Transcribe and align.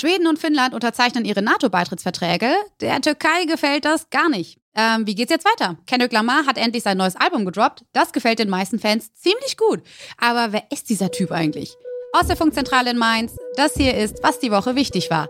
Schweden 0.00 0.26
und 0.26 0.38
Finnland 0.38 0.72
unterzeichnen 0.72 1.26
ihre 1.26 1.42
NATO-Beitrittsverträge. 1.42 2.54
Der 2.80 3.02
Türkei 3.02 3.44
gefällt 3.46 3.84
das 3.84 4.08
gar 4.08 4.30
nicht. 4.30 4.58
Ähm, 4.74 5.06
wie 5.06 5.14
geht's 5.14 5.30
jetzt 5.30 5.44
weiter? 5.44 5.76
Kendrick 5.86 6.10
Lamar 6.12 6.46
hat 6.46 6.56
endlich 6.56 6.82
sein 6.82 6.96
neues 6.96 7.16
Album 7.16 7.44
gedroppt. 7.44 7.84
Das 7.92 8.12
gefällt 8.12 8.38
den 8.38 8.48
meisten 8.48 8.78
Fans 8.78 9.12
ziemlich 9.12 9.58
gut. 9.58 9.82
Aber 10.16 10.54
wer 10.54 10.62
ist 10.72 10.88
dieser 10.88 11.10
Typ 11.10 11.30
eigentlich? 11.32 11.76
Aus 12.14 12.28
der 12.28 12.36
Funkzentrale 12.36 12.92
in 12.92 12.96
Mainz, 12.96 13.36
das 13.56 13.74
hier 13.74 13.94
ist, 13.94 14.22
was 14.22 14.38
die 14.38 14.50
Woche 14.50 14.74
wichtig 14.74 15.10
war. 15.10 15.28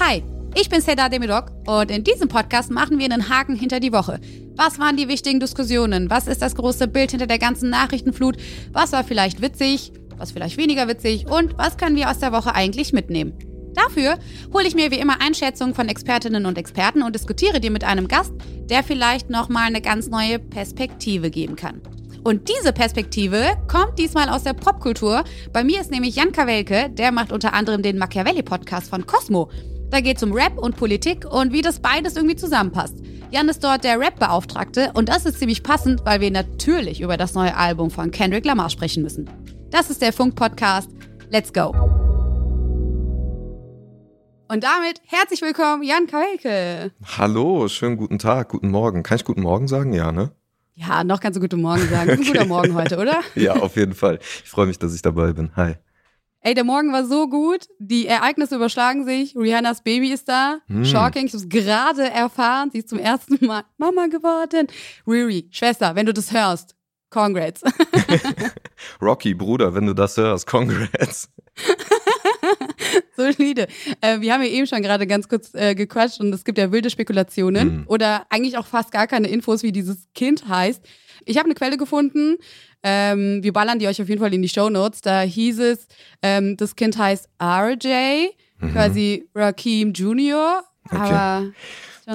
Hi, 0.00 0.24
ich 0.56 0.68
bin 0.68 0.80
Seda 0.80 1.08
Demirok 1.08 1.52
und 1.68 1.88
in 1.92 2.02
diesem 2.02 2.28
Podcast 2.28 2.72
machen 2.72 2.98
wir 2.98 3.04
einen 3.04 3.28
Haken 3.28 3.54
hinter 3.54 3.78
die 3.78 3.92
Woche. 3.92 4.18
Was 4.56 4.80
waren 4.80 4.96
die 4.96 5.06
wichtigen 5.06 5.38
Diskussionen? 5.38 6.10
Was 6.10 6.26
ist 6.26 6.42
das 6.42 6.56
große 6.56 6.88
Bild 6.88 7.12
hinter 7.12 7.28
der 7.28 7.38
ganzen 7.38 7.70
Nachrichtenflut? 7.70 8.38
Was 8.72 8.90
war 8.90 9.04
vielleicht 9.04 9.40
witzig? 9.40 9.92
Was 10.18 10.32
vielleicht 10.32 10.56
weniger 10.56 10.88
witzig? 10.88 11.26
Und 11.26 11.56
was 11.56 11.76
können 11.76 11.96
wir 11.96 12.10
aus 12.10 12.18
der 12.18 12.32
Woche 12.32 12.54
eigentlich 12.54 12.92
mitnehmen? 12.92 13.32
Dafür 13.74 14.18
hole 14.52 14.66
ich 14.66 14.74
mir 14.74 14.90
wie 14.90 14.98
immer 14.98 15.20
Einschätzungen 15.20 15.74
von 15.74 15.88
Expertinnen 15.88 16.46
und 16.46 16.58
Experten 16.58 17.02
und 17.02 17.14
diskutiere 17.14 17.60
die 17.60 17.70
mit 17.70 17.84
einem 17.84 18.08
Gast, 18.08 18.32
der 18.68 18.82
vielleicht 18.82 19.30
nochmal 19.30 19.68
eine 19.68 19.80
ganz 19.80 20.08
neue 20.08 20.38
Perspektive 20.38 21.30
geben 21.30 21.54
kann. 21.54 21.80
Und 22.24 22.48
diese 22.48 22.72
Perspektive 22.72 23.44
kommt 23.68 23.98
diesmal 23.98 24.28
aus 24.28 24.42
der 24.42 24.52
Popkultur. 24.52 25.22
Bei 25.52 25.62
mir 25.62 25.80
ist 25.80 25.90
nämlich 25.90 26.16
Jan 26.16 26.32
Kawelke, 26.32 26.90
der 26.90 27.12
macht 27.12 27.32
unter 27.32 27.52
anderem 27.54 27.82
den 27.82 27.98
Machiavelli-Podcast 27.98 28.90
von 28.90 29.06
Cosmo. 29.06 29.50
Da 29.90 30.00
geht 30.00 30.16
es 30.18 30.22
um 30.22 30.32
Rap 30.32 30.58
und 30.58 30.76
Politik 30.76 31.24
und 31.24 31.52
wie 31.52 31.62
das 31.62 31.80
beides 31.80 32.16
irgendwie 32.16 32.36
zusammenpasst. 32.36 32.96
Jan 33.30 33.48
ist 33.48 33.62
dort 33.62 33.84
der 33.84 34.00
Rap-Beauftragte 34.00 34.90
und 34.94 35.08
das 35.08 35.24
ist 35.24 35.38
ziemlich 35.38 35.62
passend, 35.62 36.04
weil 36.04 36.20
wir 36.20 36.30
natürlich 36.30 37.00
über 37.00 37.16
das 37.16 37.34
neue 37.34 37.56
Album 37.56 37.90
von 37.90 38.10
Kendrick 38.10 38.44
Lamar 38.44 38.70
sprechen 38.70 39.02
müssen. 39.02 39.30
Das 39.70 39.90
ist 39.90 40.00
der 40.00 40.14
Funk-Podcast. 40.14 40.88
Let's 41.28 41.52
go! 41.52 41.74
Und 44.48 44.64
damit 44.64 45.02
herzlich 45.04 45.42
willkommen, 45.42 45.82
Jan 45.82 46.06
Kawelke. 46.06 46.90
Hallo, 47.18 47.68
schönen 47.68 47.98
guten 47.98 48.18
Tag, 48.18 48.48
guten 48.48 48.70
Morgen. 48.70 49.02
Kann 49.02 49.16
ich 49.16 49.26
guten 49.26 49.42
Morgen 49.42 49.68
sagen? 49.68 49.92
Ja, 49.92 50.10
ne? 50.10 50.32
Ja, 50.74 51.04
noch 51.04 51.20
kannst 51.20 51.36
du 51.36 51.42
guten 51.42 51.60
Morgen 51.60 51.86
sagen. 51.86 52.12
Ein 52.12 52.24
guter 52.24 52.46
Morgen 52.46 52.74
heute, 52.74 52.96
oder? 52.96 53.20
ja, 53.34 53.56
auf 53.56 53.76
jeden 53.76 53.92
Fall. 53.92 54.18
Ich 54.42 54.48
freue 54.48 54.66
mich, 54.66 54.78
dass 54.78 54.94
ich 54.94 55.02
dabei 55.02 55.34
bin. 55.34 55.50
Hi. 55.54 55.74
Ey, 56.40 56.54
der 56.54 56.64
Morgen 56.64 56.90
war 56.90 57.04
so 57.04 57.28
gut. 57.28 57.66
Die 57.78 58.06
Ereignisse 58.06 58.56
überschlagen 58.56 59.04
sich. 59.04 59.36
Rihannas 59.36 59.82
Baby 59.82 60.12
ist 60.12 60.30
da. 60.30 60.60
Hm. 60.68 60.86
Shocking. 60.86 61.26
Ich 61.26 61.34
habe 61.34 61.42
es 61.42 61.48
gerade 61.50 62.08
erfahren. 62.08 62.70
Sie 62.72 62.78
ist 62.78 62.88
zum 62.88 62.98
ersten 62.98 63.44
Mal 63.44 63.64
Mama 63.76 64.06
geworden. 64.06 64.68
Riri, 65.06 65.48
Schwester, 65.50 65.94
wenn 65.94 66.06
du 66.06 66.14
das 66.14 66.32
hörst, 66.32 66.77
congrats. 67.10 67.62
Rocky, 69.02 69.34
Bruder, 69.34 69.74
wenn 69.74 69.86
du 69.86 69.94
das 69.94 70.16
hörst, 70.16 70.46
congrats. 70.46 71.28
Solide. 73.16 73.66
Äh, 74.00 74.20
wir 74.20 74.32
haben 74.32 74.42
ja 74.42 74.48
eben 74.48 74.66
schon 74.66 74.82
gerade 74.82 75.06
ganz 75.06 75.28
kurz 75.28 75.54
äh, 75.54 75.74
gequatscht 75.74 76.20
und 76.20 76.32
es 76.32 76.44
gibt 76.44 76.58
ja 76.58 76.70
wilde 76.70 76.90
Spekulationen 76.90 77.78
mhm. 77.78 77.84
oder 77.86 78.26
eigentlich 78.30 78.56
auch 78.56 78.66
fast 78.66 78.92
gar 78.92 79.06
keine 79.06 79.28
Infos, 79.28 79.62
wie 79.62 79.72
dieses 79.72 80.08
Kind 80.14 80.48
heißt. 80.48 80.84
Ich 81.24 81.36
habe 81.36 81.46
eine 81.46 81.54
Quelle 81.54 81.76
gefunden. 81.76 82.36
Ähm, 82.82 83.42
wir 83.42 83.52
ballern 83.52 83.78
die 83.78 83.88
euch 83.88 84.00
auf 84.00 84.08
jeden 84.08 84.20
Fall 84.20 84.32
in 84.32 84.42
die 84.42 84.48
Show 84.48 84.70
Notes. 84.70 85.00
Da 85.00 85.20
hieß 85.22 85.58
es, 85.58 85.88
ähm, 86.22 86.56
das 86.56 86.76
Kind 86.76 86.96
heißt 86.96 87.28
RJ, 87.42 88.28
mhm. 88.58 88.72
quasi 88.72 89.28
Rakim 89.34 89.92
Jr. 89.92 90.62
Okay. 90.84 90.96
Aber 90.96 91.46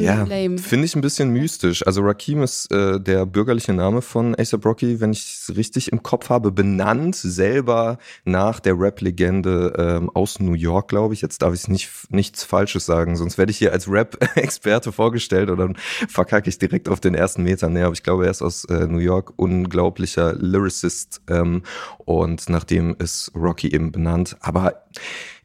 ja, 0.02 0.26
finde 0.26 0.86
ich 0.86 0.96
ein 0.96 1.02
bisschen 1.02 1.30
mystisch. 1.30 1.86
Also 1.86 2.02
Rakim 2.02 2.42
ist 2.42 2.72
äh, 2.72 3.00
der 3.00 3.26
bürgerliche 3.26 3.74
Name 3.74 4.02
von 4.02 4.36
ASAP 4.36 4.66
Rocky, 4.66 5.00
wenn 5.00 5.12
ich 5.12 5.20
es 5.50 5.56
richtig 5.56 5.92
im 5.92 6.02
Kopf 6.02 6.30
habe, 6.30 6.52
benannt 6.52 7.16
selber 7.16 7.98
nach 8.26 8.60
der 8.60 8.80
Rap-Legende 8.80 9.74
ähm, 9.78 10.10
aus 10.10 10.40
New 10.40 10.54
York, 10.54 10.88
glaube 10.88 11.14
ich. 11.14 11.22
Jetzt 11.22 11.42
darf 11.42 11.54
ich 11.54 11.68
nicht, 11.68 11.90
nichts 12.10 12.44
Falsches 12.44 12.86
sagen, 12.86 13.16
sonst 13.16 13.38
werde 13.38 13.52
ich 13.52 13.58
hier 13.58 13.72
als 13.72 13.90
Rap-Experte 13.90 14.92
vorgestellt 14.92 15.50
oder 15.50 15.68
dann 15.68 15.78
verkacke 16.08 16.50
ich 16.50 16.58
direkt 16.58 16.90
auf 16.90 17.00
den 17.00 17.16
ersten 17.16 17.44
Metern. 17.44 17.74
Nee, 17.74 17.84
aber 17.84 17.94
ich 17.94 18.04
glaube, 18.04 18.26
er 18.26 18.32
ist 18.32 18.42
aus 18.42 18.66
äh, 18.66 18.88
New 18.88 19.00
York, 19.00 19.34
unglaublicher 19.36 20.34
Lyricist 20.34 21.22
ähm, 21.30 21.64
und 21.98 22.50
nachdem 22.50 22.96
ist 22.98 23.32
Rocky 23.36 23.74
eben 23.74 23.92
benannt. 23.92 24.38
Aber 24.40 24.84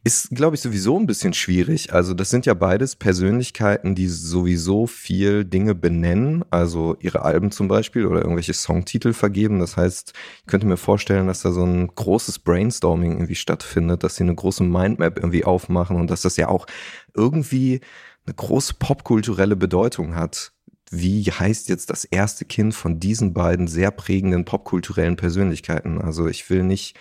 ist, 0.05 0.31
glaube 0.31 0.55
ich, 0.57 0.63
sowieso 0.63 0.99
ein 0.99 1.07
bisschen 1.07 1.33
schwierig. 1.33 1.93
Also 1.93 2.15
das 2.15 2.31
sind 2.31 2.47
ja 2.47 2.55
beides 2.55 2.97
Persönlichkeiten, 2.97 3.95
die 3.95 4.07
sowieso 4.09 4.87
viel 4.87 5.45
Dinge 5.45 5.75
benennen, 5.75 6.45
also 6.51 6.97
ihre 7.01 7.23
Alben 7.23 7.51
zum 7.51 7.69
Beispiel 7.69 8.07
oder 8.07 8.21
irgendwelche 8.21 8.55
Songtitel 8.55 9.13
vergeben. 9.13 9.61
Das 9.61 9.77
heißt, 9.77 10.13
ich 10.41 10.47
könnte 10.47 10.67
mir 10.67 10.77
vorstellen, 10.77 11.27
dass 11.27 11.43
da 11.43 11.53
so 11.53 11.65
ein 11.65 11.89
großes 11.89 12.39
Brainstorming 12.41 13.13
irgendwie 13.13 13.35
stattfindet, 13.35 14.03
dass 14.03 14.17
sie 14.17 14.25
eine 14.25 14.35
große 14.35 14.63
Mindmap 14.63 15.19
irgendwie 15.19 15.45
aufmachen 15.45 15.97
und 15.97 16.11
dass 16.11 16.23
das 16.23 16.37
ja 16.37 16.49
auch 16.49 16.67
irgendwie 17.15 17.81
eine 18.27 18.35
große 18.35 18.75
popkulturelle 18.79 19.57
Bedeutung 19.57 20.15
hat 20.15 20.53
wie 20.91 21.25
heißt 21.25 21.69
jetzt 21.69 21.91
das 21.91 22.05
erste 22.05 22.45
Kind 22.45 22.75
von 22.75 22.99
diesen 22.99 23.35
beiden 23.35 23.69
sehr 23.69 23.91
prägenden 23.91 24.45
popkulturellen 24.45 25.17
Persönlichkeiten? 25.17 26.01
Also 26.01 26.29
ich 26.29 26.49
will 26.49 26.63
nicht 26.63 26.97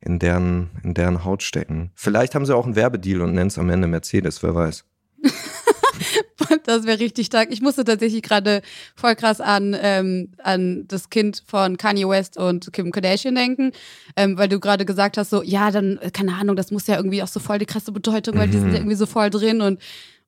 in 0.00 0.18
deren, 0.18 0.70
in 0.82 0.94
deren 0.94 1.24
Haut 1.24 1.42
stecken. 1.42 1.90
Vielleicht 1.94 2.34
haben 2.34 2.46
sie 2.46 2.54
auch 2.54 2.64
einen 2.64 2.76
Werbedeal 2.76 3.20
und 3.20 3.34
nennen 3.34 3.48
es 3.48 3.58
am 3.58 3.70
Ende 3.70 3.86
Mercedes, 3.86 4.42
wer 4.42 4.54
weiß. 4.54 4.84
das 6.64 6.84
wäre 6.86 6.98
richtig 6.98 7.26
stark. 7.26 7.48
Ich 7.50 7.60
musste 7.60 7.84
tatsächlich 7.84 8.22
gerade 8.22 8.62
voll 8.96 9.14
krass 9.14 9.40
an, 9.40 9.76
ähm, 9.80 10.32
an 10.42 10.84
das 10.88 11.10
Kind 11.10 11.42
von 11.46 11.76
Kanye 11.76 12.08
West 12.08 12.36
und 12.36 12.72
Kim 12.72 12.90
Kardashian 12.92 13.34
denken, 13.34 13.72
ähm, 14.16 14.38
weil 14.38 14.48
du 14.48 14.58
gerade 14.58 14.84
gesagt 14.84 15.18
hast, 15.18 15.30
so, 15.30 15.42
ja, 15.42 15.70
dann, 15.70 15.98
äh, 15.98 16.10
keine 16.10 16.34
Ahnung, 16.34 16.56
das 16.56 16.70
muss 16.70 16.86
ja 16.86 16.96
irgendwie 16.96 17.22
auch 17.22 17.28
so 17.28 17.40
voll 17.40 17.58
die 17.58 17.66
krasse 17.66 17.92
Bedeutung, 17.92 18.36
weil 18.38 18.46
mhm. 18.46 18.52
die 18.52 18.58
sind 18.58 18.72
ja 18.72 18.78
irgendwie 18.78 18.96
so 18.96 19.06
voll 19.06 19.30
drin 19.30 19.60
und, 19.60 19.80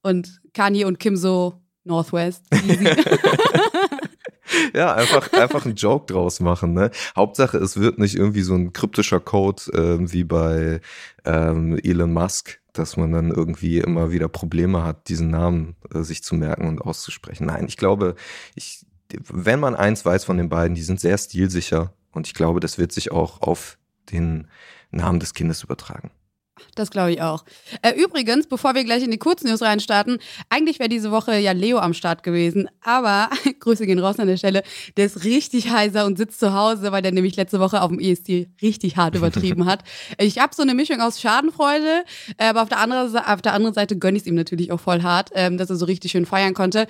und 0.03 0.41
Kanye 0.53 0.85
und 0.85 0.99
Kim 0.99 1.17
so 1.17 1.55
Northwest. 1.85 2.45
Ja, 4.75 4.95
einfach, 4.95 5.33
einfach 5.33 5.65
einen 5.65 5.75
Joke 5.75 6.13
draus 6.13 6.41
machen. 6.41 6.73
Ne? 6.73 6.91
Hauptsache, 7.17 7.59
es 7.59 7.79
wird 7.79 7.99
nicht 7.99 8.15
irgendwie 8.15 8.43
so 8.43 8.55
ein 8.55 8.73
kryptischer 8.73 9.21
Code 9.21 9.63
äh, 9.73 10.13
wie 10.13 10.25
bei 10.25 10.81
ähm, 11.25 11.79
Elon 11.83 12.13
Musk, 12.13 12.61
dass 12.73 12.97
man 12.97 13.13
dann 13.13 13.31
irgendwie 13.31 13.79
immer 13.79 14.11
wieder 14.13 14.29
Probleme 14.29 14.83
hat, 14.83 15.09
diesen 15.09 15.31
Namen 15.31 15.77
äh, 15.95 16.03
sich 16.03 16.23
zu 16.23 16.35
merken 16.35 16.69
und 16.69 16.81
auszusprechen. 16.81 17.47
Nein, 17.47 17.67
ich 17.69 17.77
glaube, 17.77 18.15
ich, 18.55 18.87
wenn 19.29 19.61
man 19.61 19.75
eins 19.75 20.05
weiß 20.05 20.25
von 20.25 20.39
den 20.39 20.49
beiden, 20.49 20.75
die 20.75 20.83
sind 20.83 21.01
sehr 21.01 21.19
stilsicher 21.19 21.93
und 22.13 22.27
ich 22.27 22.35
glaube, 22.35 22.61
das 22.61 22.79
wird 22.79 22.93
sich 22.93 23.13
auch 23.13 23.43
auf 23.43 23.79
den 24.11 24.49
Namen 24.91 25.21
des 25.21 25.35
Kindes 25.35 25.63
übertragen. 25.63 26.11
Das 26.75 26.91
glaube 26.91 27.13
ich 27.13 27.23
auch. 27.23 27.45
Äh, 27.83 27.93
übrigens, 27.93 28.47
bevor 28.47 28.75
wir 28.75 28.85
gleich 28.85 29.03
in 29.03 29.11
die 29.11 29.19
Kurznews 29.19 29.63
reinstarten, 29.63 30.19
eigentlich 30.49 30.79
wäre 30.79 30.89
diese 30.89 31.11
Woche 31.11 31.37
ja 31.39 31.53
Leo 31.53 31.79
am 31.79 31.95
Start 31.95 32.23
gewesen, 32.23 32.69
aber 32.83 33.29
Grüße 33.61 33.87
gehen 33.87 33.99
raus 33.99 34.19
an 34.19 34.29
der 34.29 34.37
Stelle. 34.37 34.63
Der 34.97 35.07
ist 35.07 35.25
richtig 35.25 35.71
heiser 35.71 36.07
und 36.07 36.19
sitzt 36.19 36.41
zu 36.41 36.53
Hause, 36.55 36.93
weil 36.93 37.03
der 37.03 37.13
nämlich 37.13 37.37
letzte 37.37 37.61
Woche 37.61 37.83
auf 37.83 37.89
dem 37.89 38.01
EST 38.01 38.49
richtig 38.63 38.97
hart 38.97 39.15
übertrieben 39.15 39.67
hat. 39.67 39.83
Ich 40.19 40.39
habe 40.39 40.55
so 40.55 40.63
eine 40.63 40.75
Mischung 40.75 41.01
aus 41.01 41.21
Schadenfreude, 41.21 42.05
äh, 42.37 42.47
aber 42.47 42.63
auf 42.63 42.69
der, 42.69 42.79
andere, 42.79 43.33
auf 43.33 43.43
der 43.43 43.55
anderen 43.55 43.75
Seite 43.75 43.97
gönne 43.97 44.17
ich 44.17 44.23
es 44.23 44.27
ihm 44.27 44.35
natürlich 44.35 44.73
auch 44.73 44.81
voll 44.81 45.03
hart, 45.03 45.31
ähm, 45.35 45.59
dass 45.59 45.71
er 45.71 45.77
so 45.77 45.85
richtig 45.85 46.13
schön 46.13 46.27
feiern 46.27 46.55
konnte. 46.55 46.87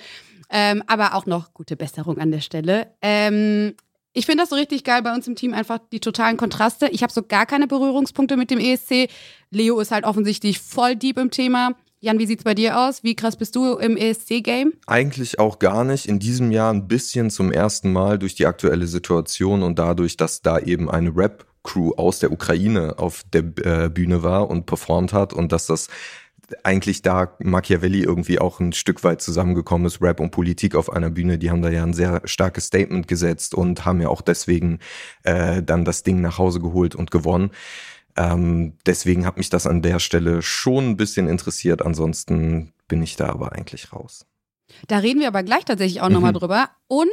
Ähm, 0.49 0.83
aber 0.87 1.15
auch 1.15 1.25
noch 1.25 1.53
gute 1.53 1.75
Besserung 1.75 2.19
an 2.19 2.31
der 2.31 2.41
Stelle. 2.41 2.87
Ähm, 3.01 3.75
ich 4.13 4.25
finde 4.25 4.43
das 4.43 4.49
so 4.49 4.55
richtig 4.55 4.83
geil 4.83 5.01
bei 5.01 5.13
uns 5.13 5.27
im 5.27 5.35
Team, 5.35 5.53
einfach 5.53 5.79
die 5.91 5.99
totalen 5.99 6.37
Kontraste. 6.37 6.87
Ich 6.89 7.03
habe 7.03 7.11
so 7.11 7.23
gar 7.23 7.45
keine 7.45 7.67
Berührungspunkte 7.67 8.37
mit 8.37 8.51
dem 8.51 8.59
ESC. 8.59 9.09
Leo 9.49 9.79
ist 9.79 9.91
halt 9.91 10.05
offensichtlich 10.05 10.59
voll 10.59 10.95
deep 10.95 11.17
im 11.17 11.31
Thema. 11.31 11.71
Jan, 11.99 12.19
wie 12.19 12.25
sieht's 12.25 12.43
bei 12.43 12.53
dir 12.53 12.79
aus? 12.79 13.03
Wie 13.03 13.15
krass 13.15 13.37
bist 13.37 13.55
du 13.55 13.77
im 13.77 13.95
ESC-Game? 13.95 14.73
Eigentlich 14.87 15.39
auch 15.39 15.57
gar 15.57 15.85
nicht. 15.85 16.05
In 16.05 16.19
diesem 16.19 16.51
Jahr 16.51 16.71
ein 16.71 16.87
bisschen 16.87 17.29
zum 17.29 17.51
ersten 17.51 17.93
Mal 17.93 18.19
durch 18.19 18.35
die 18.35 18.45
aktuelle 18.45 18.87
Situation 18.87 19.63
und 19.63 19.79
dadurch, 19.79 20.17
dass 20.17 20.41
da 20.41 20.59
eben 20.59 20.91
eine 20.91 21.15
Rap-Crew 21.15 21.93
aus 21.95 22.19
der 22.19 22.33
Ukraine 22.33 22.99
auf 22.99 23.23
der 23.31 23.43
äh, 23.63 23.89
Bühne 23.89 24.21
war 24.21 24.49
und 24.49 24.65
performt 24.65 25.13
hat 25.13 25.31
und 25.31 25.53
dass 25.53 25.67
das 25.67 25.87
eigentlich 26.63 27.01
da 27.01 27.35
Machiavelli 27.39 28.03
irgendwie 28.03 28.39
auch 28.39 28.59
ein 28.59 28.73
Stück 28.73 29.03
weit 29.03 29.21
zusammengekommen 29.21 29.87
ist, 29.87 30.01
Rap 30.01 30.19
und 30.19 30.31
Politik 30.31 30.75
auf 30.75 30.91
einer 30.91 31.09
Bühne. 31.09 31.37
Die 31.37 31.49
haben 31.49 31.61
da 31.61 31.69
ja 31.69 31.83
ein 31.83 31.93
sehr 31.93 32.21
starkes 32.25 32.65
Statement 32.65 33.07
gesetzt 33.07 33.55
und 33.55 33.85
haben 33.85 34.01
ja 34.01 34.09
auch 34.09 34.21
deswegen 34.21 34.79
äh, 35.23 35.63
dann 35.63 35.85
das 35.85 36.03
Ding 36.03 36.21
nach 36.21 36.37
Hause 36.37 36.59
geholt 36.59 36.95
und 36.95 37.11
gewonnen. 37.11 37.51
Ähm, 38.15 38.73
deswegen 38.85 39.25
hat 39.25 39.37
mich 39.37 39.49
das 39.49 39.65
an 39.65 39.81
der 39.81 39.99
Stelle 39.99 40.41
schon 40.41 40.91
ein 40.91 40.97
bisschen 40.97 41.27
interessiert. 41.27 41.83
Ansonsten 41.83 42.73
bin 42.87 43.01
ich 43.01 43.15
da 43.15 43.29
aber 43.29 43.53
eigentlich 43.53 43.93
raus. 43.93 44.25
Da 44.87 44.97
reden 44.97 45.19
wir 45.19 45.27
aber 45.27 45.43
gleich 45.43 45.65
tatsächlich 45.65 46.01
auch 46.01 46.07
mhm. 46.07 46.15
nochmal 46.15 46.33
drüber. 46.33 46.69
Und 46.87 47.09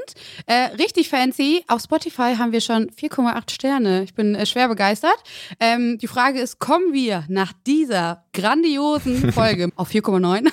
äh, 0.46 0.74
richtig 0.76 1.08
fancy, 1.08 1.64
auf 1.68 1.82
Spotify 1.82 2.34
haben 2.36 2.52
wir 2.52 2.60
schon 2.60 2.90
4,8 2.90 3.50
Sterne. 3.50 4.02
Ich 4.02 4.14
bin 4.14 4.34
äh, 4.34 4.46
schwer 4.46 4.68
begeistert. 4.68 5.16
Ähm, 5.58 5.98
die 5.98 6.08
Frage 6.08 6.40
ist, 6.40 6.58
kommen 6.58 6.92
wir 6.92 7.24
nach 7.28 7.52
dieser 7.66 8.24
grandiosen 8.32 9.32
Folge 9.32 9.70
auf 9.76 9.90
4,9? 9.90 10.50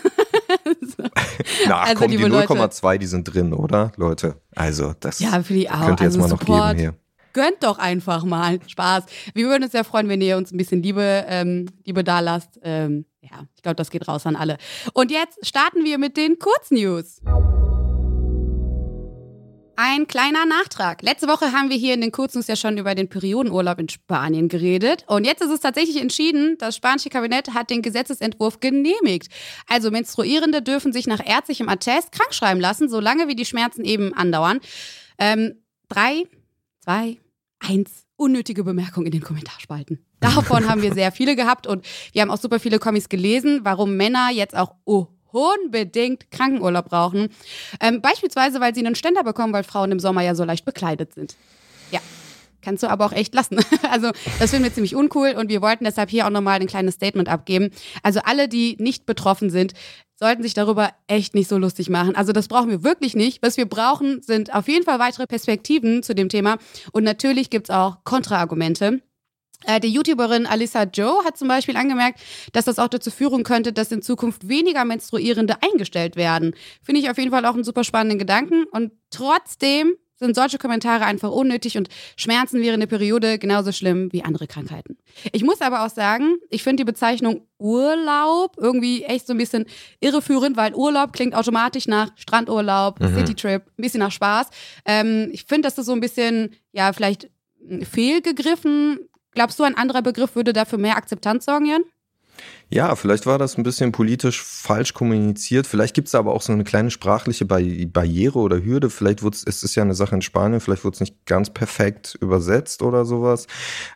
Na, 1.67 1.79
also, 1.81 1.95
komm, 1.95 2.11
die 2.11 2.19
0,2, 2.19 2.97
die 2.97 3.05
sind 3.05 3.23
drin, 3.23 3.53
oder, 3.53 3.91
Leute? 3.95 4.41
Also, 4.55 4.93
das 4.99 5.19
ja, 5.19 5.31
könnt 5.31 5.49
ihr 5.51 5.61
jetzt 5.61 5.71
also 5.71 6.19
mal 6.19 6.29
noch 6.29 6.39
Support, 6.39 6.77
geben 6.77 6.79
hier 6.79 6.95
gönnt 7.37 7.61
doch 7.61 7.77
einfach 7.77 8.23
mal. 8.23 8.59
Spaß. 8.65 9.03
Wir 9.35 9.45
würden 9.45 9.61
uns 9.61 9.71
sehr 9.71 9.83
freuen, 9.83 10.09
wenn 10.09 10.21
ihr 10.21 10.37
uns 10.37 10.51
ein 10.51 10.57
bisschen 10.57 10.81
Liebe, 10.81 11.23
ähm, 11.27 11.67
Liebe 11.85 12.03
da 12.03 12.19
lasst. 12.19 12.59
Ähm, 12.63 13.05
ja, 13.31 13.47
ich 13.55 13.61
glaube, 13.61 13.75
das 13.75 13.89
geht 13.89 14.07
raus 14.07 14.25
an 14.25 14.35
alle. 14.35 14.57
Und 14.93 15.11
jetzt 15.11 15.45
starten 15.45 15.83
wir 15.83 15.97
mit 15.97 16.17
den 16.17 16.39
Kurznews. 16.39 17.21
Ein 19.79 20.07
kleiner 20.07 20.47
Nachtrag. 20.47 21.03
Letzte 21.03 21.27
Woche 21.27 21.51
haben 21.51 21.69
wir 21.69 21.77
hier 21.77 21.93
in 21.93 22.01
den 22.01 22.11
Kurznews 22.11 22.47
ja 22.47 22.55
schon 22.55 22.79
über 22.79 22.95
den 22.95 23.09
Periodenurlaub 23.09 23.77
in 23.77 23.89
Spanien 23.89 24.47
geredet. 24.49 25.03
Und 25.05 25.23
jetzt 25.23 25.43
ist 25.43 25.51
es 25.51 25.59
tatsächlich 25.59 26.01
entschieden, 26.01 26.57
das 26.57 26.75
spanische 26.75 27.09
Kabinett 27.09 27.53
hat 27.53 27.69
den 27.69 27.83
Gesetzesentwurf 27.83 28.59
genehmigt. 28.59 29.27
Also 29.67 29.91
Menstruierende 29.91 30.63
dürfen 30.63 30.93
sich 30.93 31.05
nach 31.05 31.23
ärztlichem 31.23 31.69
Attest 31.69 32.11
krankschreiben 32.11 32.59
lassen, 32.59 32.89
solange 32.89 33.27
wie 33.27 33.35
die 33.35 33.45
Schmerzen 33.45 33.85
eben 33.85 34.15
andauern. 34.15 34.61
Ähm, 35.19 35.61
drei, 35.89 36.23
zwei, 36.83 37.19
eins. 37.59 38.07
Unnötige 38.15 38.63
Bemerkung 38.63 39.05
in 39.05 39.11
den 39.11 39.21
Kommentarspalten. 39.21 40.06
Davon 40.19 40.67
haben 40.67 40.81
wir 40.81 40.93
sehr 40.93 41.11
viele 41.11 41.35
gehabt 41.35 41.67
und 41.67 41.85
wir 42.11 42.21
haben 42.21 42.31
auch 42.31 42.37
super 42.37 42.59
viele 42.59 42.79
Comics 42.79 43.09
gelesen, 43.09 43.61
warum 43.63 43.97
Männer 43.97 44.29
jetzt 44.31 44.55
auch 44.55 44.73
oh, 44.85 45.07
unbedingt 45.31 46.31
Krankenurlaub 46.31 46.89
brauchen. 46.89 47.29
Ähm, 47.79 48.01
beispielsweise, 48.01 48.59
weil 48.59 48.73
sie 48.73 48.85
einen 48.85 48.95
Ständer 48.95 49.23
bekommen, 49.23 49.53
weil 49.53 49.63
Frauen 49.63 49.91
im 49.91 49.99
Sommer 49.99 50.21
ja 50.21 50.35
so 50.35 50.43
leicht 50.43 50.65
bekleidet 50.65 51.13
sind. 51.13 51.35
Ja. 51.91 51.99
Kannst 52.61 52.83
du 52.83 52.89
aber 52.89 53.05
auch 53.05 53.13
echt 53.13 53.33
lassen. 53.33 53.59
Also, 53.89 54.11
das 54.39 54.49
finden 54.49 54.65
wir 54.65 54.73
ziemlich 54.73 54.95
uncool 54.95 55.35
und 55.37 55.49
wir 55.49 55.61
wollten 55.61 55.85
deshalb 55.85 56.09
hier 56.09 56.25
auch 56.25 56.29
nochmal 56.29 56.59
ein 56.59 56.67
kleines 56.67 56.95
Statement 56.95 57.29
abgeben. 57.29 57.69
Also, 58.03 58.19
alle, 58.23 58.49
die 58.49 58.75
nicht 58.79 59.05
betroffen 59.05 59.49
sind, 59.49 59.73
sollten 60.15 60.43
sich 60.43 60.53
darüber 60.53 60.89
echt 61.07 61.35
nicht 61.35 61.47
so 61.47 61.57
lustig 61.57 61.89
machen. 61.89 62.15
Also, 62.15 62.33
das 62.33 62.47
brauchen 62.47 62.69
wir 62.69 62.83
wirklich 62.83 63.15
nicht. 63.15 63.41
Was 63.41 63.55
wir 63.55 63.67
brauchen, 63.67 64.21
sind 64.21 64.53
auf 64.53 64.67
jeden 64.67 64.83
Fall 64.83 64.99
weitere 64.99 65.27
Perspektiven 65.27 66.03
zu 66.03 66.13
dem 66.13 66.27
Thema. 66.27 66.57
Und 66.91 67.03
natürlich 67.03 67.49
gibt 67.49 67.69
es 67.69 67.75
auch 67.75 68.03
Kontraargumente. 68.03 69.01
Äh, 69.65 69.79
die 69.79 69.89
YouTuberin 69.89 70.45
Alissa 70.45 70.83
Joe 70.83 71.23
hat 71.25 71.37
zum 71.37 71.47
Beispiel 71.47 71.77
angemerkt, 71.77 72.19
dass 72.53 72.65
das 72.65 72.79
auch 72.79 72.87
dazu 72.87 73.11
führen 73.11 73.43
könnte, 73.43 73.73
dass 73.73 73.91
in 73.91 74.01
Zukunft 74.01 74.47
weniger 74.47 74.85
Menstruierende 74.85 75.55
eingestellt 75.61 76.15
werden. 76.15 76.55
Finde 76.83 77.01
ich 77.01 77.09
auf 77.09 77.17
jeden 77.17 77.31
Fall 77.31 77.45
auch 77.45 77.55
einen 77.55 77.63
super 77.63 77.83
spannenden 77.83 78.19
Gedanken. 78.19 78.65
Und 78.71 78.91
trotzdem 79.09 79.95
sind 80.19 80.35
solche 80.35 80.57
Kommentare 80.57 81.05
einfach 81.05 81.31
unnötig 81.31 81.77
und 81.77 81.89
Schmerzen 82.15 82.61
während 82.61 82.81
der 82.81 82.87
Periode 82.87 83.37
genauso 83.37 83.71
schlimm 83.71 84.11
wie 84.11 84.23
andere 84.23 84.47
Krankheiten. 84.47 84.97
Ich 85.31 85.43
muss 85.43 85.61
aber 85.61 85.85
auch 85.85 85.89
sagen, 85.89 86.37
ich 86.49 86.63
finde 86.63 86.81
die 86.81 86.91
Bezeichnung 86.91 87.47
Urlaub 87.59 88.55
irgendwie 88.57 89.03
echt 89.03 89.27
so 89.27 89.33
ein 89.33 89.37
bisschen 89.37 89.65
irreführend, 89.99 90.57
weil 90.57 90.73
Urlaub 90.73 91.13
klingt 91.13 91.35
automatisch 91.35 91.87
nach 91.87 92.09
Strandurlaub, 92.15 92.99
mhm. 92.99 93.15
Citytrip, 93.15 93.67
ein 93.67 93.81
bisschen 93.81 93.99
nach 93.99 94.11
Spaß. 94.11 94.49
Ähm, 94.85 95.29
ich 95.31 95.45
finde, 95.45 95.67
dass 95.67 95.75
das 95.75 95.85
so 95.85 95.93
ein 95.93 95.99
bisschen, 95.99 96.55
ja, 96.71 96.93
vielleicht 96.93 97.29
fehlgegriffen 97.83 98.99
Glaubst 99.37 99.59
du, 99.59 99.63
ein 99.65 99.77
anderer 99.77 100.01
Begriff 100.01 100.35
würde 100.35 100.51
dafür 100.51 100.79
mehr 100.79 100.97
Akzeptanz 100.97 101.45
sorgen, 101.45 101.67
Jan? 101.67 101.83
Ja, 102.69 102.95
vielleicht 102.95 103.27
war 103.27 103.37
das 103.37 103.55
ein 103.55 103.61
bisschen 103.61 103.91
politisch 103.91 104.41
falsch 104.43 104.95
kommuniziert. 104.95 105.67
Vielleicht 105.67 105.93
gibt 105.93 106.07
es 106.07 106.15
aber 106.15 106.33
auch 106.33 106.41
so 106.41 106.51
eine 106.53 106.63
kleine 106.63 106.89
sprachliche 106.89 107.45
Barriere 107.45 108.39
oder 108.39 108.63
Hürde. 108.63 108.89
Vielleicht 108.89 109.21
wurde 109.21 109.37
es 109.45 109.61
ist 109.61 109.75
ja 109.75 109.83
eine 109.83 109.93
Sache 109.93 110.15
in 110.15 110.23
Spanien, 110.23 110.59
vielleicht 110.59 110.83
wurde 110.83 110.95
es 110.95 111.01
nicht 111.01 111.27
ganz 111.27 111.51
perfekt 111.51 112.17
übersetzt 112.19 112.81
oder 112.81 113.05
sowas. 113.05 113.45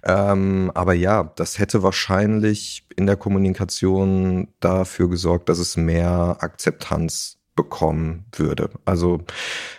Ähm, 0.03 0.69
aber 0.75 0.93
ja, 0.93 1.33
das 1.35 1.57
hätte 1.57 1.81
wahrscheinlich 1.81 2.85
in 2.95 3.07
der 3.07 3.17
Kommunikation 3.17 4.47
dafür 4.59 5.09
gesorgt, 5.09 5.49
dass 5.49 5.57
es 5.57 5.75
mehr 5.75 6.38
Akzeptanz 6.39 7.40
bekommen 7.56 8.25
würde. 8.36 8.69
Also 8.86 9.21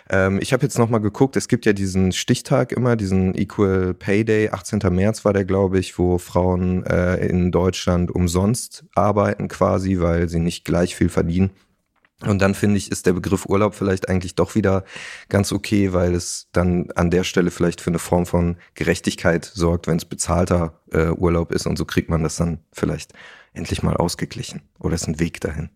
ähm, 0.09 0.39
ich 0.41 0.53
habe 0.53 0.63
jetzt 0.63 0.77
nochmal 0.77 1.01
geguckt, 1.01 1.35
es 1.35 1.47
gibt 1.47 1.65
ja 1.65 1.73
diesen 1.73 2.11
Stichtag 2.11 2.71
immer, 2.71 2.95
diesen 2.95 3.35
Equal 3.35 3.93
Pay 3.93 4.25
Day, 4.25 4.49
18. 4.49 4.79
März 4.91 5.25
war 5.25 5.33
der, 5.33 5.45
glaube 5.45 5.79
ich, 5.79 5.97
wo 5.97 6.17
Frauen 6.17 6.85
äh, 6.85 7.25
in 7.25 7.51
Deutschland 7.51 8.11
umsonst 8.11 8.85
arbeiten 8.95 9.47
quasi, 9.47 9.99
weil 9.99 10.29
sie 10.29 10.39
nicht 10.39 10.65
gleich 10.65 10.95
viel 10.95 11.09
verdienen. 11.09 11.51
Und 12.21 12.41
dann 12.41 12.53
finde 12.53 12.77
ich, 12.77 12.91
ist 12.91 13.05
der 13.05 13.13
Begriff 13.13 13.45
Urlaub 13.45 13.75
vielleicht 13.75 14.07
eigentlich 14.07 14.35
doch 14.35 14.55
wieder 14.55 14.85
ganz 15.27 15.51
okay, 15.51 15.93
weil 15.93 16.13
es 16.13 16.47
dann 16.53 16.89
an 16.95 17.09
der 17.09 17.23
Stelle 17.23 17.51
vielleicht 17.51 17.81
für 17.81 17.89
eine 17.89 17.99
Form 17.99 18.25
von 18.25 18.57
Gerechtigkeit 18.75 19.45
sorgt, 19.45 19.87
wenn 19.87 19.97
es 19.97 20.05
bezahlter 20.05 20.79
äh, 20.91 21.09
Urlaub 21.09 21.51
ist 21.51 21.67
und 21.67 21.77
so 21.77 21.85
kriegt 21.85 22.09
man 22.09 22.23
das 22.23 22.37
dann 22.37 22.59
vielleicht 22.71 23.13
endlich 23.53 23.83
mal 23.83 23.97
ausgeglichen. 23.97 24.61
Oder 24.79 24.95
ist 24.95 25.07
ein 25.07 25.19
Weg 25.19 25.41
dahin. 25.41 25.69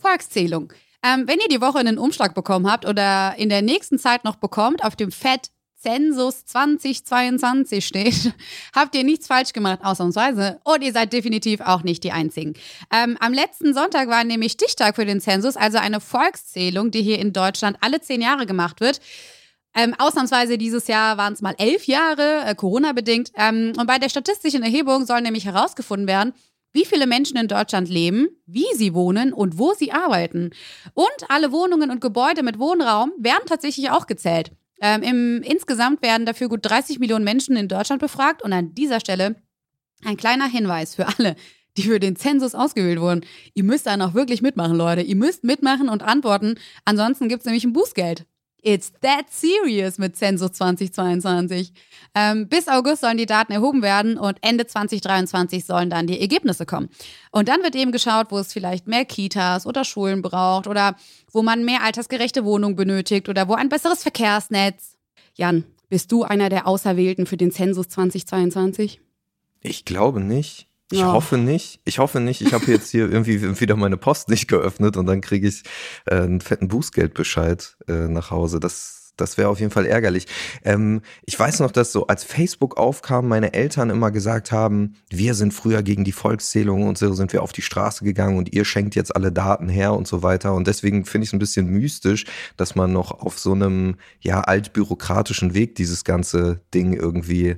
Volkszählung. 0.00 0.72
Ähm, 1.02 1.28
wenn 1.28 1.38
ihr 1.38 1.48
die 1.48 1.60
Woche 1.60 1.78
einen 1.78 1.98
Umschlag 1.98 2.34
bekommen 2.34 2.70
habt 2.70 2.86
oder 2.86 3.34
in 3.36 3.48
der 3.48 3.62
nächsten 3.62 3.98
Zeit 3.98 4.24
noch 4.24 4.36
bekommt, 4.36 4.84
auf 4.84 4.96
dem 4.96 5.12
Fett 5.12 5.50
Zensus 5.80 6.44
2022 6.46 7.86
steht, 7.86 8.32
habt 8.74 8.96
ihr 8.96 9.04
nichts 9.04 9.28
falsch 9.28 9.52
gemacht, 9.52 9.78
ausnahmsweise. 9.82 10.60
Und 10.64 10.82
ihr 10.82 10.92
seid 10.92 11.12
definitiv 11.12 11.60
auch 11.60 11.84
nicht 11.84 12.02
die 12.02 12.10
Einzigen. 12.10 12.54
Ähm, 12.92 13.16
am 13.20 13.32
letzten 13.32 13.74
Sonntag 13.74 14.08
war 14.08 14.24
nämlich 14.24 14.52
Stichtag 14.52 14.96
für 14.96 15.06
den 15.06 15.20
Zensus, 15.20 15.56
also 15.56 15.78
eine 15.78 16.00
Volkszählung, 16.00 16.90
die 16.90 17.02
hier 17.02 17.20
in 17.20 17.32
Deutschland 17.32 17.76
alle 17.80 18.00
zehn 18.00 18.20
Jahre 18.20 18.44
gemacht 18.44 18.80
wird. 18.80 19.00
Ähm, 19.74 19.94
ausnahmsweise 19.98 20.58
dieses 20.58 20.88
Jahr 20.88 21.16
waren 21.16 21.34
es 21.34 21.42
mal 21.42 21.54
elf 21.58 21.86
Jahre, 21.86 22.42
äh, 22.44 22.54
Corona-bedingt. 22.56 23.30
Ähm, 23.36 23.72
und 23.78 23.86
bei 23.86 23.98
der 23.98 24.08
statistischen 24.08 24.64
Erhebung 24.64 25.06
soll 25.06 25.20
nämlich 25.20 25.44
herausgefunden 25.44 26.08
werden, 26.08 26.32
wie 26.72 26.84
viele 26.84 27.06
Menschen 27.06 27.36
in 27.36 27.48
Deutschland 27.48 27.88
leben, 27.88 28.28
wie 28.46 28.66
sie 28.74 28.94
wohnen 28.94 29.32
und 29.32 29.58
wo 29.58 29.72
sie 29.74 29.92
arbeiten. 29.92 30.50
Und 30.94 31.06
alle 31.28 31.52
Wohnungen 31.52 31.90
und 31.90 32.00
Gebäude 32.00 32.42
mit 32.42 32.58
Wohnraum 32.58 33.12
werden 33.18 33.44
tatsächlich 33.46 33.90
auch 33.90 34.06
gezählt. 34.06 34.52
Ähm, 34.80 35.02
im, 35.02 35.42
insgesamt 35.42 36.02
werden 36.02 36.26
dafür 36.26 36.48
gut 36.48 36.60
30 36.62 36.98
Millionen 36.98 37.24
Menschen 37.24 37.56
in 37.56 37.68
Deutschland 37.68 38.00
befragt. 38.00 38.42
Und 38.42 38.52
an 38.52 38.74
dieser 38.74 39.00
Stelle 39.00 39.36
ein 40.04 40.16
kleiner 40.16 40.46
Hinweis 40.46 40.94
für 40.94 41.06
alle, 41.18 41.36
die 41.76 41.82
für 41.82 42.00
den 42.00 42.16
Zensus 42.16 42.54
ausgewählt 42.54 43.00
wurden. 43.00 43.24
Ihr 43.54 43.64
müsst 43.64 43.86
da 43.86 43.96
noch 43.96 44.14
wirklich 44.14 44.42
mitmachen, 44.42 44.76
Leute. 44.76 45.02
Ihr 45.02 45.16
müsst 45.16 45.44
mitmachen 45.44 45.88
und 45.88 46.02
antworten. 46.02 46.56
Ansonsten 46.84 47.28
gibt 47.28 47.40
es 47.40 47.46
nämlich 47.46 47.64
ein 47.64 47.72
Bußgeld. 47.72 48.26
It's 48.62 48.92
that 49.02 49.30
serious 49.30 49.98
mit 49.98 50.16
Zensus 50.16 50.52
2022. 50.52 51.72
Ähm, 52.14 52.48
bis 52.48 52.68
August 52.68 53.02
sollen 53.02 53.16
die 53.16 53.26
Daten 53.26 53.52
erhoben 53.52 53.82
werden 53.82 54.18
und 54.18 54.38
Ende 54.42 54.66
2023 54.66 55.64
sollen 55.64 55.90
dann 55.90 56.06
die 56.06 56.20
Ergebnisse 56.20 56.66
kommen. 56.66 56.88
Und 57.30 57.48
dann 57.48 57.62
wird 57.62 57.76
eben 57.76 57.92
geschaut, 57.92 58.30
wo 58.30 58.38
es 58.38 58.52
vielleicht 58.52 58.88
mehr 58.88 59.04
Kitas 59.04 59.66
oder 59.66 59.84
Schulen 59.84 60.22
braucht 60.22 60.66
oder 60.66 60.96
wo 61.32 61.42
man 61.42 61.64
mehr 61.64 61.82
altersgerechte 61.82 62.44
Wohnungen 62.44 62.76
benötigt 62.76 63.28
oder 63.28 63.48
wo 63.48 63.54
ein 63.54 63.68
besseres 63.68 64.02
Verkehrsnetz. 64.02 64.96
Jan, 65.34 65.64
bist 65.88 66.12
du 66.12 66.24
einer 66.24 66.48
der 66.48 66.66
Auserwählten 66.66 67.26
für 67.26 67.36
den 67.36 67.52
Zensus 67.52 67.88
2022? 67.88 69.00
Ich 69.60 69.84
glaube 69.84 70.20
nicht. 70.20 70.67
Ich 70.90 71.00
ja. 71.00 71.12
hoffe 71.12 71.36
nicht. 71.36 71.80
Ich 71.84 71.98
hoffe 71.98 72.20
nicht. 72.20 72.40
Ich 72.40 72.52
habe 72.54 72.70
jetzt 72.70 72.90
hier 72.90 73.02
irgendwie 73.10 73.60
wieder 73.60 73.76
meine 73.76 73.96
Post 73.96 74.28
nicht 74.28 74.48
geöffnet 74.48 74.96
und 74.96 75.06
dann 75.06 75.20
kriege 75.20 75.46
ich 75.46 75.62
äh, 76.06 76.16
einen 76.16 76.40
fetten 76.40 76.68
Bußgeldbescheid 76.68 77.76
äh, 77.88 78.08
nach 78.08 78.30
Hause. 78.30 78.58
Das, 78.58 79.12
das 79.18 79.36
wäre 79.36 79.50
auf 79.50 79.60
jeden 79.60 79.70
Fall 79.70 79.84
ärgerlich. 79.84 80.26
Ähm, 80.64 81.02
ich 81.26 81.38
weiß 81.38 81.60
noch, 81.60 81.72
dass 81.72 81.92
so 81.92 82.06
als 82.06 82.24
Facebook 82.24 82.78
aufkam, 82.78 83.28
meine 83.28 83.52
Eltern 83.52 83.90
immer 83.90 84.10
gesagt 84.10 84.50
haben, 84.50 84.94
wir 85.10 85.34
sind 85.34 85.52
früher 85.52 85.82
gegen 85.82 86.04
die 86.04 86.12
Volkszählung 86.12 86.88
und 86.88 86.96
so 86.96 87.12
sind 87.12 87.34
wir 87.34 87.42
auf 87.42 87.52
die 87.52 87.62
Straße 87.62 88.02
gegangen 88.02 88.38
und 88.38 88.54
ihr 88.54 88.64
schenkt 88.64 88.94
jetzt 88.94 89.14
alle 89.14 89.30
Daten 89.30 89.68
her 89.68 89.92
und 89.92 90.08
so 90.08 90.22
weiter. 90.22 90.54
Und 90.54 90.68
deswegen 90.68 91.04
finde 91.04 91.24
ich 91.24 91.30
es 91.30 91.32
ein 91.34 91.38
bisschen 91.38 91.66
mystisch, 91.66 92.24
dass 92.56 92.76
man 92.76 92.94
noch 92.94 93.10
auf 93.10 93.38
so 93.38 93.52
einem 93.52 93.96
ja 94.20 94.40
altbürokratischen 94.40 95.52
Weg 95.52 95.74
dieses 95.74 96.04
ganze 96.04 96.62
Ding 96.72 96.94
irgendwie 96.94 97.56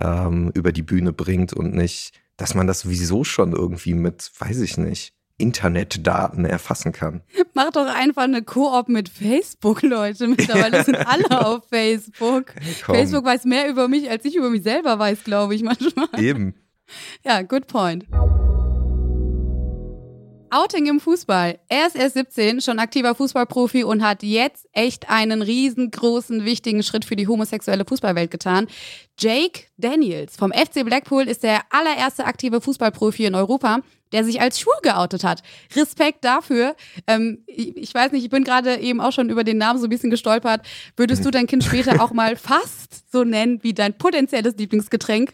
ähm, 0.00 0.50
über 0.54 0.72
die 0.72 0.82
Bühne 0.82 1.12
bringt 1.12 1.52
und 1.52 1.74
nicht 1.74 2.21
dass 2.36 2.54
man 2.54 2.66
das 2.66 2.80
sowieso 2.80 3.24
schon 3.24 3.52
irgendwie 3.52 3.94
mit, 3.94 4.30
weiß 4.38 4.60
ich 4.60 4.76
nicht, 4.78 5.14
Internetdaten 5.38 6.44
erfassen 6.44 6.92
kann. 6.92 7.22
Mach 7.54 7.70
doch 7.72 7.86
einfach 7.86 8.22
eine 8.22 8.42
Koop 8.42 8.88
mit 8.88 9.08
Facebook, 9.08 9.82
Leute. 9.82 10.28
Mittlerweile 10.28 10.84
sind 10.84 10.94
alle 11.06 11.46
auf 11.46 11.64
Facebook. 11.68 12.54
Hey, 12.60 12.74
Facebook 12.84 13.24
weiß 13.24 13.44
mehr 13.44 13.68
über 13.68 13.88
mich, 13.88 14.08
als 14.08 14.24
ich 14.24 14.36
über 14.36 14.50
mich 14.50 14.62
selber 14.62 14.98
weiß, 14.98 15.24
glaube 15.24 15.54
ich 15.54 15.62
manchmal. 15.62 16.08
Eben. 16.18 16.54
Ja, 17.24 17.42
good 17.42 17.66
point. 17.66 18.06
Outing 20.52 20.84
im 20.84 21.00
Fußball. 21.00 21.58
Er 21.70 21.86
ist 21.86 21.96
erst 21.96 22.14
17, 22.14 22.60
schon 22.60 22.78
aktiver 22.78 23.14
Fußballprofi 23.14 23.84
und 23.84 24.02
hat 24.02 24.22
jetzt 24.22 24.68
echt 24.72 25.08
einen 25.08 25.40
riesengroßen, 25.40 26.44
wichtigen 26.44 26.82
Schritt 26.82 27.06
für 27.06 27.16
die 27.16 27.26
homosexuelle 27.26 27.86
Fußballwelt 27.86 28.30
getan. 28.30 28.66
Jake 29.18 29.62
Daniels 29.78 30.36
vom 30.36 30.52
FC 30.52 30.84
Blackpool 30.84 31.22
ist 31.22 31.42
der 31.42 31.62
allererste 31.70 32.26
aktive 32.26 32.60
Fußballprofi 32.60 33.24
in 33.24 33.34
Europa, 33.34 33.80
der 34.12 34.24
sich 34.24 34.42
als 34.42 34.60
schwul 34.60 34.74
geoutet 34.82 35.24
hat. 35.24 35.42
Respekt 35.74 36.22
dafür. 36.22 36.76
Ähm, 37.06 37.44
ich, 37.46 37.74
ich, 37.74 37.94
weiß 37.94 38.12
nicht, 38.12 38.24
ich 38.24 38.30
bin 38.30 38.44
gerade 38.44 38.76
eben 38.76 39.00
auch 39.00 39.12
schon 39.12 39.30
über 39.30 39.44
den 39.44 39.56
Namen 39.56 39.78
so 39.78 39.86
ein 39.86 39.90
bisschen 39.90 40.10
gestolpert. 40.10 40.66
Würdest 40.98 41.24
du 41.24 41.30
dein 41.30 41.46
Kind 41.46 41.64
später 41.64 42.02
auch 42.02 42.12
mal 42.12 42.36
fast 42.36 43.10
so 43.10 43.24
nennen 43.24 43.60
wie 43.62 43.72
dein 43.72 43.96
potenzielles 43.96 44.56
Lieblingsgetränk? 44.58 45.32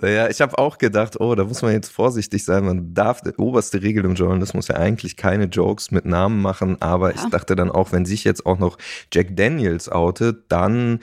Naja, 0.00 0.28
ich 0.28 0.40
habe 0.40 0.58
auch 0.58 0.78
gedacht, 0.78 1.20
oh, 1.20 1.34
da 1.34 1.44
muss 1.44 1.62
man 1.62 1.72
jetzt 1.72 1.90
vorsichtig 1.90 2.44
sein. 2.44 2.64
Man 2.64 2.94
darf, 2.94 3.20
die 3.20 3.30
oberste 3.36 3.82
Regel 3.82 4.04
im 4.04 4.14
Journalismus 4.14 4.68
ja 4.68 4.76
eigentlich 4.76 5.16
keine 5.16 5.44
Jokes 5.44 5.90
mit 5.90 6.04
Namen 6.04 6.42
machen, 6.42 6.80
aber 6.80 7.14
ja. 7.14 7.16
ich 7.22 7.30
dachte 7.30 7.56
dann 7.56 7.70
auch, 7.70 7.92
wenn 7.92 8.04
sich 8.04 8.24
jetzt 8.24 8.44
auch 8.46 8.58
noch 8.58 8.78
Jack 9.12 9.36
Daniels 9.36 9.88
outet, 9.88 10.44
dann 10.48 11.00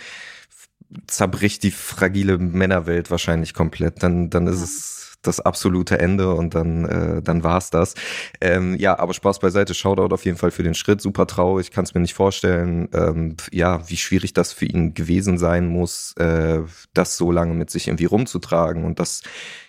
zerbricht 1.07 1.63
die 1.63 1.71
fragile 1.71 2.37
Männerwelt 2.37 3.11
wahrscheinlich 3.11 3.53
komplett. 3.53 4.03
Dann, 4.03 4.29
dann 4.29 4.47
ist 4.47 4.61
es 4.61 5.00
das 5.21 5.39
absolute 5.39 5.99
Ende 5.99 6.33
und 6.33 6.55
dann, 6.55 6.85
äh, 6.85 7.21
dann 7.21 7.43
war's 7.43 7.69
das. 7.69 7.93
Ähm, 8.39 8.75
ja, 8.75 8.97
aber 8.97 9.13
Spaß 9.13 9.39
beiseite, 9.39 9.73
Shoutout 9.73 10.13
auf 10.13 10.25
jeden 10.25 10.37
Fall 10.37 10.51
für 10.51 10.63
den 10.63 10.73
Schritt, 10.73 11.01
super 11.01 11.27
traurig, 11.27 11.71
kann 11.71 11.83
es 11.83 11.93
mir 11.93 12.01
nicht 12.01 12.13
vorstellen, 12.13 12.89
ähm, 12.93 13.37
ja, 13.51 13.87
wie 13.89 13.97
schwierig 13.97 14.33
das 14.33 14.53
für 14.53 14.65
ihn 14.65 14.93
gewesen 14.93 15.37
sein 15.37 15.67
muss, 15.67 16.13
äh, 16.17 16.61
das 16.93 17.17
so 17.17 17.31
lange 17.31 17.53
mit 17.53 17.69
sich 17.69 17.87
irgendwie 17.87 18.05
rumzutragen 18.05 18.83
und 18.83 18.99
das, 18.99 19.21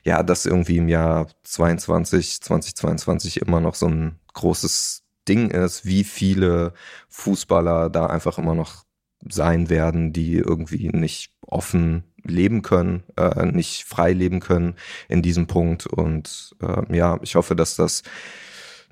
ja, 0.05 0.23
das 0.23 0.47
irgendwie 0.47 0.79
im 0.79 0.89
Jahr 0.89 1.27
22, 1.45 2.41
2022 2.41 3.43
immer 3.43 3.61
noch 3.61 3.75
so 3.75 3.87
ein 3.87 4.19
großes 4.35 5.03
Ding 5.29 5.51
ist, 5.51 5.85
wie 5.85 6.05
viele 6.05 6.73
Fußballer 7.09 7.91
da 7.91 8.07
einfach 8.07 8.39
immer 8.39 8.55
noch 8.55 8.85
sein 9.29 9.71
werden, 9.71 10.13
die 10.13 10.35
irgendwie 10.35 10.89
nicht 10.89 11.33
offen 11.47 12.05
leben 12.25 12.63
können, 12.63 13.03
äh, 13.17 13.47
nicht 13.47 13.85
frei 13.85 14.13
leben 14.13 14.41
können 14.41 14.75
in 15.09 15.23
diesem 15.23 15.47
Punkt. 15.47 15.87
Und 15.87 16.55
äh, 16.63 16.97
ja, 16.97 17.19
ich 17.23 17.35
hoffe, 17.35 17.57
dass 17.57 17.77
das 17.77 18.03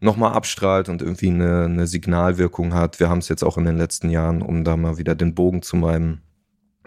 nochmal 0.00 0.32
abstrahlt 0.32 0.88
und 0.88 1.02
irgendwie 1.02 1.28
eine, 1.28 1.64
eine 1.64 1.86
Signalwirkung 1.86 2.74
hat. 2.74 3.00
Wir 3.00 3.08
haben 3.08 3.18
es 3.18 3.28
jetzt 3.28 3.44
auch 3.44 3.58
in 3.58 3.64
den 3.64 3.76
letzten 3.76 4.10
Jahren, 4.10 4.42
um 4.42 4.64
da 4.64 4.76
mal 4.76 4.98
wieder 4.98 5.14
den 5.14 5.34
Bogen 5.34 5.62
zu 5.62 5.76
meinem 5.76 6.20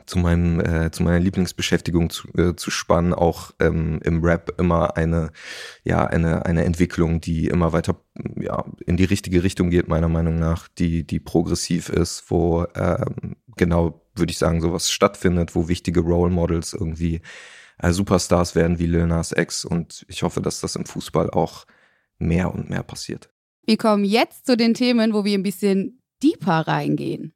zu 0.06 0.20
meinem 0.20 0.60
äh, 0.60 0.92
zu 0.92 1.02
meiner 1.04 1.20
Lieblingsbeschäftigung 1.20 2.10
zu, 2.10 2.28
äh, 2.38 2.56
zu 2.58 2.72
spannen 2.72 3.14
auch 3.14 3.52
ähm, 3.60 4.00
im 4.04 4.22
Rap 4.22 4.54
immer 4.60 4.98
eine 4.98 5.32
ja 5.86 6.06
eine 6.06 6.46
eine 6.46 6.66
Entwicklung 6.66 7.22
die 7.22 7.48
immer 7.48 7.72
weiter 7.72 7.96
ja 8.38 8.66
in 8.86 8.98
die 8.98 9.06
richtige 9.06 9.44
Richtung 9.44 9.70
geht 9.70 9.88
meiner 9.88 10.10
Meinung 10.10 10.38
nach 10.38 10.68
die 10.68 11.08
die 11.08 11.22
progressiv 11.22 11.88
ist 11.88 12.26
wo 12.30 12.66
ähm, 12.76 13.38
genau 13.56 14.03
würde 14.16 14.32
ich 14.32 14.38
sagen, 14.38 14.62
sowas 14.62 14.92
stattfindet, 14.92 15.56
wo 15.56 15.68
wichtige 15.68 16.02
Role 16.02 16.32
Models 16.32 16.74
irgendwie 16.74 17.22
äh, 17.80 17.92
Superstars 17.92 18.56
werden 18.56 18.80
wie 18.80 18.86
Lil 18.86 19.08
Nas 19.08 19.32
X. 19.32 19.66
Und 19.66 20.06
ich 20.08 20.24
hoffe, 20.24 20.42
dass 20.42 20.62
das 20.62 20.76
im 20.76 20.86
Fußball 20.86 21.30
auch 21.30 21.66
mehr 22.20 22.54
und 22.54 22.70
mehr 22.70 22.84
passiert. 22.84 23.30
Wir 23.66 23.78
kommen 23.78 24.04
jetzt 24.04 24.46
zu 24.46 24.58
den 24.58 24.74
Themen, 24.74 25.14
wo 25.14 25.24
wir 25.24 25.38
ein 25.38 25.44
bisschen 25.44 26.02
deeper 26.22 26.68
reingehen. 26.68 27.34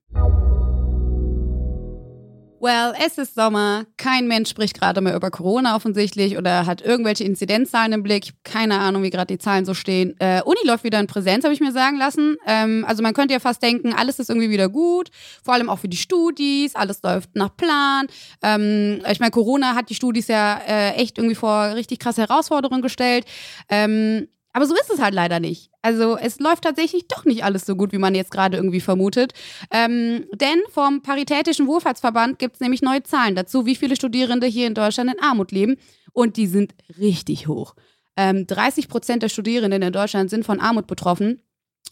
Well, 2.59 2.93
es 3.05 3.19
ist 3.19 3.35
Sommer. 3.35 3.85
Kein 3.97 4.27
Mensch 4.27 4.49
spricht 4.49 4.79
gerade 4.79 4.99
mehr 4.99 5.15
über 5.15 5.29
Corona 5.29 5.75
offensichtlich 5.75 6.37
oder 6.37 6.65
hat 6.65 6.81
irgendwelche 6.81 7.23
Inzidenzzahlen 7.23 7.93
im 7.93 8.01
Blick. 8.01 8.33
Keine 8.43 8.79
Ahnung, 8.79 9.03
wie 9.03 9.11
gerade 9.11 9.27
die 9.27 9.37
Zahlen 9.37 9.63
so 9.63 9.75
stehen. 9.75 10.15
Äh, 10.19 10.41
Uni 10.43 10.57
läuft 10.65 10.83
wieder 10.83 10.99
in 10.99 11.05
Präsenz, 11.05 11.43
habe 11.43 11.53
ich 11.53 11.59
mir 11.59 11.71
sagen 11.71 11.97
lassen. 11.97 12.35
Ähm, 12.47 12.83
also 12.87 13.03
man 13.03 13.13
könnte 13.13 13.35
ja 13.35 13.39
fast 13.39 13.61
denken, 13.61 13.93
alles 13.93 14.17
ist 14.17 14.31
irgendwie 14.31 14.49
wieder 14.49 14.69
gut. 14.69 15.09
Vor 15.43 15.53
allem 15.53 15.69
auch 15.69 15.77
für 15.77 15.87
die 15.87 15.97
Studis. 15.97 16.73
Alles 16.73 17.03
läuft 17.03 17.35
nach 17.35 17.55
Plan. 17.55 18.07
Ähm, 18.41 19.03
ich 19.07 19.19
meine, 19.19 19.31
Corona 19.31 19.75
hat 19.75 19.91
die 19.91 19.95
Studis 19.95 20.27
ja 20.27 20.59
äh, 20.67 20.93
echt 20.93 21.19
irgendwie 21.19 21.35
vor 21.35 21.75
richtig 21.75 21.99
krasse 21.99 22.21
Herausforderungen 22.21 22.81
gestellt. 22.81 23.25
Ähm, 23.69 24.29
aber 24.57 24.65
so 24.65 24.73
ist 24.73 24.89
es 24.91 24.99
halt 24.99 25.13
leider 25.13 25.39
nicht. 25.39 25.69
Also 25.83 26.17
es 26.17 26.39
läuft 26.39 26.63
tatsächlich 26.63 27.07
doch 27.07 27.25
nicht 27.25 27.43
alles 27.43 27.67
so 27.67 27.75
gut, 27.75 27.91
wie 27.91 27.99
man 27.99 28.15
jetzt 28.15 28.31
gerade 28.31 28.57
irgendwie 28.57 28.79
vermutet. 28.79 29.33
Ähm, 29.69 30.25
denn 30.33 30.59
vom 30.71 31.03
Paritätischen 31.03 31.67
Wohlfahrtsverband 31.67 32.39
gibt 32.39 32.55
es 32.55 32.59
nämlich 32.59 32.81
neue 32.81 33.03
Zahlen 33.03 33.35
dazu, 33.35 33.67
wie 33.67 33.75
viele 33.75 33.95
Studierende 33.95 34.47
hier 34.47 34.65
in 34.65 34.73
Deutschland 34.73 35.13
in 35.13 35.21
Armut 35.21 35.51
leben. 35.51 35.75
Und 36.11 36.37
die 36.37 36.47
sind 36.47 36.73
richtig 36.97 37.47
hoch. 37.47 37.75
Ähm, 38.15 38.47
30 38.47 38.89
Prozent 38.89 39.21
der 39.21 39.29
Studierenden 39.29 39.83
in 39.83 39.93
Deutschland 39.93 40.31
sind 40.31 40.43
von 40.43 40.59
Armut 40.59 40.87
betroffen. 40.87 41.43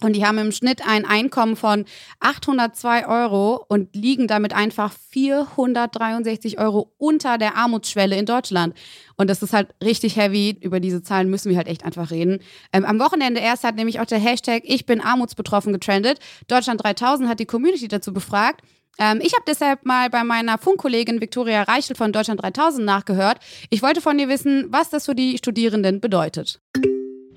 Und 0.01 0.15
die 0.15 0.25
haben 0.25 0.37
im 0.37 0.51
Schnitt 0.51 0.85
ein 0.87 1.05
Einkommen 1.05 1.55
von 1.55 1.85
802 2.19 3.07
Euro 3.07 3.63
und 3.67 3.95
liegen 3.95 4.27
damit 4.27 4.53
einfach 4.53 4.93
463 5.09 6.59
Euro 6.59 6.93
unter 6.97 7.37
der 7.37 7.55
Armutsschwelle 7.55 8.17
in 8.17 8.25
Deutschland. 8.25 8.75
Und 9.15 9.29
das 9.29 9.41
ist 9.41 9.53
halt 9.53 9.69
richtig 9.83 10.17
heavy. 10.17 10.57
Über 10.61 10.79
diese 10.79 11.01
Zahlen 11.01 11.29
müssen 11.29 11.49
wir 11.49 11.57
halt 11.57 11.67
echt 11.67 11.85
einfach 11.85 12.11
reden. 12.11 12.39
Ähm, 12.73 12.85
am 12.85 12.99
Wochenende 12.99 13.39
erst 13.39 13.63
hat 13.63 13.75
nämlich 13.75 13.99
auch 13.99 14.05
der 14.05 14.19
Hashtag 14.19 14.63
Ich 14.65 14.85
bin 14.85 15.01
armutsbetroffen 15.01 15.73
getrendet. 15.73 16.19
Deutschland 16.47 16.83
3000 16.83 17.29
hat 17.29 17.39
die 17.39 17.45
Community 17.45 17.87
dazu 17.87 18.13
befragt. 18.13 18.61
Ähm, 18.97 19.19
ich 19.21 19.33
habe 19.33 19.43
deshalb 19.47 19.85
mal 19.85 20.09
bei 20.09 20.23
meiner 20.23 20.57
Funkkollegin 20.57 21.21
Viktoria 21.21 21.63
Reichel 21.63 21.95
von 21.95 22.11
Deutschland 22.11 22.41
3000 22.41 22.85
nachgehört. 22.85 23.39
Ich 23.69 23.81
wollte 23.81 24.01
von 24.01 24.17
dir 24.17 24.29
wissen, 24.29 24.67
was 24.69 24.89
das 24.89 25.05
für 25.05 25.15
die 25.15 25.37
Studierenden 25.37 26.01
bedeutet. 26.01 26.61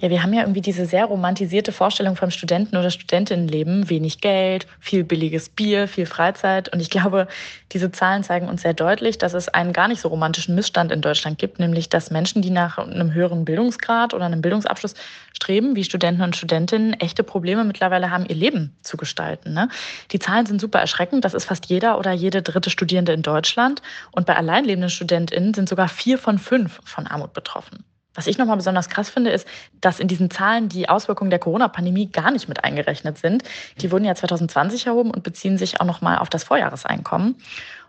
Ja, 0.01 0.11
wir 0.11 0.23
haben 0.23 0.33
ja 0.33 0.43
irgendwie 0.43 0.61
diese 0.61 0.87
sehr 0.87 1.07
romantisierte 1.07 1.73
Vorstellung 1.73 2.15
vom 2.15 2.31
Studenten- 2.31 2.77
oder 2.77 2.89
Studentinnenleben. 2.89 3.91
Wenig 3.91 4.21
Geld, 4.21 4.69
viel 4.79 5.03
billiges 5.03 5.49
Bier, 5.49 5.89
viel 5.89 6.07
Freizeit. 6.07 6.73
Und 6.73 6.79
ich 6.79 6.89
glaube, 6.89 7.27
diese 7.73 7.91
Zahlen 7.91 8.23
zeigen 8.23 8.49
uns 8.49 8.63
sehr 8.63 8.75
deutlich, 8.75 9.19
dass 9.19 9.35
es 9.35 9.49
einen 9.49 9.73
gar 9.73 9.89
nicht 9.89 10.01
so 10.01 10.07
romantischen 10.07 10.55
Missstand 10.55 10.93
in 10.93 11.01
Deutschland 11.01 11.37
gibt, 11.39 11.59
nämlich 11.59 11.89
dass 11.89 12.13
Menschen, 12.13 12.43
die 12.43 12.51
nach 12.51 12.79
einem 12.79 13.13
höheren 13.13 13.45
Bildungsgrad 13.45 14.15
oder 14.15 14.27
einem 14.27 14.41
Bildungsabschluss 14.41 14.95
streben, 15.33 15.75
wie 15.75 15.83
Studenten 15.83 16.23
und 16.23 16.37
Studentinnen, 16.37 16.93
echte 16.95 17.25
Probleme 17.25 17.65
mittlerweile 17.65 18.13
haben, 18.13 18.25
ihr 18.25 18.37
Leben 18.37 18.77
zu 18.83 18.97
gestalten. 18.97 19.53
Ne? 19.53 19.69
Die 20.13 20.21
Zahlen 20.21 20.47
sind 20.47 20.61
super 20.61 20.79
erschreckend. 20.79 21.25
Das 21.25 21.35
ist 21.35 21.47
fast 21.47 21.67
jeder 21.67 21.99
oder 21.99 22.13
jede 22.13 22.43
dritte 22.43 22.71
Studierende 22.71 23.15
in 23.15 23.23
Deutschland. 23.23 23.83
Und 24.13 24.27
bei 24.27 24.37
alleinlebenden 24.37 24.91
StudentInnen 24.91 25.55
sind 25.55 25.69
sogar 25.69 25.89
vier 25.89 26.19
von 26.19 26.39
fünf 26.39 26.79
von 26.85 27.09
Armut 27.09 27.33
betroffen. 27.33 27.85
Was 28.15 28.27
ich 28.27 28.39
nochmal 28.39 28.57
besonders 28.57 28.89
krass 28.89 29.11
finde, 29.11 29.31
ist, 29.31 29.47
dass 29.81 30.01
in 30.01 30.09
diesen 30.09 30.31
Zahlen 30.31 30.69
die 30.69 30.89
Auswirkungen 30.89 31.31
der 31.31 31.39
Corona-Pandemie 31.39 32.11
gar 32.11 32.31
nicht 32.31 32.49
mit 32.49 32.65
eingerechnet 32.65 33.19
sind. 33.19 33.45
Die 33.81 33.93
wurden 33.93 34.05
ja 34.05 34.15
2020 34.15 34.87
erhoben 34.87 35.11
und 35.11 35.23
beziehen 35.23 35.59
sich 35.59 35.81
auch 35.81 35.87
nochmal 35.87 36.19
auf 36.19 36.29
das 36.29 36.45
Vorjahreseinkommen. 36.45 37.37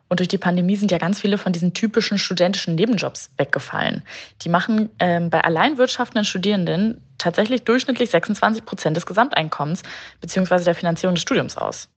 Und 0.09 0.19
durch 0.19 0.27
die 0.27 0.39
Pandemie 0.39 0.75
sind 0.75 0.91
ja 0.91 0.97
ganz 0.97 1.21
viele 1.21 1.37
von 1.37 1.53
diesen 1.53 1.73
typischen 1.73 2.17
studentischen 2.17 2.75
Nebenjobs 2.75 3.29
weggefallen. 3.37 4.03
Die 4.41 4.49
machen 4.49 4.89
ähm, 4.99 5.29
bei 5.29 5.41
allein 5.41 5.77
wirtschaftenden 5.77 6.25
Studierenden 6.25 7.01
tatsächlich 7.19 7.63
durchschnittlich 7.63 8.09
26 8.09 8.65
Prozent 8.65 8.97
des 8.97 9.05
Gesamteinkommens 9.05 9.83
bzw. 10.19 10.63
der 10.63 10.75
Finanzierung 10.75 11.15
des 11.15 11.21
Studiums 11.21 11.57
aus. 11.57 11.89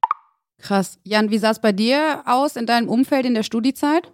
Krass. 0.60 0.98
Jan, 1.04 1.30
wie 1.30 1.38
sah 1.38 1.50
es 1.50 1.58
bei 1.58 1.72
dir 1.72 2.22
aus 2.26 2.56
in 2.56 2.66
deinem 2.66 2.88
Umfeld 2.88 3.24
in 3.24 3.34
der 3.34 3.42
Studiezeit? 3.42 4.12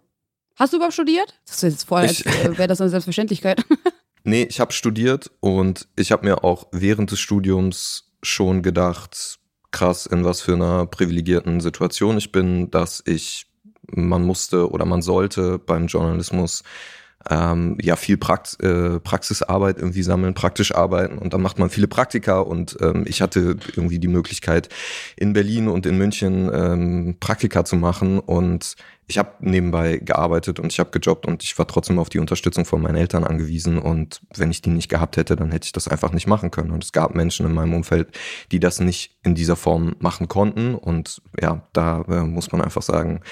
Hast 0.56 0.72
du 0.72 0.78
überhaupt 0.78 0.94
studiert? 0.94 1.34
Das 1.46 1.56
ist 1.56 1.62
jetzt 1.62 1.88
voll, 1.88 2.00
als 2.00 2.24
wäre 2.24 2.68
das 2.68 2.80
eine 2.80 2.90
Selbstverständlichkeit. 2.90 3.64
Nee, 4.28 4.42
ich 4.42 4.60
habe 4.60 4.74
studiert 4.74 5.30
und 5.40 5.88
ich 5.96 6.12
habe 6.12 6.26
mir 6.26 6.44
auch 6.44 6.66
während 6.70 7.10
des 7.10 7.18
Studiums 7.18 8.12
schon 8.22 8.60
gedacht, 8.60 9.38
krass, 9.70 10.04
in 10.04 10.22
was 10.22 10.42
für 10.42 10.52
einer 10.52 10.84
privilegierten 10.84 11.60
Situation 11.60 12.18
ich 12.18 12.30
bin, 12.30 12.70
dass 12.70 13.02
ich, 13.06 13.46
man 13.90 14.26
musste 14.26 14.70
oder 14.70 14.84
man 14.84 15.00
sollte 15.00 15.58
beim 15.58 15.86
Journalismus 15.86 16.62
ähm, 17.30 17.78
ja 17.80 17.96
viel 17.96 18.18
Prax 18.18 18.56
äh, 18.56 19.00
Praxisarbeit 19.00 19.78
irgendwie 19.78 20.02
sammeln, 20.02 20.34
praktisch 20.34 20.74
arbeiten 20.74 21.16
und 21.16 21.32
dann 21.32 21.40
macht 21.40 21.58
man 21.58 21.70
viele 21.70 21.88
Praktika 21.88 22.40
und 22.40 22.76
ähm, 22.82 23.04
ich 23.06 23.22
hatte 23.22 23.56
irgendwie 23.76 23.98
die 23.98 24.08
Möglichkeit 24.08 24.68
in 25.16 25.32
Berlin 25.32 25.68
und 25.68 25.86
in 25.86 25.96
München 25.96 26.50
ähm, 26.52 27.16
Praktika 27.18 27.64
zu 27.64 27.76
machen 27.76 28.18
und 28.18 28.76
ich 29.08 29.18
habe 29.18 29.32
nebenbei 29.40 29.96
gearbeitet 29.96 30.60
und 30.60 30.72
ich 30.72 30.78
habe 30.78 30.90
gejobbt 30.90 31.26
und 31.26 31.42
ich 31.42 31.58
war 31.58 31.66
trotzdem 31.66 31.98
auf 31.98 32.08
die 32.08 32.18
Unterstützung 32.18 32.64
von 32.64 32.80
meinen 32.80 32.96
Eltern 32.96 33.24
angewiesen 33.24 33.78
und 33.78 34.20
wenn 34.36 34.50
ich 34.50 34.62
die 34.62 34.70
nicht 34.70 34.88
gehabt 34.88 35.16
hätte, 35.16 35.34
dann 35.34 35.50
hätte 35.50 35.66
ich 35.66 35.72
das 35.72 35.88
einfach 35.88 36.12
nicht 36.12 36.26
machen 36.26 36.50
können 36.50 36.70
und 36.70 36.84
es 36.84 36.92
gab 36.92 37.14
Menschen 37.14 37.46
in 37.46 37.54
meinem 37.54 37.74
Umfeld, 37.74 38.16
die 38.52 38.60
das 38.60 38.80
nicht 38.80 39.16
in 39.22 39.34
dieser 39.34 39.56
Form 39.56 39.96
machen 39.98 40.28
konnten 40.28 40.74
und 40.74 41.22
ja, 41.40 41.66
da 41.72 42.02
äh, 42.08 42.22
muss 42.22 42.52
man 42.52 42.60
einfach 42.60 42.82
sagen, 42.82 43.22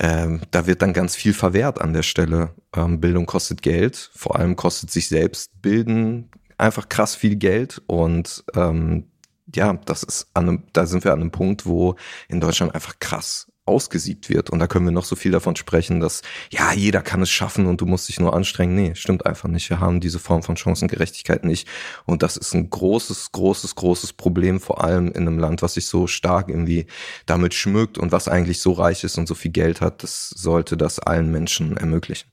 ähm, 0.00 0.40
da 0.50 0.66
wird 0.66 0.82
dann 0.82 0.92
ganz 0.92 1.16
viel 1.16 1.34
verwehrt 1.34 1.80
an 1.80 1.92
der 1.92 2.04
Stelle. 2.04 2.54
Ähm, 2.74 3.00
Bildung 3.00 3.26
kostet 3.26 3.62
Geld, 3.62 4.10
vor 4.14 4.36
allem 4.36 4.56
kostet 4.56 4.90
sich 4.90 5.08
selbst 5.08 5.60
bilden 5.60 6.30
einfach 6.58 6.88
krass 6.88 7.14
viel 7.14 7.36
Geld 7.36 7.80
und 7.86 8.44
ähm, 8.54 9.06
ja, 9.54 9.72
das 9.86 10.02
ist 10.02 10.28
an 10.34 10.48
einem, 10.48 10.62
da 10.72 10.84
sind 10.84 11.04
wir 11.04 11.12
an 11.12 11.20
einem 11.20 11.30
Punkt, 11.30 11.64
wo 11.64 11.94
in 12.28 12.40
Deutschland 12.40 12.74
einfach 12.74 12.98
krass 12.98 13.50
ausgesiebt 13.68 14.28
wird. 14.28 14.50
Und 14.50 14.58
da 14.58 14.66
können 14.66 14.86
wir 14.86 14.92
noch 14.92 15.04
so 15.04 15.14
viel 15.14 15.30
davon 15.30 15.54
sprechen, 15.54 16.00
dass 16.00 16.22
ja, 16.50 16.72
jeder 16.72 17.02
kann 17.02 17.22
es 17.22 17.30
schaffen 17.30 17.66
und 17.66 17.80
du 17.80 17.86
musst 17.86 18.08
dich 18.08 18.18
nur 18.18 18.34
anstrengen. 18.34 18.74
Nee, 18.74 18.94
stimmt 18.94 19.26
einfach 19.26 19.48
nicht. 19.48 19.70
Wir 19.70 19.78
haben 19.78 20.00
diese 20.00 20.18
Form 20.18 20.42
von 20.42 20.56
Chancengerechtigkeit 20.56 21.44
nicht. 21.44 21.68
Und 22.06 22.22
das 22.22 22.36
ist 22.36 22.54
ein 22.54 22.70
großes, 22.70 23.32
großes, 23.32 23.74
großes 23.74 24.14
Problem, 24.14 24.58
vor 24.60 24.82
allem 24.82 25.08
in 25.08 25.28
einem 25.28 25.38
Land, 25.38 25.62
was 25.62 25.74
sich 25.74 25.86
so 25.86 26.06
stark 26.06 26.48
irgendwie 26.48 26.86
damit 27.26 27.54
schmückt 27.54 27.98
und 27.98 28.10
was 28.10 28.26
eigentlich 28.26 28.60
so 28.60 28.72
reich 28.72 29.04
ist 29.04 29.18
und 29.18 29.28
so 29.28 29.34
viel 29.34 29.52
Geld 29.52 29.80
hat. 29.80 30.02
Das 30.02 30.30
sollte 30.30 30.76
das 30.76 30.98
allen 30.98 31.30
Menschen 31.30 31.76
ermöglichen. 31.76 32.30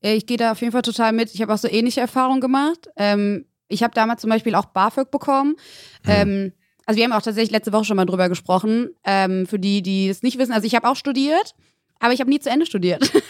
Ich 0.00 0.26
gehe 0.26 0.36
da 0.36 0.52
auf 0.52 0.60
jeden 0.60 0.72
Fall 0.72 0.82
total 0.82 1.12
mit. 1.12 1.34
Ich 1.34 1.42
habe 1.42 1.52
auch 1.52 1.58
so 1.58 1.68
ähnliche 1.68 2.00
Erfahrungen 2.00 2.40
gemacht. 2.40 2.88
Ähm, 2.96 3.46
ich 3.68 3.82
habe 3.82 3.94
damals 3.94 4.20
zum 4.20 4.30
Beispiel 4.30 4.54
auch 4.54 4.66
BAföG 4.66 5.10
bekommen. 5.10 5.56
Mhm. 6.04 6.10
Ähm, 6.10 6.52
also 6.88 6.96
wir 6.96 7.04
haben 7.04 7.12
auch 7.12 7.20
tatsächlich 7.20 7.50
letzte 7.50 7.70
Woche 7.74 7.84
schon 7.84 7.98
mal 7.98 8.06
drüber 8.06 8.30
gesprochen. 8.30 8.88
Ähm, 9.04 9.46
für 9.46 9.58
die, 9.58 9.82
die 9.82 10.08
es 10.08 10.22
nicht 10.22 10.38
wissen, 10.38 10.52
also 10.52 10.66
ich 10.66 10.74
habe 10.74 10.88
auch 10.88 10.96
studiert, 10.96 11.54
aber 12.00 12.14
ich 12.14 12.20
habe 12.20 12.30
nie 12.30 12.40
zu 12.40 12.48
Ende 12.48 12.64
studiert. 12.64 13.12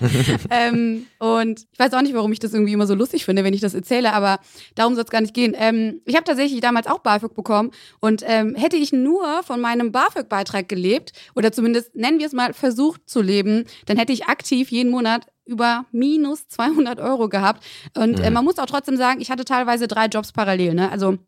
ähm, 0.50 1.06
und 1.20 1.60
ich 1.70 1.78
weiß 1.78 1.92
auch 1.94 2.02
nicht, 2.02 2.16
warum 2.16 2.32
ich 2.32 2.40
das 2.40 2.52
irgendwie 2.52 2.72
immer 2.72 2.88
so 2.88 2.96
lustig 2.96 3.24
finde, 3.24 3.44
wenn 3.44 3.54
ich 3.54 3.60
das 3.60 3.72
erzähle, 3.72 4.14
aber 4.14 4.40
darum 4.74 4.96
soll 4.96 5.04
es 5.04 5.10
gar 5.10 5.20
nicht 5.20 5.32
gehen. 5.32 5.54
Ähm, 5.56 6.00
ich 6.06 6.16
habe 6.16 6.24
tatsächlich 6.24 6.60
damals 6.60 6.88
auch 6.88 6.98
BAföG 6.98 7.34
bekommen 7.34 7.70
und 8.00 8.24
ähm, 8.26 8.56
hätte 8.56 8.76
ich 8.76 8.92
nur 8.92 9.44
von 9.44 9.60
meinem 9.60 9.92
BAföG-Beitrag 9.92 10.68
gelebt 10.68 11.12
oder 11.36 11.52
zumindest 11.52 11.94
nennen 11.94 12.18
wir 12.18 12.26
es 12.26 12.32
mal 12.32 12.52
versucht 12.52 13.08
zu 13.08 13.22
leben, 13.22 13.64
dann 13.86 13.96
hätte 13.96 14.12
ich 14.12 14.26
aktiv 14.26 14.72
jeden 14.72 14.90
Monat 14.90 15.28
über 15.44 15.84
minus 15.92 16.48
200 16.48 16.98
Euro 16.98 17.28
gehabt. 17.28 17.62
Und 17.96 18.18
äh, 18.18 18.32
man 18.32 18.44
muss 18.44 18.58
auch 18.58 18.66
trotzdem 18.66 18.96
sagen, 18.96 19.20
ich 19.20 19.30
hatte 19.30 19.44
teilweise 19.44 19.86
drei 19.86 20.06
Jobs 20.06 20.32
parallel. 20.32 20.74
Ne? 20.74 20.90
Also 20.90 21.18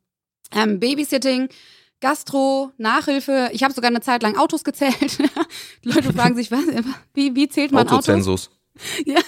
ähm, 0.55 0.81
Babysitting, 0.81 1.49
Gastro, 2.00 2.73
Nachhilfe. 2.76 3.49
Ich 3.53 3.62
habe 3.62 3.73
sogar 3.73 3.91
eine 3.91 4.00
Zeit 4.00 4.23
lang 4.23 4.37
Autos 4.37 4.65
gezählt. 4.65 5.19
Die 5.85 5.88
Leute 5.88 6.12
fragen 6.12 6.37
sich, 6.37 6.50
was, 6.50 6.61
wie, 7.15 7.35
wie 7.35 7.49
zählt 7.49 7.73
man 7.73 7.88
Autozensus. 7.88 8.49
Autos? 8.49 8.57
Ja, 9.07 9.21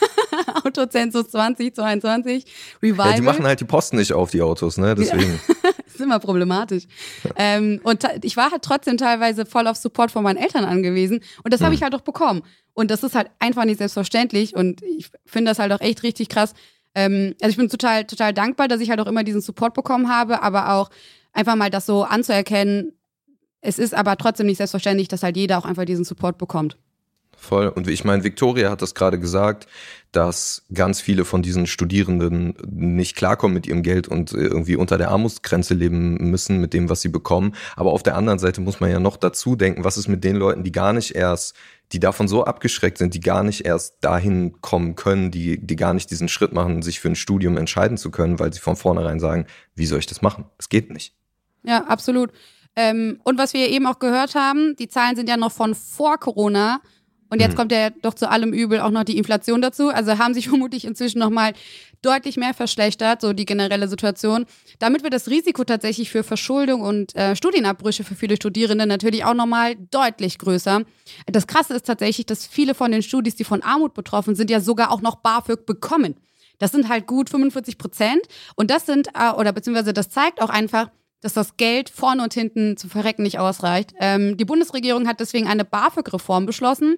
Autozensus 0.65 1.31
2022, 1.31 2.45
Revival. 2.83 3.11
Ja, 3.11 3.17
die 3.17 3.23
machen 3.23 3.47
halt 3.47 3.61
die 3.61 3.65
Posten 3.65 3.97
nicht 3.97 4.13
auf, 4.13 4.31
die 4.31 4.43
Autos, 4.43 4.77
ne? 4.77 4.95
Deswegen. 4.95 5.41
Ist 5.87 6.01
immer 6.01 6.19
problematisch. 6.19 6.85
Ja. 7.25 7.31
Ähm, 7.37 7.81
und 7.83 8.07
ich 8.23 8.37
war 8.37 8.51
halt 8.51 8.63
trotzdem 8.63 8.99
teilweise 8.99 9.47
voll 9.47 9.67
auf 9.67 9.77
Support 9.77 10.11
von 10.11 10.23
meinen 10.23 10.37
Eltern 10.37 10.65
angewiesen. 10.65 11.21
Und 11.45 11.55
das 11.55 11.61
habe 11.61 11.71
hm. 11.71 11.77
ich 11.77 11.83
halt 11.83 11.95
auch 11.95 12.03
bekommen. 12.03 12.43
Und 12.75 12.91
das 12.91 13.03
ist 13.03 13.15
halt 13.15 13.31
einfach 13.39 13.65
nicht 13.65 13.79
selbstverständlich. 13.79 14.55
Und 14.55 14.83
ich 14.83 15.11
finde 15.25 15.51
das 15.51 15.59
halt 15.59 15.73
auch 15.73 15.81
echt 15.81 16.03
richtig 16.03 16.29
krass. 16.29 16.53
Ähm, 16.95 17.35
also 17.41 17.51
ich 17.51 17.57
bin 17.57 17.69
total, 17.69 18.05
total 18.05 18.33
dankbar, 18.33 18.69
dass 18.69 18.81
ich 18.81 18.91
halt 18.91 19.01
auch 19.01 19.07
immer 19.07 19.25
diesen 19.25 19.41
Support 19.41 19.75
bekommen 19.75 20.09
habe, 20.09 20.43
aber 20.43 20.73
auch 20.73 20.91
einfach 21.33 21.57
mal 21.57 21.71
das 21.71 21.87
so 21.87 22.05
anzuerkennen. 22.05 22.93
Es 23.61 23.79
ist 23.79 23.95
aber 23.95 24.17
trotzdem 24.17 24.47
nicht 24.47 24.59
selbstverständlich, 24.59 25.09
dass 25.09 25.23
halt 25.23 25.37
jeder 25.37 25.59
auch 25.59 25.65
einfach 25.65 25.85
diesen 25.85 26.05
Support 26.05 26.39
bekommt. 26.39 26.77
Voll. 27.41 27.69
Und 27.69 27.87
ich 27.89 28.05
meine, 28.05 28.25
Victoria 28.25 28.69
hat 28.69 28.83
das 28.83 28.97
gerade 28.97 29.21
gesagt, 29.21 29.69
dass 30.11 30.65
ganz 30.75 31.01
viele 31.01 31.25
von 31.25 31.41
diesen 31.41 31.69
Studierenden 31.69 32.57
nicht 32.67 33.15
klarkommen 33.15 33.55
mit 33.55 33.69
ihrem 33.69 33.85
Geld 33.85 34.09
und 34.09 34.33
irgendwie 34.33 34.75
unter 34.75 34.99
der 34.99 35.11
Armutsgrenze 35.13 35.75
leben 35.75 36.31
müssen 36.31 36.61
mit 36.61 36.75
dem, 36.75 36.91
was 36.91 37.01
sie 37.01 37.09
bekommen. 37.09 37.55
Aber 37.77 37.93
auf 37.93 38.03
der 38.03 38.17
anderen 38.17 38.41
Seite 38.41 38.61
muss 38.61 38.81
man 38.81 38.91
ja 38.91 38.99
noch 38.99 39.17
dazu 39.17 39.55
denken, 39.55 39.85
was 39.85 39.97
ist 39.97 40.09
mit 40.09 40.25
den 40.25 40.35
Leuten, 40.35 40.65
die 40.65 40.73
gar 40.73 40.93
nicht 40.93 41.15
erst, 41.15 41.55
die 41.93 42.01
davon 42.01 42.27
so 42.27 42.45
abgeschreckt 42.45 42.99
sind, 42.99 43.15
die 43.15 43.21
gar 43.21 43.45
nicht 43.45 43.65
erst 43.65 43.99
dahin 44.01 44.61
kommen 44.61 44.97
können, 44.97 45.31
die, 45.31 45.65
die 45.65 45.77
gar 45.77 45.95
nicht 45.95 46.11
diesen 46.11 46.29
Schritt 46.29 46.53
machen, 46.53 46.83
sich 46.83 46.99
für 46.99 47.09
ein 47.09 47.17
Studium 47.17 47.57
entscheiden 47.57 47.99
zu 47.99 48.11
können, 48.11 48.41
weil 48.41 48.53
sie 48.53 48.61
von 48.61 48.75
vornherein 48.75 49.21
sagen, 49.21 49.47
wie 49.77 49.87
soll 49.87 50.01
ich 50.01 50.07
das 50.07 50.23
machen? 50.23 50.47
Es 50.59 50.69
geht 50.69 50.91
nicht. 50.91 51.15
Ja, 51.63 51.85
absolut. 51.85 52.31
Ähm, 52.77 53.21
und 53.25 53.39
was 53.39 53.55
wir 53.55 53.69
eben 53.69 53.87
auch 53.87 53.99
gehört 53.99 54.35
haben, 54.35 54.77
die 54.77 54.89
Zahlen 54.89 55.17
sind 55.17 55.29
ja 55.29 55.37
noch 55.37 55.53
von 55.53 55.75
vor 55.75 56.19
Corona. 56.19 56.81
Und 57.31 57.41
jetzt 57.41 57.53
mhm. 57.53 57.57
kommt 57.57 57.73
ja 57.73 57.91
doch 57.91 58.15
zu 58.15 58.31
allem 58.31 58.53
Übel 58.53 58.81
auch 58.81 58.91
noch 58.91 59.05
die 59.05 59.19
Inflation 59.19 59.61
dazu. 59.61 59.89
Also 59.89 60.19
haben 60.19 60.35
sich 60.35 60.49
vermutlich 60.49 60.85
inzwischen 60.85 61.19
nochmal 61.19 61.53
deutlich 62.03 62.37
mehr 62.37 62.55
verschlechtert, 62.55 63.21
so 63.21 63.33
die 63.33 63.45
generelle 63.45 63.89
Situation. 63.89 64.47
Damit 64.79 65.03
wird 65.03 65.13
das 65.13 65.29
Risiko 65.29 65.65
tatsächlich 65.65 66.11
für 66.11 66.23
Verschuldung 66.23 66.83
und 66.83 67.15
äh, 67.17 67.35
Studienabbrüche 67.35 68.05
für 68.05 68.15
viele 68.15 68.37
Studierende 68.37 68.87
natürlich 68.87 69.25
auch 69.25 69.35
nochmal 69.35 69.75
deutlich 69.91 70.39
größer. 70.39 70.83
Das 71.27 71.47
Krasse 71.47 71.75
ist 71.75 71.87
tatsächlich, 71.87 72.27
dass 72.27 72.47
viele 72.47 72.75
von 72.75 72.93
den 72.93 73.03
Studis, 73.03 73.35
die 73.35 73.45
von 73.45 73.63
Armut 73.63 73.95
betroffen 73.95 74.37
sind, 74.37 74.51
ja 74.51 74.61
sogar 74.61 74.93
auch 74.93 75.01
noch 75.01 75.17
BAföG 75.17 75.67
bekommen. 75.67 76.15
Das 76.59 76.73
sind 76.73 76.89
halt 76.89 77.07
gut 77.07 77.31
45 77.31 77.79
Prozent. 77.79 78.23
Und 78.55 78.71
das 78.71 78.87
sind, 78.87 79.09
äh, 79.15 79.31
oder 79.33 79.53
beziehungsweise 79.53 79.93
das 79.93 80.11
zeigt 80.11 80.41
auch 80.41 80.51
einfach, 80.51 80.91
dass 81.21 81.33
das 81.33 81.57
Geld 81.57 81.91
vorne 81.91 82.23
und 82.23 82.35
hinten 82.35 82.77
zu 82.77 82.89
verrecken 82.89 83.23
nicht 83.23 83.39
ausreicht. 83.39 83.93
Ähm, 83.99 84.37
die 84.37 84.45
Bundesregierung 84.45 85.09
hat 85.09 85.21
deswegen 85.21 85.49
eine 85.49 85.65
BAföG-Reform 85.65 86.47
beschlossen. 86.47 86.97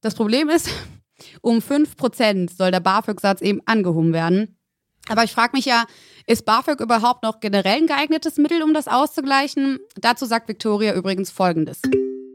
Das 0.00 0.14
Problem 0.14 0.48
ist, 0.48 0.70
um 1.40 1.58
5% 1.58 2.54
soll 2.54 2.70
der 2.70 2.80
BAföG-Satz 2.80 3.40
eben 3.40 3.60
angehoben 3.66 4.12
werden. 4.12 4.56
Aber 5.08 5.22
ich 5.22 5.32
frage 5.32 5.56
mich 5.56 5.64
ja, 5.64 5.84
ist 6.26 6.44
BAföG 6.44 6.80
überhaupt 6.80 7.22
noch 7.22 7.38
generell 7.38 7.78
ein 7.78 7.86
geeignetes 7.86 8.38
Mittel, 8.38 8.62
um 8.62 8.74
das 8.74 8.88
auszugleichen? 8.88 9.78
Dazu 9.94 10.26
sagt 10.26 10.48
Victoria 10.48 10.94
übrigens 10.94 11.30
Folgendes. 11.30 11.80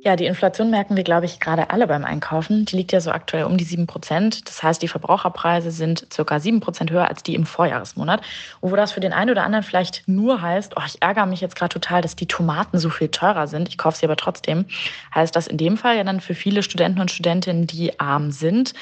Ja, 0.04 0.16
die 0.16 0.26
Inflation 0.26 0.72
merken 0.72 0.96
wir, 0.96 1.04
glaube 1.04 1.28
ich, 1.28 1.40
gerade 1.40 1.70
alle 1.70 1.86
beim 1.86 2.06
Einkaufen. 2.06 2.66
Die 2.66 2.76
liegt 2.76 2.92
ja 2.92 3.00
so 3.00 3.12
aktuell 3.12 3.44
um 3.44 3.58
die 3.58 3.64
sieben 3.64 3.86
Prozent. 3.86 4.48
Das 4.48 4.64
heißt, 4.64 4.82
die 4.82 4.88
Verbraucherpreise 4.88 5.70
sind 5.70 6.08
circa 6.12 6.40
sieben 6.40 6.60
Prozent 6.60 6.90
höher 6.90 7.08
als 7.08 7.22
die 7.22 7.36
im 7.36 7.46
Vorjahresmonat. 7.46 8.22
Und 8.62 8.72
wo 8.72 8.76
das 8.76 8.94
für 8.94 9.00
den 9.00 9.14
einen 9.14 9.30
oder 9.30 9.44
anderen 9.44 9.64
vielleicht 9.64 10.02
nur 10.08 10.42
heißt, 10.42 10.74
oh, 10.76 10.82
ich 10.88 11.00
ärgere 11.04 11.28
mich 11.28 11.40
jetzt 11.40 11.56
gerade 11.56 11.72
total, 11.72 12.02
dass 12.02 12.16
die 12.16 12.26
Tomaten 12.26 12.80
so 12.80 12.90
viel 12.90 13.10
teurer 13.10 13.46
sind, 13.46 13.70
ich 13.70 13.78
kaufe 13.78 13.96
sie 13.96 14.06
aber 14.06 14.16
trotzdem, 14.16 14.66
heißt 15.14 15.36
das 15.36 15.46
in 15.46 15.58
dem 15.58 15.78
Fall 15.78 15.98
ja 15.98 16.04
dann 16.04 16.20
für 16.20 16.34
viele 16.34 16.64
Studenten 16.64 17.00
und 17.00 17.12
Studentinnen, 17.12 17.68
die 17.68 18.00
arm 18.00 18.32
sind, 18.32 18.74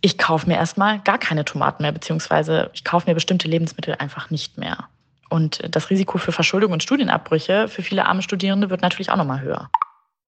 ich 0.00 0.18
kaufe 0.18 0.48
mir 0.48 0.56
erstmal 0.56 0.98
gar 0.98 1.18
keine 1.18 1.44
Tomaten 1.44 1.84
mehr, 1.84 1.92
beziehungsweise 1.92 2.70
ich 2.74 2.82
kaufe 2.82 3.08
mir 3.08 3.14
bestimmte 3.14 3.46
Lebensmittel 3.46 3.94
einfach 4.00 4.30
nicht 4.30 4.58
mehr. 4.58 4.88
Und 5.30 5.60
das 5.70 5.90
Risiko 5.90 6.18
für 6.18 6.32
Verschuldung 6.32 6.72
und 6.72 6.82
Studienabbrüche 6.82 7.68
für 7.68 7.82
viele 7.82 8.06
arme 8.06 8.22
Studierende 8.22 8.68
wird 8.68 8.82
natürlich 8.82 9.10
auch 9.10 9.16
nochmal 9.16 9.40
höher. 9.40 9.70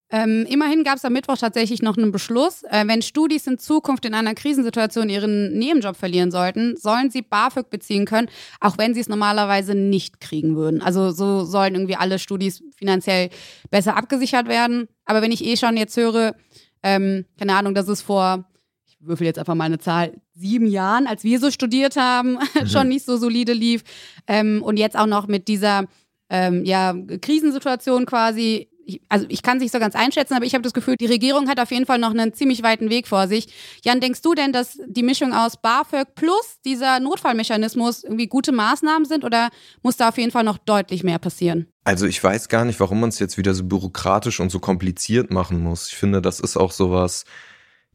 Ähm, 0.08 0.46
immerhin 0.48 0.84
gab 0.84 0.96
es 0.96 1.04
am 1.04 1.12
Mittwoch 1.12 1.36
tatsächlich 1.36 1.82
noch 1.82 1.96
einen 1.96 2.12
Beschluss. 2.12 2.62
Äh, 2.64 2.84
wenn 2.86 3.02
Studis 3.02 3.46
in 3.48 3.58
Zukunft 3.58 4.04
in 4.04 4.14
einer 4.14 4.34
Krisensituation 4.34 5.08
ihren 5.08 5.58
Nebenjob 5.58 5.96
verlieren 5.96 6.30
sollten, 6.30 6.76
sollen 6.76 7.10
sie 7.10 7.22
BAföG 7.22 7.70
beziehen 7.70 8.04
können, 8.04 8.28
auch 8.60 8.78
wenn 8.78 8.94
sie 8.94 9.00
es 9.00 9.08
normalerweise 9.08 9.74
nicht 9.74 10.20
kriegen 10.20 10.54
würden. 10.54 10.80
Also 10.80 11.10
so 11.10 11.44
sollen 11.44 11.74
irgendwie 11.74 11.96
alle 11.96 12.20
Studis 12.20 12.62
finanziell 12.76 13.30
besser 13.70 13.96
abgesichert 13.96 14.46
werden. 14.46 14.86
Aber 15.06 15.22
wenn 15.22 15.32
ich 15.32 15.44
eh 15.44 15.56
schon 15.56 15.76
jetzt 15.76 15.96
höre, 15.96 16.36
ähm, 16.84 17.24
keine 17.36 17.56
Ahnung, 17.56 17.74
dass 17.74 17.88
es 17.88 18.00
vor, 18.00 18.48
ich 18.86 18.96
würfel 19.00 19.26
jetzt 19.26 19.40
einfach 19.40 19.56
mal 19.56 19.64
eine 19.64 19.78
Zahl, 19.78 20.12
sieben 20.34 20.68
Jahren, 20.68 21.08
als 21.08 21.24
wir 21.24 21.40
so 21.40 21.50
studiert 21.50 21.96
haben, 21.96 22.38
mhm. 22.54 22.66
schon 22.68 22.88
nicht 22.88 23.04
so 23.04 23.16
solide 23.16 23.54
lief. 23.54 23.82
Ähm, 24.28 24.62
und 24.62 24.76
jetzt 24.76 24.96
auch 24.96 25.06
noch 25.06 25.26
mit 25.26 25.48
dieser 25.48 25.86
ähm, 26.30 26.64
ja, 26.64 26.94
Krisensituation 27.20 28.06
quasi 28.06 28.68
ich, 28.86 29.00
also 29.08 29.26
ich 29.28 29.42
kann 29.42 29.58
es 29.58 29.62
nicht 29.62 29.72
so 29.72 29.78
ganz 29.78 29.94
einschätzen, 29.94 30.34
aber 30.34 30.44
ich 30.44 30.54
habe 30.54 30.62
das 30.62 30.72
Gefühl, 30.72 30.96
die 30.96 31.06
Regierung 31.06 31.48
hat 31.48 31.60
auf 31.60 31.70
jeden 31.70 31.86
Fall 31.86 31.98
noch 31.98 32.10
einen 32.10 32.32
ziemlich 32.32 32.62
weiten 32.62 32.88
Weg 32.88 33.08
vor 33.08 33.26
sich. 33.26 33.48
Jan, 33.84 34.00
denkst 34.00 34.22
du 34.22 34.34
denn, 34.34 34.52
dass 34.52 34.78
die 34.86 35.02
Mischung 35.02 35.32
aus 35.32 35.56
BAföG 35.56 36.14
plus 36.14 36.60
dieser 36.64 37.00
Notfallmechanismus 37.00 38.04
irgendwie 38.04 38.28
gute 38.28 38.52
Maßnahmen 38.52 39.04
sind 39.04 39.24
oder 39.24 39.50
muss 39.82 39.96
da 39.96 40.08
auf 40.08 40.18
jeden 40.18 40.30
Fall 40.30 40.44
noch 40.44 40.58
deutlich 40.58 41.02
mehr 41.02 41.18
passieren? 41.18 41.66
Also 41.84 42.06
ich 42.06 42.22
weiß 42.22 42.48
gar 42.48 42.64
nicht, 42.64 42.80
warum 42.80 43.00
man 43.00 43.10
es 43.10 43.18
jetzt 43.18 43.36
wieder 43.38 43.54
so 43.54 43.64
bürokratisch 43.64 44.40
und 44.40 44.50
so 44.50 44.60
kompliziert 44.60 45.30
machen 45.30 45.62
muss. 45.62 45.88
Ich 45.88 45.96
finde, 45.96 46.22
das 46.22 46.40
ist 46.40 46.56
auch 46.56 46.72
sowas, 46.72 47.24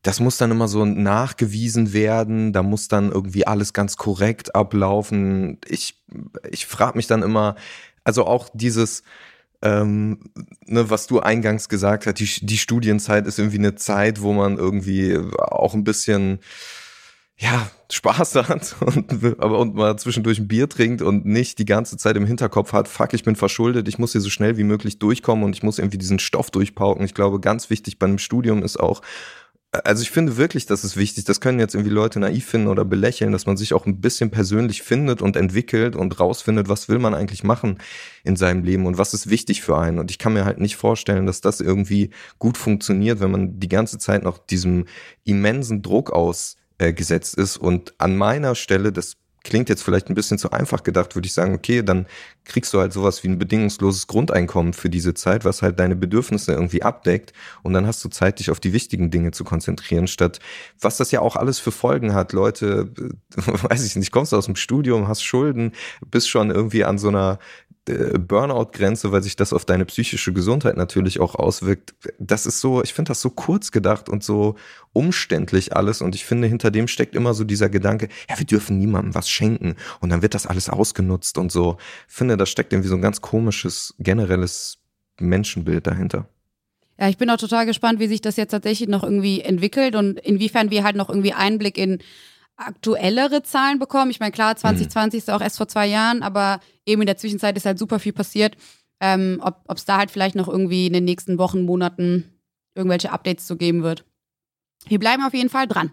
das 0.03 0.19
muss 0.19 0.37
dann 0.37 0.51
immer 0.51 0.67
so 0.67 0.83
nachgewiesen 0.85 1.93
werden, 1.93 2.53
da 2.53 2.63
muss 2.63 2.87
dann 2.87 3.11
irgendwie 3.11 3.47
alles 3.47 3.71
ganz 3.73 3.97
korrekt 3.97 4.55
ablaufen. 4.55 5.59
Ich, 5.65 6.01
ich 6.49 6.65
frage 6.65 6.97
mich 6.97 7.07
dann 7.07 7.21
immer, 7.21 7.55
also 8.03 8.25
auch 8.25 8.49
dieses, 8.53 9.03
ähm, 9.61 10.19
ne, 10.65 10.89
was 10.89 11.07
du 11.07 11.19
eingangs 11.19 11.69
gesagt 11.69 12.07
hast, 12.07 12.19
die, 12.19 12.45
die 12.45 12.57
Studienzeit 12.57 13.27
ist 13.27 13.39
irgendwie 13.39 13.59
eine 13.59 13.75
Zeit, 13.75 14.21
wo 14.21 14.33
man 14.33 14.57
irgendwie 14.57 15.17
auch 15.37 15.73
ein 15.73 15.83
bisschen 15.83 16.39
ja, 17.41 17.69
Spaß 17.91 18.35
hat 18.47 18.75
und, 18.79 19.11
aber, 19.39 19.59
und 19.59 19.75
mal 19.75 19.97
zwischendurch 19.97 20.39
ein 20.39 20.47
Bier 20.47 20.69
trinkt 20.69 21.01
und 21.01 21.25
nicht 21.25 21.57
die 21.59 21.65
ganze 21.65 21.97
Zeit 21.97 22.15
im 22.15 22.25
Hinterkopf 22.25 22.71
hat, 22.71 22.87
fuck, 22.87 23.13
ich 23.13 23.23
bin 23.23 23.35
verschuldet, 23.35 23.87
ich 23.87 23.97
muss 23.97 24.11
hier 24.11 24.21
so 24.21 24.29
schnell 24.29 24.57
wie 24.57 24.63
möglich 24.63 24.99
durchkommen 24.99 25.43
und 25.43 25.55
ich 25.55 25.63
muss 25.63 25.79
irgendwie 25.79 25.97
diesen 25.97 26.19
Stoff 26.19 26.51
durchpauken. 26.51 27.03
Ich 27.03 27.15
glaube, 27.15 27.39
ganz 27.39 27.69
wichtig 27.69 27.97
beim 27.97 28.19
Studium 28.19 28.63
ist 28.63 28.79
auch, 28.79 29.01
also 29.71 30.01
ich 30.01 30.11
finde 30.11 30.35
wirklich, 30.35 30.65
das 30.65 30.83
ist 30.83 30.97
wichtig. 30.97 31.23
Das 31.23 31.39
können 31.39 31.59
jetzt 31.59 31.75
irgendwie 31.75 31.93
Leute 31.93 32.19
naiv 32.19 32.45
finden 32.45 32.67
oder 32.67 32.83
belächeln, 32.83 33.31
dass 33.31 33.45
man 33.45 33.55
sich 33.55 33.73
auch 33.73 33.85
ein 33.85 34.01
bisschen 34.01 34.29
persönlich 34.29 34.81
findet 34.81 35.21
und 35.21 35.37
entwickelt 35.37 35.95
und 35.95 36.19
rausfindet, 36.19 36.67
was 36.67 36.89
will 36.89 36.99
man 36.99 37.13
eigentlich 37.13 37.43
machen 37.45 37.77
in 38.25 38.35
seinem 38.35 38.63
Leben 38.65 38.85
und 38.85 38.97
was 38.97 39.13
ist 39.13 39.29
wichtig 39.29 39.61
für 39.61 39.77
einen. 39.77 39.99
Und 39.99 40.11
ich 40.11 40.17
kann 40.17 40.33
mir 40.33 40.43
halt 40.43 40.59
nicht 40.59 40.75
vorstellen, 40.75 41.25
dass 41.25 41.39
das 41.39 41.61
irgendwie 41.61 42.09
gut 42.37 42.57
funktioniert, 42.57 43.21
wenn 43.21 43.31
man 43.31 43.59
die 43.59 43.69
ganze 43.69 43.97
Zeit 43.97 44.23
noch 44.23 44.37
diesem 44.39 44.85
immensen 45.23 45.81
Druck 45.81 46.11
ausgesetzt 46.11 47.35
ist. 47.35 47.55
Und 47.55 47.93
an 47.97 48.17
meiner 48.17 48.55
Stelle, 48.55 48.91
das 48.91 49.15
klingt 49.43 49.69
jetzt 49.69 49.83
vielleicht 49.83 50.09
ein 50.09 50.15
bisschen 50.15 50.37
zu 50.37 50.51
einfach 50.51 50.83
gedacht, 50.83 51.15
würde 51.15 51.25
ich 51.25 51.33
sagen, 51.33 51.53
okay, 51.53 51.81
dann 51.83 52.05
kriegst 52.45 52.73
du 52.73 52.79
halt 52.79 52.93
sowas 52.93 53.23
wie 53.23 53.27
ein 53.27 53.39
bedingungsloses 53.39 54.07
Grundeinkommen 54.07 54.73
für 54.73 54.89
diese 54.89 55.13
Zeit, 55.13 55.45
was 55.45 55.61
halt 55.61 55.79
deine 55.79 55.95
Bedürfnisse 55.95 56.51
irgendwie 56.53 56.83
abdeckt 56.83 57.33
und 57.63 57.73
dann 57.73 57.87
hast 57.87 58.03
du 58.03 58.09
Zeit, 58.09 58.39
dich 58.39 58.51
auf 58.51 58.59
die 58.59 58.73
wichtigen 58.73 59.09
Dinge 59.09 59.31
zu 59.31 59.43
konzentrieren, 59.43 60.07
statt 60.07 60.39
was 60.79 60.97
das 60.97 61.11
ja 61.11 61.21
auch 61.21 61.35
alles 61.35 61.59
für 61.59 61.71
Folgen 61.71 62.13
hat. 62.13 62.33
Leute, 62.33 62.91
weiß 63.35 63.85
ich 63.85 63.95
nicht, 63.95 64.11
kommst 64.11 64.31
du 64.31 64.37
aus 64.37 64.45
dem 64.45 64.55
Studium, 64.55 65.07
hast 65.07 65.23
Schulden, 65.23 65.73
bist 66.05 66.29
schon 66.29 66.51
irgendwie 66.51 66.83
an 66.83 66.97
so 66.97 67.07
einer 67.07 67.39
Burnout-Grenze, 68.17 69.11
weil 69.11 69.23
sich 69.23 69.35
das 69.35 69.53
auf 69.53 69.65
deine 69.65 69.85
psychische 69.85 70.33
Gesundheit 70.33 70.77
natürlich 70.77 71.19
auch 71.19 71.35
auswirkt. 71.35 71.93
Das 72.19 72.45
ist 72.45 72.61
so, 72.61 72.83
ich 72.83 72.93
finde 72.93 73.09
das 73.09 73.21
so 73.21 73.29
kurz 73.29 73.71
gedacht 73.71 74.09
und 74.09 74.23
so 74.23 74.55
umständlich 74.93 75.75
alles. 75.75 76.01
Und 76.01 76.15
ich 76.15 76.25
finde, 76.25 76.47
hinter 76.47 76.71
dem 76.71 76.87
steckt 76.87 77.15
immer 77.15 77.33
so 77.33 77.43
dieser 77.43 77.69
Gedanke, 77.69 78.09
ja, 78.29 78.37
wir 78.37 78.45
dürfen 78.45 78.77
niemandem 78.77 79.15
was 79.15 79.29
schenken 79.29 79.75
und 79.99 80.09
dann 80.09 80.21
wird 80.21 80.33
das 80.33 80.47
alles 80.47 80.69
ausgenutzt 80.69 81.37
und 81.37 81.51
so. 81.51 81.77
Ich 82.07 82.15
finde, 82.15 82.37
da 82.37 82.45
steckt 82.45 82.73
irgendwie 82.73 82.89
so 82.89 82.95
ein 82.95 83.01
ganz 83.01 83.21
komisches, 83.21 83.93
generelles 83.99 84.77
Menschenbild 85.19 85.87
dahinter. 85.87 86.27
Ja, 86.99 87.09
ich 87.09 87.17
bin 87.17 87.29
auch 87.31 87.37
total 87.37 87.65
gespannt, 87.65 87.99
wie 87.99 88.07
sich 88.07 88.21
das 88.21 88.35
jetzt 88.35 88.51
tatsächlich 88.51 88.87
noch 88.87 89.03
irgendwie 89.03 89.41
entwickelt 89.41 89.95
und 89.95 90.19
inwiefern 90.19 90.69
wir 90.69 90.83
halt 90.83 90.95
noch 90.95 91.09
irgendwie 91.09 91.33
Einblick 91.33 91.77
in 91.77 91.99
aktuellere 92.67 93.43
Zahlen 93.43 93.79
bekommen. 93.79 94.11
Ich 94.11 94.19
meine, 94.19 94.31
klar, 94.31 94.55
2020 94.55 95.17
mhm. 95.17 95.17
ist 95.17 95.29
auch 95.29 95.41
erst 95.41 95.57
vor 95.57 95.67
zwei 95.67 95.87
Jahren, 95.87 96.23
aber 96.23 96.59
eben 96.85 97.01
in 97.01 97.05
der 97.05 97.17
Zwischenzeit 97.17 97.57
ist 97.57 97.65
halt 97.65 97.79
super 97.79 97.99
viel 97.99 98.13
passiert. 98.13 98.55
Ähm, 98.99 99.41
ob 99.41 99.77
es 99.77 99.85
da 99.85 99.97
halt 99.97 100.11
vielleicht 100.11 100.35
noch 100.35 100.47
irgendwie 100.47 100.85
in 100.85 100.93
den 100.93 101.05
nächsten 101.05 101.39
Wochen, 101.39 101.63
Monaten 101.63 102.39
irgendwelche 102.75 103.11
Updates 103.11 103.47
zu 103.47 103.57
geben 103.57 103.83
wird. 103.83 104.05
Wir 104.87 104.99
bleiben 104.99 105.23
auf 105.23 105.33
jeden 105.33 105.49
Fall 105.49 105.67
dran. 105.67 105.91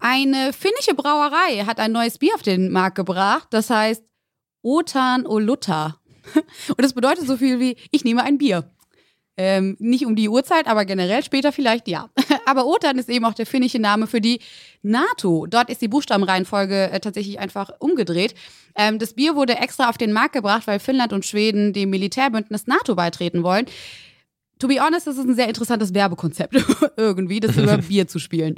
Eine 0.00 0.52
finnische 0.54 0.94
Brauerei 0.94 1.64
hat 1.66 1.78
ein 1.78 1.92
neues 1.92 2.18
Bier 2.18 2.34
auf 2.34 2.42
den 2.42 2.70
Markt 2.70 2.96
gebracht. 2.96 3.48
Das 3.50 3.68
heißt 3.68 4.02
Otan 4.62 5.26
Olutta. 5.26 6.00
Und 6.68 6.80
das 6.80 6.94
bedeutet 6.94 7.26
so 7.26 7.36
viel 7.36 7.60
wie, 7.60 7.76
ich 7.90 8.04
nehme 8.04 8.22
ein 8.22 8.38
Bier. 8.38 8.70
Ähm, 9.42 9.74
nicht 9.78 10.04
um 10.04 10.16
die 10.16 10.28
Uhrzeit, 10.28 10.66
aber 10.66 10.84
generell 10.84 11.24
später 11.24 11.50
vielleicht 11.50 11.88
ja. 11.88 12.10
aber 12.44 12.66
Otan 12.66 12.98
ist 12.98 13.08
eben 13.08 13.24
auch 13.24 13.32
der 13.32 13.46
finnische 13.46 13.78
Name 13.78 14.06
für 14.06 14.20
die 14.20 14.38
NATO. 14.82 15.46
Dort 15.46 15.70
ist 15.70 15.80
die 15.80 15.88
Buchstabenreihenfolge 15.88 16.90
äh, 16.90 17.00
tatsächlich 17.00 17.38
einfach 17.38 17.70
umgedreht. 17.78 18.34
Ähm, 18.76 18.98
das 18.98 19.14
Bier 19.14 19.36
wurde 19.36 19.56
extra 19.56 19.88
auf 19.88 19.96
den 19.96 20.12
Markt 20.12 20.34
gebracht, 20.34 20.66
weil 20.66 20.78
Finnland 20.78 21.14
und 21.14 21.24
Schweden 21.24 21.72
dem 21.72 21.88
Militärbündnis 21.88 22.66
NATO 22.66 22.94
beitreten 22.94 23.42
wollen. 23.42 23.64
To 24.58 24.68
be 24.68 24.78
honest, 24.78 25.06
das 25.06 25.16
ist 25.16 25.24
ein 25.24 25.34
sehr 25.34 25.48
interessantes 25.48 25.94
Werbekonzept 25.94 26.62
irgendwie, 26.98 27.40
das 27.40 27.56
über 27.56 27.78
Bier 27.88 28.06
zu 28.06 28.18
spielen. 28.18 28.56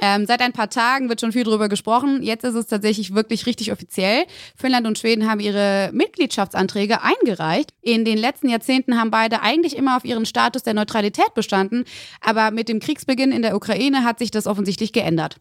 Ähm, 0.00 0.26
seit 0.26 0.40
ein 0.40 0.52
paar 0.52 0.70
Tagen 0.70 1.08
wird 1.08 1.20
schon 1.20 1.32
viel 1.32 1.44
drüber 1.44 1.68
gesprochen. 1.68 2.22
Jetzt 2.22 2.44
ist 2.44 2.54
es 2.54 2.66
tatsächlich 2.66 3.14
wirklich 3.14 3.46
richtig 3.46 3.72
offiziell. 3.72 4.24
Finnland 4.56 4.86
und 4.86 4.98
Schweden 4.98 5.28
haben 5.28 5.40
ihre 5.40 5.90
Mitgliedschaftsanträge 5.92 7.00
eingereicht. 7.02 7.72
In 7.80 8.04
den 8.04 8.18
letzten 8.18 8.48
Jahrzehnten 8.48 8.98
haben 8.98 9.10
beide 9.10 9.42
eigentlich 9.42 9.76
immer 9.76 9.96
auf 9.96 10.04
ihren 10.04 10.26
Status 10.26 10.62
der 10.62 10.74
Neutralität 10.74 11.34
bestanden. 11.34 11.84
Aber 12.20 12.50
mit 12.50 12.68
dem 12.68 12.80
Kriegsbeginn 12.80 13.32
in 13.32 13.42
der 13.42 13.56
Ukraine 13.56 14.04
hat 14.04 14.18
sich 14.18 14.30
das 14.30 14.46
offensichtlich 14.46 14.92
geändert. 14.92 15.36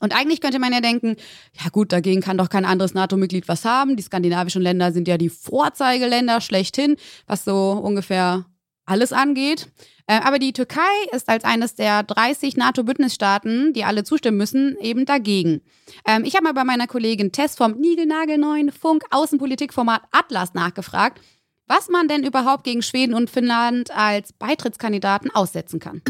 Und 0.00 0.14
eigentlich 0.14 0.40
könnte 0.40 0.58
man 0.58 0.72
ja 0.72 0.80
denken, 0.80 1.16
ja 1.60 1.70
gut, 1.70 1.92
dagegen 1.92 2.20
kann 2.20 2.38
doch 2.38 2.50
kein 2.50 2.64
anderes 2.64 2.94
NATO-Mitglied 2.94 3.48
was 3.48 3.64
haben. 3.64 3.96
Die 3.96 4.02
skandinavischen 4.02 4.62
Länder 4.62 4.92
sind 4.92 5.08
ja 5.08 5.18
die 5.18 5.28
Vorzeigeländer 5.28 6.40
schlechthin, 6.40 6.96
was 7.26 7.44
so 7.44 7.72
ungefähr 7.72 8.46
alles 8.84 9.12
angeht. 9.12 9.68
Äh, 10.08 10.20
aber 10.24 10.38
die 10.38 10.54
Türkei 10.54 10.80
ist 11.12 11.28
als 11.28 11.44
eines 11.44 11.74
der 11.74 12.02
30 12.02 12.56
NATO-Bündnisstaaten, 12.56 13.74
die 13.74 13.84
alle 13.84 14.04
zustimmen 14.04 14.38
müssen, 14.38 14.76
eben 14.80 15.04
dagegen. 15.04 15.60
Ähm, 16.06 16.24
ich 16.24 16.34
habe 16.34 16.44
mal 16.44 16.54
bei 16.54 16.64
meiner 16.64 16.86
Kollegin 16.86 17.30
Tess 17.30 17.54
vom 17.54 17.72
niegelnagelneuen 17.72 18.72
Funk 18.72 19.04
Außenpolitikformat 19.10 20.02
Atlas 20.10 20.54
nachgefragt, 20.54 21.20
was 21.66 21.90
man 21.90 22.08
denn 22.08 22.24
überhaupt 22.24 22.64
gegen 22.64 22.80
Schweden 22.80 23.12
und 23.12 23.28
Finnland 23.28 23.90
als 23.90 24.32
Beitrittskandidaten 24.32 25.30
aussetzen 25.30 25.78
kann. 25.78 26.00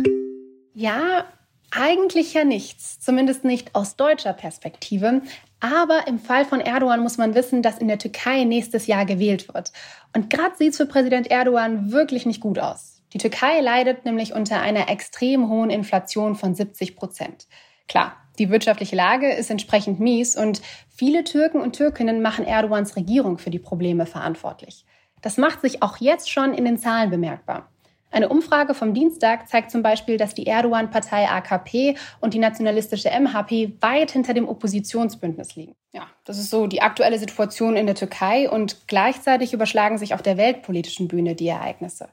Ja, 0.75 1.25
eigentlich 1.73 2.35
ja 2.35 2.45
nichts, 2.45 3.01
zumindest 3.01 3.45
nicht 3.45 3.75
aus 3.75 3.97
deutscher 3.97 4.33
Perspektive. 4.33 5.23
Aber 5.59 6.07
im 6.07 6.21
Fall 6.21 6.45
von 6.45 6.61
Erdogan 6.61 7.01
muss 7.01 7.19
man 7.19 7.35
wissen, 7.35 7.63
dass 7.63 7.79
in 7.79 7.89
der 7.89 7.99
Türkei 7.99 8.45
nächstes 8.45 8.87
Jahr 8.87 9.05
gewählt 9.05 9.53
wird. 9.53 9.73
Und 10.15 10.31
gerade 10.31 10.55
sieht 10.57 10.71
es 10.71 10.77
für 10.77 10.87
Präsident 10.87 11.33
Erdogan 11.33 11.91
wirklich 11.91 12.27
nicht 12.27 12.41
gut 12.41 12.61
aus. 12.61 12.98
Die 13.13 13.19
Türkei 13.19 13.61
leidet 13.61 14.05
nämlich 14.05 14.35
unter 14.35 14.61
einer 14.61 14.91
extrem 14.91 15.49
hohen 15.49 15.71
Inflation 15.71 16.35
von 16.35 16.55
70 16.55 16.97
Prozent. 16.97 17.47
Klar, 17.89 18.17
die 18.39 18.51
wirtschaftliche 18.51 18.97
Lage 18.97 19.33
ist 19.33 19.51
entsprechend 19.51 19.99
mies 19.99 20.37
und 20.37 20.61
viele 20.89 21.25
Türken 21.25 21.61
und 21.61 21.75
Türkinnen 21.75 22.23
machen 22.23 22.45
Erdogans 22.45 22.97
Regierung 22.97 23.39
für 23.39 23.51
die 23.51 23.59
Probleme 23.59 24.07
verantwortlich. 24.07 24.85
Das 25.23 25.39
macht 25.39 25.63
sich 25.63 25.83
auch 25.83 25.97
jetzt 25.97 26.31
schon 26.31 26.55
in 26.55 26.65
den 26.65 26.79
Zahlen 26.79 27.11
bemerkbar. 27.11 27.69
Eine 28.11 28.31
Umfrage 28.31 28.73
vom 28.73 28.95
Dienstag 28.95 29.49
zeigt 29.49 29.71
zum 29.71 29.83
Beispiel, 29.83 30.17
dass 30.17 30.35
die 30.35 30.47
Erdogan-Partei 30.47 31.29
AKP 31.29 31.97
und 32.21 32.33
die 32.33 32.39
nationalistische 32.39 33.11
MHP 33.11 33.83
weit 33.83 34.13
hinter 34.13 34.33
dem 34.33 34.49
Oppositionsbündnis 34.49 35.57
liegen. 35.57 35.75
Ja, 35.93 36.07
das 36.25 36.39
ist 36.39 36.49
so 36.49 36.67
die 36.67 36.81
aktuelle 36.81 37.19
Situation 37.19 37.77
in 37.77 37.85
der 37.85 37.95
Türkei 37.95 38.49
und 38.49 38.87
gleichzeitig 38.87 39.53
überschlagen 39.53 39.99
sich 39.99 40.15
auf 40.15 40.23
der 40.23 40.39
weltpolitischen 40.39 41.07
Bühne 41.07 41.35
die 41.35 41.49
Ereignisse. 41.49 42.09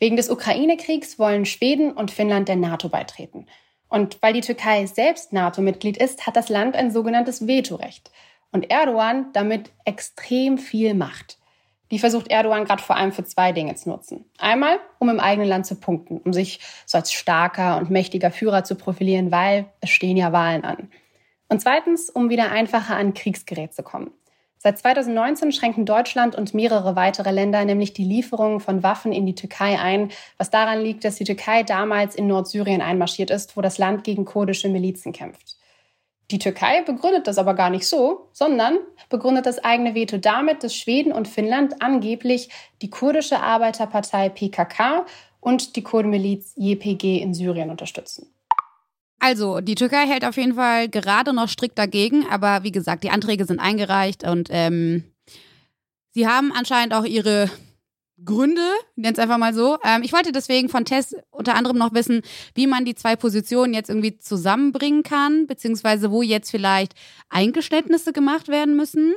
Wegen 0.00 0.16
des 0.16 0.30
Ukraine-Kriegs 0.30 1.18
wollen 1.18 1.44
Schweden 1.44 1.92
und 1.92 2.10
Finnland 2.10 2.48
der 2.48 2.56
NATO 2.56 2.88
beitreten. 2.88 3.46
Und 3.88 4.22
weil 4.22 4.32
die 4.32 4.40
Türkei 4.40 4.86
selbst 4.86 5.32
NATO-Mitglied 5.32 5.98
ist, 5.98 6.26
hat 6.26 6.36
das 6.36 6.48
Land 6.48 6.74
ein 6.74 6.90
sogenanntes 6.90 7.46
Vetorecht. 7.46 8.10
Und 8.50 8.70
Erdogan 8.70 9.26
damit 9.34 9.70
extrem 9.84 10.58
viel 10.58 10.94
Macht. 10.94 11.38
Die 11.90 11.98
versucht 11.98 12.30
Erdogan 12.30 12.64
gerade 12.64 12.82
vor 12.82 12.96
allem 12.96 13.12
für 13.12 13.24
zwei 13.24 13.52
Dinge 13.52 13.74
zu 13.74 13.90
nutzen. 13.90 14.24
Einmal, 14.38 14.78
um 15.00 15.08
im 15.08 15.20
eigenen 15.20 15.48
Land 15.48 15.66
zu 15.66 15.74
punkten, 15.74 16.18
um 16.18 16.32
sich 16.32 16.60
so 16.86 16.96
als 16.96 17.12
starker 17.12 17.76
und 17.76 17.90
mächtiger 17.90 18.30
Führer 18.30 18.64
zu 18.64 18.76
profilieren, 18.76 19.30
weil 19.30 19.66
es 19.80 19.90
stehen 19.90 20.16
ja 20.16 20.32
Wahlen 20.32 20.64
an. 20.64 20.90
Und 21.48 21.60
zweitens, 21.60 22.08
um 22.08 22.30
wieder 22.30 22.52
einfacher 22.52 22.96
an 22.96 23.12
Kriegsgerät 23.12 23.74
zu 23.74 23.82
kommen. 23.82 24.12
Seit 24.62 24.78
2019 24.78 25.52
schränken 25.52 25.86
Deutschland 25.86 26.36
und 26.36 26.52
mehrere 26.52 26.94
weitere 26.94 27.30
Länder 27.30 27.64
nämlich 27.64 27.94
die 27.94 28.04
Lieferungen 28.04 28.60
von 28.60 28.82
Waffen 28.82 29.10
in 29.10 29.24
die 29.24 29.34
Türkei 29.34 29.78
ein, 29.78 30.10
was 30.36 30.50
daran 30.50 30.82
liegt, 30.82 31.02
dass 31.02 31.14
die 31.14 31.24
Türkei 31.24 31.62
damals 31.62 32.14
in 32.14 32.26
Nordsyrien 32.26 32.82
einmarschiert 32.82 33.30
ist, 33.30 33.56
wo 33.56 33.62
das 33.62 33.78
Land 33.78 34.04
gegen 34.04 34.26
kurdische 34.26 34.68
Milizen 34.68 35.14
kämpft. 35.14 35.56
Die 36.30 36.38
Türkei 36.38 36.82
begründet 36.82 37.26
das 37.26 37.38
aber 37.38 37.54
gar 37.54 37.70
nicht 37.70 37.86
so, 37.86 38.28
sondern 38.34 38.76
begründet 39.08 39.46
das 39.46 39.64
eigene 39.64 39.94
Veto 39.94 40.18
damit, 40.18 40.62
dass 40.62 40.76
Schweden 40.76 41.12
und 41.12 41.26
Finnland 41.26 41.80
angeblich 41.80 42.50
die 42.82 42.90
kurdische 42.90 43.40
Arbeiterpartei 43.40 44.28
PKK 44.28 45.06
und 45.40 45.74
die 45.74 45.82
Kurdenmiliz 45.82 46.52
YPG 46.58 47.16
in 47.22 47.32
Syrien 47.32 47.70
unterstützen. 47.70 48.30
Also, 49.20 49.60
die 49.60 49.74
Türkei 49.74 50.06
hält 50.06 50.24
auf 50.24 50.36
jeden 50.36 50.54
Fall 50.54 50.88
gerade 50.88 51.32
noch 51.34 51.48
strikt 51.48 51.78
dagegen, 51.78 52.26
aber 52.30 52.64
wie 52.64 52.72
gesagt, 52.72 53.04
die 53.04 53.10
Anträge 53.10 53.44
sind 53.44 53.60
eingereicht 53.60 54.24
und 54.24 54.48
ähm, 54.50 55.04
sie 56.12 56.26
haben 56.26 56.52
anscheinend 56.52 56.94
auch 56.94 57.04
ihre 57.04 57.50
Gründe, 58.24 58.62
nenne 58.96 59.12
es 59.12 59.18
einfach 59.18 59.38
mal 59.38 59.54
so. 59.54 59.78
Ähm, 59.84 60.02
ich 60.02 60.12
wollte 60.12 60.32
deswegen 60.32 60.70
von 60.70 60.84
Tess 60.84 61.14
unter 61.30 61.54
anderem 61.54 61.76
noch 61.76 61.92
wissen, 61.92 62.22
wie 62.54 62.66
man 62.66 62.84
die 62.84 62.94
zwei 62.94 63.14
Positionen 63.14 63.74
jetzt 63.74 63.90
irgendwie 63.90 64.18
zusammenbringen 64.18 65.02
kann, 65.02 65.46
beziehungsweise 65.46 66.10
wo 66.10 66.22
jetzt 66.22 66.50
vielleicht 66.50 66.94
Eingeständnisse 67.28 68.12
gemacht 68.12 68.48
werden 68.48 68.74
müssen. 68.74 69.14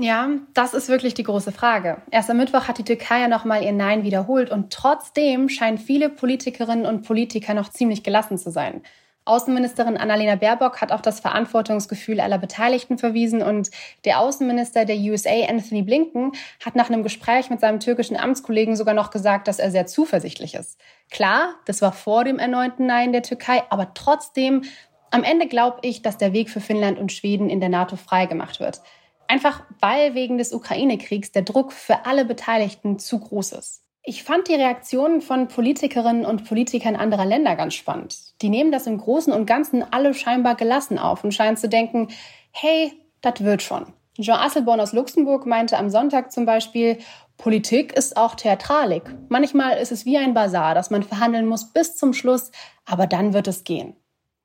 Ja, 0.00 0.30
das 0.54 0.74
ist 0.74 0.88
wirklich 0.88 1.14
die 1.14 1.24
große 1.24 1.50
Frage. 1.50 2.02
Erst 2.12 2.30
am 2.30 2.36
Mittwoch 2.36 2.68
hat 2.68 2.78
die 2.78 2.84
Türkei 2.84 3.20
ja 3.20 3.28
nochmal 3.28 3.64
ihr 3.64 3.72
Nein 3.72 4.04
wiederholt 4.04 4.50
und 4.50 4.72
trotzdem 4.72 5.48
scheinen 5.48 5.78
viele 5.78 6.08
Politikerinnen 6.08 6.86
und 6.86 7.02
Politiker 7.02 7.52
noch 7.54 7.70
ziemlich 7.70 8.04
gelassen 8.04 8.38
zu 8.38 8.52
sein. 8.52 8.82
Außenministerin 9.28 9.96
Annalena 9.96 10.36
Baerbock 10.36 10.80
hat 10.80 10.90
auf 10.90 11.02
das 11.02 11.20
Verantwortungsgefühl 11.20 12.20
aller 12.20 12.38
Beteiligten 12.38 12.98
verwiesen 12.98 13.42
und 13.42 13.70
der 14.04 14.20
Außenminister 14.20 14.84
der 14.84 14.96
USA, 14.96 15.46
Anthony 15.48 15.82
Blinken, 15.82 16.32
hat 16.64 16.74
nach 16.74 16.88
einem 16.88 17.02
Gespräch 17.02 17.50
mit 17.50 17.60
seinem 17.60 17.78
türkischen 17.78 18.16
Amtskollegen 18.16 18.74
sogar 18.74 18.94
noch 18.94 19.10
gesagt, 19.10 19.46
dass 19.46 19.58
er 19.58 19.70
sehr 19.70 19.86
zuversichtlich 19.86 20.54
ist. 20.54 20.80
Klar, 21.10 21.54
das 21.66 21.82
war 21.82 21.92
vor 21.92 22.24
dem 22.24 22.38
erneuten 22.38 22.86
Nein 22.86 23.12
der 23.12 23.22
Türkei, 23.22 23.62
aber 23.70 23.92
trotzdem, 23.94 24.64
am 25.10 25.24
Ende 25.24 25.46
glaube 25.46 25.78
ich, 25.82 26.02
dass 26.02 26.18
der 26.18 26.32
Weg 26.32 26.50
für 26.50 26.60
Finnland 26.60 26.98
und 26.98 27.12
Schweden 27.12 27.50
in 27.50 27.60
der 27.60 27.68
NATO 27.68 27.96
freigemacht 27.96 28.60
wird. 28.60 28.80
Einfach 29.26 29.62
weil 29.80 30.14
wegen 30.14 30.38
des 30.38 30.54
Ukraine-Kriegs 30.54 31.32
der 31.32 31.42
Druck 31.42 31.72
für 31.72 32.06
alle 32.06 32.24
Beteiligten 32.24 32.98
zu 32.98 33.20
groß 33.20 33.52
ist. 33.52 33.82
Ich 34.08 34.22
fand 34.22 34.48
die 34.48 34.54
Reaktionen 34.54 35.20
von 35.20 35.48
Politikerinnen 35.48 36.24
und 36.24 36.48
Politikern 36.48 36.96
anderer 36.96 37.26
Länder 37.26 37.56
ganz 37.56 37.74
spannend. 37.74 38.16
Die 38.40 38.48
nehmen 38.48 38.72
das 38.72 38.86
im 38.86 38.96
Großen 38.96 39.30
und 39.34 39.44
Ganzen 39.44 39.84
alle 39.92 40.14
scheinbar 40.14 40.54
gelassen 40.54 40.98
auf 40.98 41.24
und 41.24 41.34
scheinen 41.34 41.58
zu 41.58 41.68
denken, 41.68 42.08
hey, 42.50 42.90
das 43.20 43.44
wird 43.44 43.60
schon. 43.60 43.92
Jean 44.18 44.38
Asselborn 44.40 44.80
aus 44.80 44.94
Luxemburg 44.94 45.44
meinte 45.44 45.76
am 45.76 45.90
Sonntag 45.90 46.32
zum 46.32 46.46
Beispiel, 46.46 46.96
Politik 47.36 47.92
ist 47.92 48.16
auch 48.16 48.34
Theatralik. 48.34 49.02
Manchmal 49.28 49.76
ist 49.76 49.92
es 49.92 50.06
wie 50.06 50.16
ein 50.16 50.32
Bazar, 50.32 50.74
dass 50.74 50.88
man 50.88 51.02
verhandeln 51.02 51.46
muss 51.46 51.70
bis 51.74 51.94
zum 51.98 52.14
Schluss, 52.14 52.50
aber 52.86 53.06
dann 53.06 53.34
wird 53.34 53.46
es 53.46 53.62
gehen. 53.62 53.94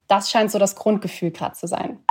Das 0.09 0.29
scheint 0.29 0.51
so 0.51 0.59
das 0.59 0.75
Grundgefühl 0.75 1.31
gerade 1.31 1.55
zu 1.55 1.67
sein. 1.67 2.03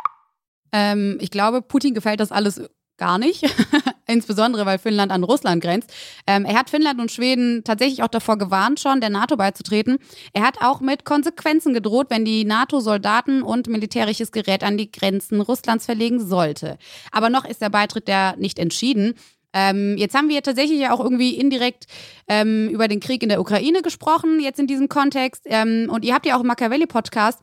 Ähm, 0.73 1.19
ich 1.21 1.31
glaube, 1.31 1.61
Putin 1.61 1.93
gefällt 1.93 2.21
das 2.21 2.33
alles 2.33 2.63
gar 2.97 3.19
nicht, 3.19 3.45
insbesondere 4.13 4.67
weil 4.67 4.79
Finnland 4.79 5.11
an 5.11 5.25
Russland 5.25 5.63
grenzt. 5.63 5.93
Ähm, 6.27 6.45
er 6.45 6.59
hat 6.59 6.71
Finnland 6.71 7.01
und 7.01 7.11
Schweden 7.11 7.65
tatsächlich 7.65 8.03
auch 8.03 8.09
davor 8.09 8.39
gewarnt, 8.39 8.81
schon 8.81 9.01
der 9.01 9.11
NATO 9.11 9.37
beizutreten. 9.37 9.99
Er 10.33 10.43
hat 10.43 10.59
auch 10.61 10.81
mit 10.81 11.05
Konsequenzen 11.05 11.75
gedroht, 11.75 12.07
wenn 12.11 12.25
die 12.25 12.45
NATO 12.45 12.81
Soldaten 12.81 13.43
und 13.43 13.67
militärisches 13.67 14.33
Gerät 14.33 14.63
an 14.63 14.77
die 14.77 14.93
Grenzen 14.93 15.41
Russlands 15.41 15.87
verlegen 15.87 16.25
sollte. 16.25 16.79
Aber 17.11 17.31
noch 17.31 17.45
ist 17.45 17.63
der 17.63 17.71
Beitritt 17.71 18.09
ja 18.09 18.35
nicht 18.37 18.59
entschieden. 18.59 19.15
Ähm, 19.53 19.97
jetzt 19.99 20.15
haben 20.15 20.29
wir 20.29 20.43
tatsächlich 20.43 20.81
ja 20.81 20.93
auch 20.93 21.01
irgendwie 21.01 21.37
indirekt 21.37 21.87
ähm, 22.29 22.69
über 22.71 22.89
den 22.89 23.01
Krieg 23.01 23.23
in 23.23 23.29
der 23.29 23.41
Ukraine 23.41 23.83
gesprochen, 23.83 24.41
jetzt 24.41 24.59
in 24.59 24.67
diesem 24.67 24.89
Kontext. 24.89 25.43
Ähm, 25.47 25.91
und 25.91 26.05
ihr 26.05 26.15
habt 26.15 26.27
ja 26.27 26.37
auch 26.37 26.41
im 26.41 26.47
Machiavelli-Podcast 26.47 27.41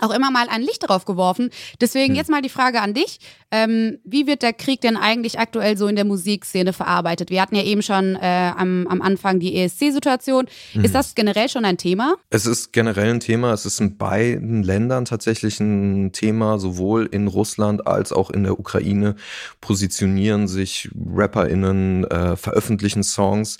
auch 0.00 0.10
immer 0.10 0.30
mal 0.30 0.48
ein 0.48 0.62
Licht 0.62 0.82
darauf 0.82 1.04
geworfen. 1.04 1.50
Deswegen 1.80 2.10
hm. 2.10 2.14
jetzt 2.16 2.30
mal 2.30 2.42
die 2.42 2.48
Frage 2.48 2.80
an 2.80 2.94
dich. 2.94 3.18
Ähm, 3.50 3.98
wie 4.04 4.26
wird 4.26 4.42
der 4.42 4.52
Krieg 4.52 4.80
denn 4.80 4.96
eigentlich 4.96 5.38
aktuell 5.38 5.76
so 5.76 5.86
in 5.86 5.96
der 5.96 6.04
Musikszene 6.04 6.72
verarbeitet? 6.72 7.30
Wir 7.30 7.42
hatten 7.42 7.54
ja 7.54 7.62
eben 7.62 7.82
schon 7.82 8.16
äh, 8.16 8.52
am, 8.56 8.86
am 8.88 9.02
Anfang 9.02 9.38
die 9.38 9.56
ESC-Situation. 9.56 10.46
Hm. 10.72 10.84
Ist 10.84 10.94
das 10.94 11.14
generell 11.14 11.48
schon 11.48 11.64
ein 11.64 11.78
Thema? 11.78 12.16
Es 12.30 12.46
ist 12.46 12.72
generell 12.72 13.10
ein 13.10 13.20
Thema. 13.20 13.52
Es 13.52 13.66
ist 13.66 13.80
in 13.80 13.96
beiden 13.96 14.62
Ländern 14.62 15.04
tatsächlich 15.04 15.60
ein 15.60 16.12
Thema. 16.12 16.58
Sowohl 16.58 17.06
in 17.06 17.28
Russland 17.28 17.86
als 17.86 18.12
auch 18.12 18.30
in 18.30 18.44
der 18.44 18.58
Ukraine 18.58 19.16
positionieren 19.60 20.48
sich 20.48 20.90
RapperInnen, 21.14 22.04
äh, 22.04 22.36
veröffentlichen 22.36 23.02
Songs. 23.02 23.58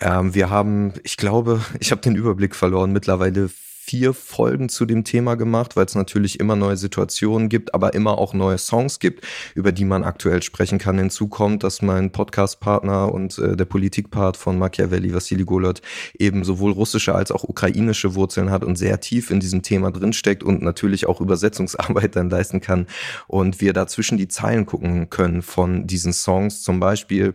Ähm, 0.00 0.34
wir 0.34 0.50
haben, 0.50 0.94
ich 1.02 1.16
glaube, 1.16 1.60
ich 1.80 1.90
habe 1.90 2.00
den 2.00 2.16
Überblick 2.16 2.54
verloren, 2.54 2.92
mittlerweile 2.92 3.50
vier 3.88 4.12
Folgen 4.12 4.68
zu 4.68 4.84
dem 4.84 5.02
Thema 5.02 5.34
gemacht, 5.34 5.74
weil 5.74 5.86
es 5.86 5.94
natürlich 5.94 6.40
immer 6.40 6.56
neue 6.56 6.76
Situationen 6.76 7.48
gibt, 7.48 7.72
aber 7.72 7.94
immer 7.94 8.18
auch 8.18 8.34
neue 8.34 8.58
Songs 8.58 8.98
gibt, 8.98 9.26
über 9.54 9.72
die 9.72 9.86
man 9.86 10.04
aktuell 10.04 10.42
sprechen 10.42 10.78
kann. 10.78 10.98
Hinzu 10.98 11.28
kommt, 11.28 11.64
dass 11.64 11.80
mein 11.80 12.12
Podcast-Partner 12.12 13.10
und 13.10 13.38
äh, 13.38 13.56
der 13.56 13.64
Politikpart 13.64 14.36
von 14.36 14.58
Machiavelli, 14.58 15.14
Vassili 15.14 15.44
Golot, 15.44 15.80
eben 16.18 16.44
sowohl 16.44 16.72
russische 16.72 17.14
als 17.14 17.32
auch 17.32 17.44
ukrainische 17.44 18.14
Wurzeln 18.14 18.50
hat 18.50 18.62
und 18.62 18.76
sehr 18.76 19.00
tief 19.00 19.30
in 19.30 19.40
diesem 19.40 19.62
Thema 19.62 19.90
drinsteckt 19.90 20.42
und 20.42 20.60
natürlich 20.60 21.06
auch 21.06 21.22
Übersetzungsarbeit 21.22 22.14
dann 22.14 22.28
leisten 22.28 22.60
kann. 22.60 22.86
Und 23.26 23.62
wir 23.62 23.72
dazwischen 23.72 24.18
die 24.18 24.28
Zeilen 24.28 24.66
gucken 24.66 25.08
können 25.08 25.40
von 25.40 25.86
diesen 25.86 26.12
Songs. 26.12 26.62
Zum 26.62 26.78
Beispiel 26.78 27.32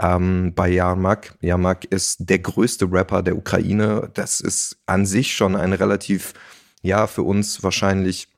ähm, 0.00 0.52
bei 0.56 0.70
Yarmak. 0.70 1.36
Yarmak 1.40 1.84
ist 1.84 2.28
der 2.28 2.40
größte 2.40 2.90
Rapper 2.90 3.22
der 3.22 3.36
Ukraine. 3.36 4.10
Das 4.14 4.40
ist 4.40 4.76
an 4.86 5.06
sich 5.06 5.34
schon 5.34 5.54
eine 5.54 5.78
relativ, 5.84 6.32
ja, 6.82 7.06
für 7.06 7.22
uns 7.22 7.62
wahrscheinlich 7.62 8.28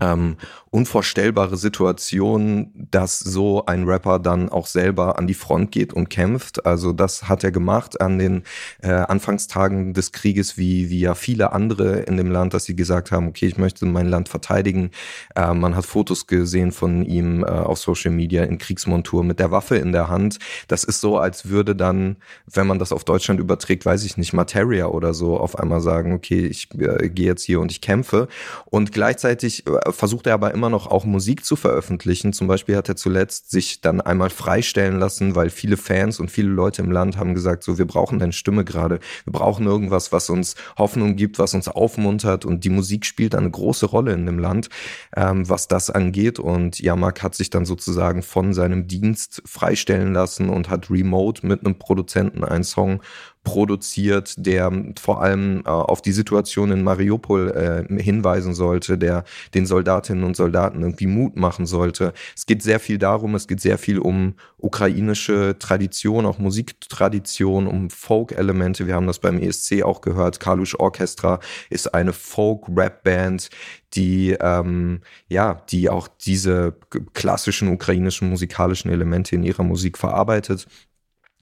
ähm, 0.00 0.36
unvorstellbare 0.70 1.56
Situation, 1.56 2.70
dass 2.90 3.18
so 3.18 3.64
ein 3.64 3.84
Rapper 3.84 4.18
dann 4.18 4.50
auch 4.50 4.66
selber 4.66 5.18
an 5.18 5.26
die 5.26 5.34
Front 5.34 5.72
geht 5.72 5.94
und 5.94 6.10
kämpft. 6.10 6.66
Also 6.66 6.92
das 6.92 7.28
hat 7.30 7.44
er 7.44 7.50
gemacht 7.50 8.00
an 8.00 8.18
den 8.18 8.42
äh, 8.82 8.90
Anfangstagen 8.90 9.94
des 9.94 10.12
Krieges, 10.12 10.58
wie, 10.58 10.90
wie 10.90 11.00
ja 11.00 11.14
viele 11.14 11.52
andere 11.52 12.00
in 12.00 12.18
dem 12.18 12.30
Land, 12.30 12.52
dass 12.52 12.64
sie 12.64 12.76
gesagt 12.76 13.10
haben, 13.10 13.28
okay, 13.28 13.46
ich 13.46 13.56
möchte 13.56 13.86
mein 13.86 14.06
Land 14.06 14.28
verteidigen. 14.28 14.90
Äh, 15.34 15.54
man 15.54 15.74
hat 15.76 15.86
Fotos 15.86 16.26
gesehen 16.26 16.72
von 16.72 17.04
ihm 17.06 17.42
äh, 17.42 17.46
auf 17.46 17.78
Social 17.78 18.10
Media 18.10 18.44
in 18.44 18.58
Kriegsmontur 18.58 19.24
mit 19.24 19.40
der 19.40 19.50
Waffe 19.50 19.76
in 19.76 19.92
der 19.92 20.08
Hand. 20.08 20.38
Das 20.68 20.84
ist 20.84 21.00
so, 21.00 21.16
als 21.16 21.48
würde 21.48 21.74
dann, 21.74 22.16
wenn 22.52 22.66
man 22.66 22.78
das 22.78 22.92
auf 22.92 23.04
Deutschland 23.04 23.40
überträgt, 23.40 23.86
weiß 23.86 24.04
ich 24.04 24.18
nicht, 24.18 24.34
Materia 24.34 24.88
oder 24.88 25.14
so 25.14 25.38
auf 25.38 25.58
einmal 25.58 25.80
sagen, 25.80 26.12
okay, 26.12 26.44
ich 26.46 26.68
äh, 26.78 27.08
gehe 27.08 27.26
jetzt 27.26 27.44
hier 27.44 27.60
und 27.60 27.70
ich 27.70 27.80
kämpfe. 27.80 28.28
Und 28.66 28.92
gleichzeitig 28.92 29.66
äh, 29.66 29.85
versucht 29.92 30.26
er 30.26 30.34
aber 30.34 30.52
immer 30.52 30.70
noch 30.70 30.86
auch 30.86 31.04
Musik 31.04 31.44
zu 31.44 31.56
veröffentlichen. 31.56 32.32
Zum 32.32 32.46
Beispiel 32.46 32.76
hat 32.76 32.88
er 32.88 32.96
zuletzt 32.96 33.50
sich 33.50 33.80
dann 33.80 34.00
einmal 34.00 34.30
freistellen 34.30 34.98
lassen, 34.98 35.34
weil 35.34 35.50
viele 35.50 35.76
Fans 35.76 36.20
und 36.20 36.30
viele 36.30 36.48
Leute 36.48 36.82
im 36.82 36.90
Land 36.90 37.16
haben 37.16 37.34
gesagt, 37.34 37.62
so, 37.62 37.78
wir 37.78 37.86
brauchen 37.86 38.18
deine 38.18 38.32
Stimme 38.32 38.64
gerade. 38.64 39.00
Wir 39.24 39.32
brauchen 39.32 39.66
irgendwas, 39.66 40.12
was 40.12 40.30
uns 40.30 40.54
Hoffnung 40.78 41.16
gibt, 41.16 41.38
was 41.38 41.54
uns 41.54 41.68
aufmuntert. 41.68 42.44
Und 42.44 42.64
die 42.64 42.70
Musik 42.70 43.06
spielt 43.06 43.34
eine 43.34 43.50
große 43.50 43.86
Rolle 43.86 44.12
in 44.12 44.26
dem 44.26 44.38
Land, 44.38 44.68
ähm, 45.16 45.48
was 45.48 45.68
das 45.68 45.90
angeht. 45.90 46.38
Und 46.38 46.80
Yamak 46.80 47.22
hat 47.22 47.34
sich 47.34 47.50
dann 47.50 47.64
sozusagen 47.64 48.22
von 48.22 48.52
seinem 48.52 48.86
Dienst 48.86 49.42
freistellen 49.44 50.12
lassen 50.12 50.48
und 50.48 50.68
hat 50.68 50.90
remote 50.90 51.46
mit 51.46 51.64
einem 51.64 51.78
Produzenten 51.78 52.44
einen 52.44 52.64
Song 52.64 53.00
produziert, 53.46 54.34
der 54.38 54.72
vor 54.98 55.22
allem 55.22 55.62
äh, 55.64 55.68
auf 55.68 56.02
die 56.02 56.10
Situation 56.10 56.72
in 56.72 56.82
Mariupol 56.82 57.86
äh, 57.88 58.02
hinweisen 58.02 58.54
sollte, 58.54 58.98
der 58.98 59.22
den 59.54 59.66
Soldatinnen 59.66 60.24
und 60.24 60.36
Soldaten 60.36 60.82
irgendwie 60.82 61.06
Mut 61.06 61.36
machen 61.36 61.64
sollte. 61.64 62.12
Es 62.34 62.46
geht 62.46 62.60
sehr 62.64 62.80
viel 62.80 62.98
darum, 62.98 63.36
es 63.36 63.46
geht 63.46 63.60
sehr 63.60 63.78
viel 63.78 64.00
um 64.00 64.34
ukrainische 64.58 65.54
Tradition, 65.60 66.26
auch 66.26 66.38
Musiktradition, 66.38 67.68
um 67.68 67.88
Folk-Elemente. 67.88 68.88
Wir 68.88 68.96
haben 68.96 69.06
das 69.06 69.20
beim 69.20 69.38
ESC 69.38 69.84
auch 69.84 70.00
gehört. 70.00 70.40
Kalush 70.40 70.74
Orchestra 70.74 71.38
ist 71.70 71.94
eine 71.94 72.12
Folk-Rap-Band, 72.12 73.50
die 73.94 74.36
ähm, 74.40 75.02
ja, 75.28 75.62
die 75.70 75.88
auch 75.88 76.08
diese 76.08 76.74
klassischen 77.14 77.68
ukrainischen 77.68 78.28
musikalischen 78.28 78.90
Elemente 78.90 79.36
in 79.36 79.44
ihrer 79.44 79.62
Musik 79.62 79.98
verarbeitet. 79.98 80.66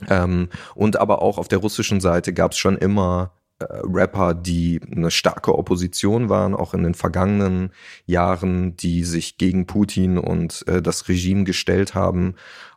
Ähm, 0.08 0.48
und 0.74 0.96
aber 0.96 1.22
auch 1.22 1.38
auf 1.38 1.48
der 1.48 1.58
russischen 1.58 2.00
Seite 2.00 2.32
gab 2.32 2.52
es 2.52 2.58
schon 2.58 2.76
immer 2.76 3.32
äh, 3.58 3.66
Rapper, 3.84 4.34
die 4.34 4.80
eine 4.90 5.10
starke 5.10 5.56
Opposition 5.56 6.28
waren, 6.28 6.54
auch 6.54 6.74
in 6.74 6.82
den 6.82 6.94
vergangenen 6.94 7.70
Jahren, 8.06 8.76
die 8.76 9.04
sich 9.04 9.38
gegen 9.38 9.66
Putin 9.66 10.18
und 10.18 10.66
äh, 10.66 10.82
das 10.82 11.08
Regime 11.08 11.44
gestellt 11.44 11.94
haben. 11.94 12.34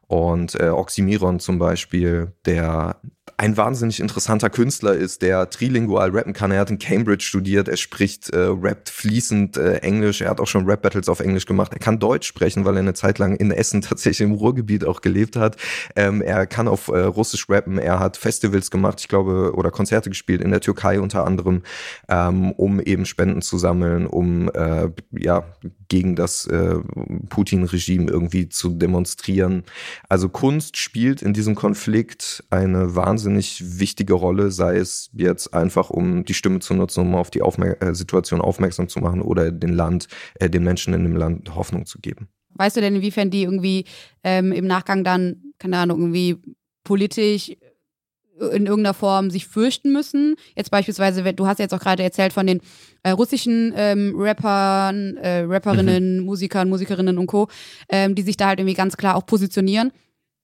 Und 0.08 0.60
äh, 0.60 0.69
Oxymiron 0.69 1.39
zum 1.39 1.60
Beispiel, 1.60 2.34
der 2.45 3.01
ein 3.36 3.58
wahnsinnig 3.58 4.00
interessanter 4.00 4.50
Künstler 4.50 4.94
ist, 4.94 5.22
der 5.22 5.50
trilingual 5.50 6.12
rappen 6.12 6.34
kann. 6.34 6.52
Er 6.52 6.62
hat 6.62 6.72
in 6.72 6.80
Cambridge 6.80 7.24
studiert, 7.24 7.68
er 7.68 7.78
spricht, 7.78 8.30
äh, 8.30 8.38
rappt 8.38 8.90
fließend 8.90 9.58
äh, 9.58 9.78
Englisch, 9.78 10.22
er 10.22 10.30
hat 10.30 10.40
auch 10.40 10.48
schon 10.48 10.66
Rap-Battles 10.66 11.10
auf 11.10 11.20
Englisch 11.20 11.46
gemacht. 11.46 11.74
Er 11.74 11.80
kann 11.80 12.00
Deutsch 12.00 12.28
sprechen, 12.28 12.66
weil 12.66 12.76
er 12.76 12.80
eine 12.80 12.94
Zeit 12.94 13.20
lang 13.20 13.36
in 13.36 13.52
Essen 13.52 13.82
tatsächlich 13.88 14.26
im 14.26 14.34
Ruhrgebiet 14.34 14.86
auch 14.86 15.02
gelebt 15.02 15.36
hat. 15.36 15.58
Ähm, 15.96 16.22
er 16.22 16.48
kann 16.48 16.68
auf 16.68 16.88
äh, 16.88 17.00
Russisch 17.00 17.50
rappen, 17.50 17.78
er 17.78 18.00
hat 18.00 18.18
Festivals 18.18 18.72
gemacht, 18.72 19.02
ich 19.02 19.08
glaube, 19.08 19.54
oder 19.56 19.70
Konzerte 19.70 20.10
gespielt 20.10 20.42
in 20.42 20.52
der 20.52 20.62
Türkei 20.62 21.00
unter 21.00 21.26
anderem, 21.26 21.63
ähm, 22.10 22.52
um 22.54 22.80
eben 22.80 23.06
Spenden 23.06 23.42
zu 23.42 23.58
sammeln, 23.58 24.08
um 24.08 24.50
äh, 24.50 24.90
ja 25.12 25.44
gegen 25.90 26.16
das 26.16 26.48
äh, 26.48 26.76
Putin-Regime 27.30 28.10
irgendwie 28.10 28.50
zu 28.50 28.70
demonstrieren. 28.70 29.63
Also 30.10 30.28
Kunst 30.28 30.78
spielt 30.78 31.22
in 31.22 31.34
diesem 31.34 31.56
Konflikt 31.56 32.44
eine 32.50 32.96
wahnsinnige 32.96 33.16
wahnsinnig 33.17 33.80
wichtige 33.80 34.13
Rolle, 34.13 34.51
sei 34.51 34.77
es 34.77 35.10
jetzt 35.13 35.51
einfach, 35.51 35.89
um 35.89 36.23
die 36.23 36.36
Stimme 36.36 36.60
zu 36.60 36.75
nutzen, 36.75 37.01
um 37.01 37.15
auf 37.15 37.32
die 37.32 37.41
Aufmer 37.41 37.82
äh, 37.82 37.95
Situation 37.95 38.41
aufmerksam 38.41 38.88
zu 38.89 38.99
machen 38.99 39.23
oder 39.23 39.51
den 39.51 39.73
Land, 39.73 40.08
äh, 40.36 40.51
den 40.51 40.63
Menschen 40.63 40.93
in 40.93 41.03
dem 41.03 41.15
Land 41.15 41.56
Hoffnung 41.56 41.88
zu 41.88 41.99
geben. 41.99 42.27
Weißt 42.53 42.77
du 42.77 42.82
denn, 42.82 42.95
inwiefern 42.95 43.32
die 43.32 43.41
irgendwie 43.43 43.86
ähm, 44.23 44.51
im 44.51 44.67
Nachgang 44.67 45.03
dann, 45.03 45.53
keine 45.58 45.80
Ahnung, 45.80 45.99
irgendwie 45.99 46.38
politisch 46.84 47.53
in 48.39 48.67
irgendeiner 48.67 48.93
Form 48.93 49.32
sich 49.32 49.47
fürchten 49.47 49.91
müssen. 49.91 50.36
Jetzt 50.56 50.69
beispielsweise, 50.69 51.23
du 51.34 51.47
hast 51.47 51.58
jetzt 51.58 51.73
auch 51.73 51.80
gerade 51.80 52.03
erzählt 52.03 52.34
von 52.34 52.45
den 52.45 52.62
äh, 53.01 53.10
russischen 53.10 53.73
ähm, 53.75 54.13
Rappern, 54.15 55.17
äh, 55.17 55.39
Rapperinnen, 55.39 56.19
mhm. 56.19 56.25
Musikern, 56.25 56.69
Musikerinnen 56.69 57.17
und 57.17 57.25
Co., 57.25 57.47
ähm, 57.89 58.13
die 58.13 58.21
sich 58.21 58.38
da 58.38 58.49
halt 58.49 58.60
irgendwie 58.60 58.75
ganz 58.75 58.95
klar 58.95 59.15
auch 59.15 59.25
positionieren. 59.25 59.91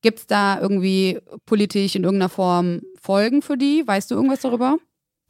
Gibt 0.04 0.20
es 0.20 0.28
da 0.28 0.60
irgendwie 0.60 1.18
politisch 1.46 1.96
in 1.96 2.04
irgendeiner 2.04 2.30
Form 2.30 2.82
Folgen 3.02 3.42
für 3.42 3.58
die? 3.58 3.84
Weißt 3.88 4.12
du 4.12 4.16
irgendwas 4.16 4.42
darüber? 4.42 4.78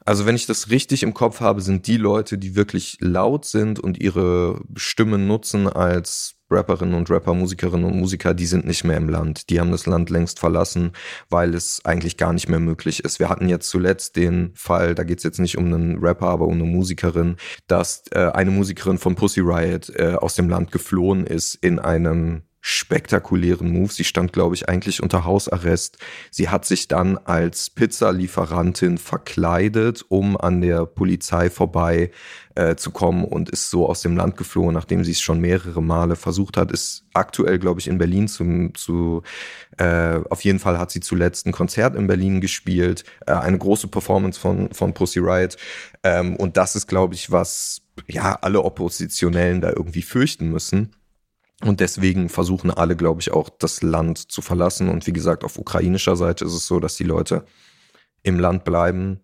Also 0.04 0.26
wenn 0.26 0.36
ich 0.36 0.46
das 0.46 0.68
richtig 0.68 1.02
im 1.02 1.14
Kopf 1.14 1.40
habe, 1.40 1.62
sind 1.62 1.86
die 1.86 1.96
Leute, 1.96 2.36
die 2.36 2.56
wirklich 2.56 2.98
laut 3.00 3.46
sind 3.46 3.80
und 3.80 3.98
ihre 3.98 4.60
Stimmen 4.74 5.26
nutzen 5.26 5.66
als 5.66 6.34
Rapperinnen 6.50 6.94
und 6.94 7.08
Rapper, 7.08 7.34
Musikerinnen 7.34 7.86
und 7.86 7.98
Musiker, 7.98 8.34
die 8.34 8.46
sind 8.46 8.66
nicht 8.66 8.84
mehr 8.84 8.98
im 8.98 9.08
Land. 9.08 9.48
Die 9.48 9.60
haben 9.60 9.70
das 9.70 9.86
Land 9.86 10.10
längst 10.10 10.40
verlassen, 10.40 10.92
weil 11.30 11.54
es 11.54 11.80
eigentlich 11.84 12.16
gar 12.16 12.32
nicht 12.32 12.48
mehr 12.48 12.60
möglich 12.60 13.02
ist. 13.02 13.18
Wir 13.18 13.30
hatten 13.30 13.48
jetzt 13.48 13.70
zuletzt 13.70 14.16
den 14.16 14.52
Fall, 14.54 14.94
da 14.94 15.04
geht 15.04 15.18
es 15.18 15.24
jetzt 15.24 15.38
nicht 15.38 15.56
um 15.56 15.66
einen 15.66 15.98
Rapper, 16.04 16.26
aber 16.26 16.46
um 16.46 16.54
eine 16.54 16.64
Musikerin, 16.64 17.36
dass 17.66 18.02
äh, 18.10 18.30
eine 18.34 18.50
Musikerin 18.50 18.98
von 18.98 19.14
Pussy 19.14 19.40
Riot 19.40 19.90
äh, 19.96 20.16
aus 20.16 20.34
dem 20.34 20.48
Land 20.48 20.70
geflohen 20.70 21.26
ist 21.26 21.54
in 21.54 21.78
einem 21.78 22.42
spektakulären 22.66 23.70
Move. 23.70 23.92
Sie 23.92 24.04
stand, 24.04 24.32
glaube 24.32 24.54
ich, 24.54 24.70
eigentlich 24.70 25.02
unter 25.02 25.26
Hausarrest. 25.26 25.98
Sie 26.30 26.48
hat 26.48 26.64
sich 26.64 26.88
dann 26.88 27.18
als 27.18 27.68
Pizzalieferantin 27.68 28.96
verkleidet, 28.96 30.02
um 30.08 30.38
an 30.38 30.62
der 30.62 30.86
Polizei 30.86 31.50
vorbei 31.50 32.10
äh, 32.54 32.74
zu 32.74 32.90
kommen 32.90 33.26
und 33.26 33.50
ist 33.50 33.68
so 33.68 33.86
aus 33.86 34.00
dem 34.00 34.16
Land 34.16 34.38
geflohen, 34.38 34.72
nachdem 34.72 35.04
sie 35.04 35.10
es 35.10 35.20
schon 35.20 35.42
mehrere 35.42 35.82
Male 35.82 36.16
versucht 36.16 36.56
hat. 36.56 36.72
Ist 36.72 37.04
aktuell, 37.12 37.58
glaube 37.58 37.80
ich, 37.80 37.86
in 37.86 37.98
Berlin 37.98 38.28
zum, 38.28 38.74
zu, 38.74 39.22
äh, 39.76 40.20
auf 40.30 40.42
jeden 40.42 40.58
Fall 40.58 40.78
hat 40.78 40.90
sie 40.90 41.00
zuletzt 41.00 41.46
ein 41.46 41.52
Konzert 41.52 41.94
in 41.94 42.06
Berlin 42.06 42.40
gespielt, 42.40 43.04
äh, 43.26 43.32
eine 43.32 43.58
große 43.58 43.88
Performance 43.88 44.40
von, 44.40 44.72
von 44.72 44.94
Pussy 44.94 45.18
Riot. 45.18 45.58
Ähm, 46.02 46.34
und 46.36 46.56
das 46.56 46.76
ist, 46.76 46.86
glaube 46.86 47.12
ich, 47.12 47.30
was 47.30 47.82
ja 48.06 48.38
alle 48.40 48.62
Oppositionellen 48.62 49.60
da 49.60 49.68
irgendwie 49.68 50.02
fürchten 50.02 50.48
müssen 50.48 50.94
und 51.64 51.80
deswegen 51.80 52.28
versuchen 52.28 52.70
alle, 52.70 52.94
glaube 52.94 53.20
ich, 53.20 53.32
auch 53.32 53.48
das 53.48 53.82
Land 53.82 54.30
zu 54.30 54.42
verlassen. 54.42 54.88
Und 54.88 55.06
wie 55.06 55.12
gesagt, 55.12 55.44
auf 55.44 55.58
ukrainischer 55.58 56.16
Seite 56.16 56.44
ist 56.44 56.52
es 56.52 56.66
so, 56.66 56.78
dass 56.78 56.96
die 56.96 57.04
Leute 57.04 57.44
im 58.22 58.38
Land 58.38 58.64
bleiben, 58.64 59.20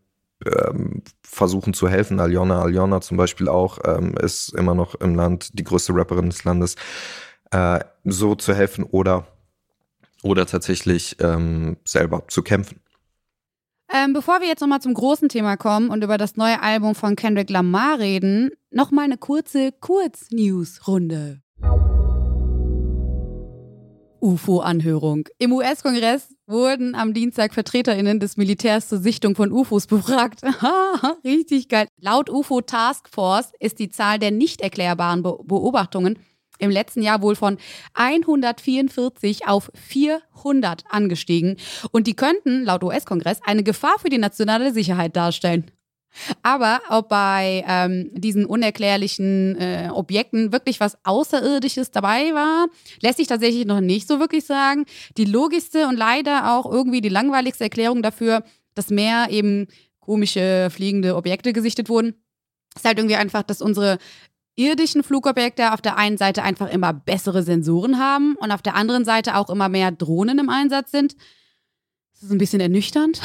ähm, 0.47 1.03
versuchen 1.23 1.75
zu 1.75 1.89
helfen. 1.89 2.19
Aljona, 2.19 2.63
Aljona 2.63 3.03
zum 3.03 3.19
Beispiel 3.19 3.49
auch, 3.49 3.79
ähm, 3.85 4.15
ist 4.17 4.55
immer 4.55 4.75
noch 4.75 4.95
im 4.95 5.15
Land 5.15 5.59
die 5.59 5.65
größte 5.65 5.95
Rapperin 5.95 6.31
des 6.31 6.45
Landes, 6.45 6.77
äh, 7.51 7.81
so 8.05 8.35
zu 8.35 8.55
helfen 8.55 8.85
oder, 8.85 9.27
oder 10.23 10.47
tatsächlich 10.47 11.17
ähm, 11.21 11.77
selber 11.85 12.25
zu 12.29 12.43
kämpfen. 12.43 12.81
Ähm, 13.93 14.13
bevor 14.13 14.41
wir 14.41 14.47
jetzt 14.47 14.61
nochmal 14.61 14.81
zum 14.81 14.95
großen 14.95 15.29
Thema 15.29 15.57
kommen 15.57 15.91
und 15.91 16.05
über 16.05 16.17
das 16.17 16.37
neue 16.37 16.63
Album 16.63 16.95
von 16.95 17.17
Kendrick 17.17 17.51
Lamar 17.51 17.99
reden, 17.99 18.51
nochmal 18.71 19.05
eine 19.05 19.19
kurze 19.19 19.73
Kurz-News-Runde. 19.73 21.43
UFO-Anhörung. 24.21 25.29
Im 25.39 25.53
US-Kongress 25.53 26.35
wurden 26.47 26.95
am 26.95 27.15
Dienstag 27.15 27.55
VertreterInnen 27.55 28.21
des 28.21 28.37
Militärs 28.37 28.89
zur 28.89 28.99
Sichtung 28.99 29.35
von 29.35 29.53
UFOs 29.53 29.87
befragt. 29.87 30.41
Richtig 31.25 31.69
geil. 31.69 31.87
Laut 31.99 32.31
UFO 32.31 32.61
Task 32.61 33.09
Force 33.09 33.53
ist 33.61 33.79
die 33.79 33.91
Zahl 33.91 34.19
der 34.19 34.31
nicht 34.31 34.61
erklärbaren 34.61 35.23
Be 35.23 35.39
Beobachtungen 35.45 36.19
im 36.61 36.71
letzten 36.71 37.03
Jahr 37.03 37.23
wohl 37.23 37.35
von 37.35 37.59
144 37.95 39.49
auf 39.49 39.71
400 39.75 40.85
angestiegen. 40.91 41.57
Und 41.91 42.07
die 42.07 42.15
könnten, 42.15 42.65
laut 42.65 42.85
US-Kongress, 42.85 43.41
eine 43.45 43.63
Gefahr 43.63 43.99
für 43.99 44.11
die 44.11 44.19
nationale 44.19 44.73
Sicherheit 44.73 45.17
darstellen. 45.17 45.71
Aber 46.43 46.81
ob 46.89 47.09
bei 47.09 47.65
ähm, 47.67 48.11
diesen 48.15 48.45
unerklärlichen 48.45 49.57
äh, 49.57 49.89
Objekten 49.93 50.53
wirklich 50.53 50.81
was 50.81 50.99
Außerirdisches 51.05 51.91
dabei 51.91 52.35
war, 52.35 52.67
lässt 53.01 53.19
sich 53.19 53.27
tatsächlich 53.27 53.67
noch 53.67 53.81
nicht 53.81 54.09
so 54.09 54.21
wirklich 54.21 54.45
sagen. 54.45 54.87
Die 55.17 55.25
logischste 55.25 55.87
und 55.89 55.97
leider 55.97 56.53
auch 56.53 56.71
irgendwie 56.71 57.01
die 57.01 57.09
langweiligste 57.09 57.65
Erklärung 57.65 58.03
dafür, 58.03 58.43
dass 58.75 58.91
mehr 58.91 59.29
eben 59.31 59.69
komische 60.01 60.69
fliegende 60.71 61.17
Objekte 61.17 61.53
gesichtet 61.53 61.89
wurden, 61.89 62.15
ist 62.75 62.85
halt 62.85 62.99
irgendwie 62.99 63.17
einfach, 63.17 63.43
dass 63.43 63.63
unsere 63.63 63.99
irdischen 64.57 65.03
Flugobjekte 65.03 65.73
auf 65.73 65.81
der 65.81 65.97
einen 65.97 66.19
Seite 66.19 66.43
einfach 66.43 66.71
immer 66.71 66.93
bessere 66.93 67.43
Sensoren 67.43 67.99
haben 67.99 68.37
und 68.37 68.53
auf 68.53 68.63
der 68.63 68.75
anderen 68.75 69.05
Seite 69.05 69.37
auch 69.37 69.49
immer 69.49 69.69
mehr 69.69 69.91
Drohnen 69.91 70.39
im 70.39 70.49
Einsatz 70.49 70.91
sind. 70.91 71.17
Das 72.21 72.29
ist 72.29 72.35
ein 72.35 72.39
bisschen 72.39 72.61
ernüchternd. 72.61 73.19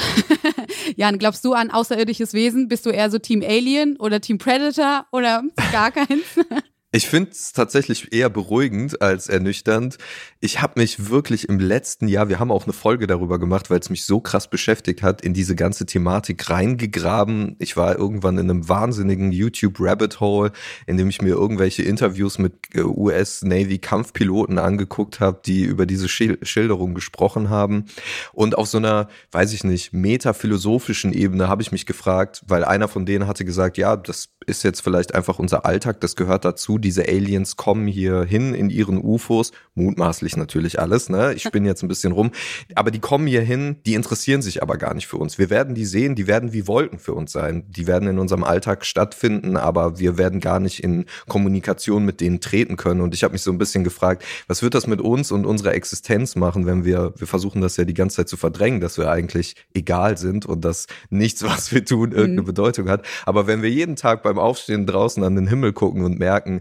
Jan, 0.96 1.18
glaubst 1.18 1.44
du 1.44 1.52
an 1.52 1.70
außerirdisches 1.70 2.32
Wesen? 2.32 2.66
Bist 2.66 2.86
du 2.86 2.90
eher 2.90 3.10
so 3.10 3.18
Team 3.18 3.42
Alien 3.42 3.98
oder 3.98 4.22
Team 4.22 4.38
Predator 4.38 5.06
oder 5.12 5.42
gar 5.70 5.90
keins? 5.90 6.24
Ich 6.96 7.08
finde 7.08 7.32
es 7.32 7.52
tatsächlich 7.52 8.14
eher 8.14 8.30
beruhigend 8.30 9.02
als 9.02 9.28
ernüchternd. 9.28 9.98
Ich 10.40 10.62
habe 10.62 10.80
mich 10.80 11.10
wirklich 11.10 11.46
im 11.46 11.60
letzten 11.60 12.08
Jahr, 12.08 12.30
wir 12.30 12.40
haben 12.40 12.50
auch 12.50 12.64
eine 12.64 12.72
Folge 12.72 13.06
darüber 13.06 13.38
gemacht, 13.38 13.68
weil 13.68 13.80
es 13.80 13.90
mich 13.90 14.06
so 14.06 14.18
krass 14.18 14.48
beschäftigt 14.48 15.02
hat, 15.02 15.20
in 15.20 15.34
diese 15.34 15.54
ganze 15.54 15.84
Thematik 15.84 16.48
reingegraben. 16.48 17.56
Ich 17.58 17.76
war 17.76 17.98
irgendwann 17.98 18.38
in 18.38 18.48
einem 18.48 18.66
wahnsinnigen 18.70 19.30
YouTube 19.30 19.78
Rabbit 19.78 20.20
Hole, 20.20 20.52
in 20.86 20.96
dem 20.96 21.10
ich 21.10 21.20
mir 21.20 21.34
irgendwelche 21.34 21.82
Interviews 21.82 22.38
mit 22.38 22.54
äh, 22.74 22.80
US 22.80 23.42
Navy 23.42 23.78
Kampfpiloten 23.78 24.58
angeguckt 24.58 25.20
habe, 25.20 25.42
die 25.44 25.64
über 25.64 25.84
diese 25.84 26.08
Schilderung 26.08 26.94
gesprochen 26.94 27.50
haben. 27.50 27.84
Und 28.32 28.56
auf 28.56 28.68
so 28.68 28.78
einer, 28.78 29.08
weiß 29.32 29.52
ich 29.52 29.64
nicht, 29.64 29.92
metaphilosophischen 29.92 31.12
Ebene 31.12 31.46
habe 31.46 31.60
ich 31.60 31.72
mich 31.72 31.84
gefragt, 31.84 32.42
weil 32.48 32.64
einer 32.64 32.88
von 32.88 33.04
denen 33.04 33.26
hatte 33.26 33.44
gesagt, 33.44 33.76
ja, 33.76 33.98
das 33.98 34.30
ist 34.46 34.62
jetzt 34.62 34.80
vielleicht 34.80 35.14
einfach 35.14 35.38
unser 35.38 35.66
Alltag, 35.66 36.00
das 36.00 36.16
gehört 36.16 36.44
dazu. 36.44 36.78
Diese 36.78 37.08
Aliens 37.08 37.56
kommen 37.56 37.86
hier 37.86 38.24
hin 38.24 38.54
in 38.54 38.70
ihren 38.70 38.98
UFOs, 38.98 39.52
mutmaßlich 39.74 40.36
natürlich 40.36 40.80
alles, 40.80 41.08
ne? 41.08 41.34
Ich 41.34 41.44
bin 41.52 41.64
jetzt 41.64 41.82
ein 41.82 41.88
bisschen 41.88 42.12
rum, 42.12 42.30
aber 42.74 42.90
die 42.90 43.00
kommen 43.00 43.26
hier 43.26 43.42
hin, 43.42 43.76
die 43.86 43.94
interessieren 43.94 44.42
sich 44.42 44.62
aber 44.62 44.76
gar 44.76 44.94
nicht 44.94 45.06
für 45.06 45.16
uns. 45.16 45.38
Wir 45.38 45.50
werden 45.50 45.74
die 45.74 45.84
sehen, 45.84 46.14
die 46.14 46.26
werden 46.26 46.52
wie 46.52 46.66
Wolken 46.66 46.98
für 46.98 47.14
uns 47.14 47.32
sein. 47.32 47.64
Die 47.68 47.86
werden 47.86 48.08
in 48.08 48.18
unserem 48.18 48.44
Alltag 48.44 48.84
stattfinden, 48.84 49.56
aber 49.56 49.98
wir 49.98 50.18
werden 50.18 50.40
gar 50.40 50.60
nicht 50.60 50.82
in 50.82 51.06
Kommunikation 51.28 52.04
mit 52.04 52.20
denen 52.20 52.40
treten 52.40 52.76
können. 52.76 53.00
Und 53.00 53.14
ich 53.14 53.24
habe 53.24 53.32
mich 53.32 53.42
so 53.42 53.50
ein 53.50 53.58
bisschen 53.58 53.84
gefragt, 53.84 54.24
was 54.46 54.62
wird 54.62 54.74
das 54.74 54.86
mit 54.86 55.00
uns 55.00 55.32
und 55.32 55.44
unserer 55.44 55.74
Existenz 55.74 56.36
machen, 56.36 56.66
wenn 56.66 56.84
wir, 56.84 57.12
wir 57.16 57.26
versuchen 57.26 57.60
das 57.60 57.76
ja 57.76 57.84
die 57.84 57.94
ganze 57.94 58.16
Zeit 58.16 58.28
zu 58.28 58.36
verdrängen, 58.36 58.80
dass 58.80 58.98
wir 58.98 59.10
eigentlich 59.10 59.56
egal 59.74 60.16
sind 60.18 60.46
und 60.46 60.64
dass 60.64 60.86
nichts, 61.10 61.42
was 61.42 61.72
wir 61.72 61.84
tun, 61.84 62.12
irgendeine 62.12 62.42
mhm. 62.42 62.46
Bedeutung 62.46 62.88
hat. 62.88 63.04
Aber 63.24 63.46
wenn 63.46 63.62
wir 63.62 63.70
jeden 63.70 63.96
Tag 63.96 64.22
beim 64.22 64.35
beim 64.36 64.44
Aufstehen 64.44 64.86
draußen 64.86 65.22
an 65.24 65.34
den 65.34 65.48
Himmel 65.48 65.72
gucken 65.72 66.04
und 66.04 66.18
merken, 66.18 66.60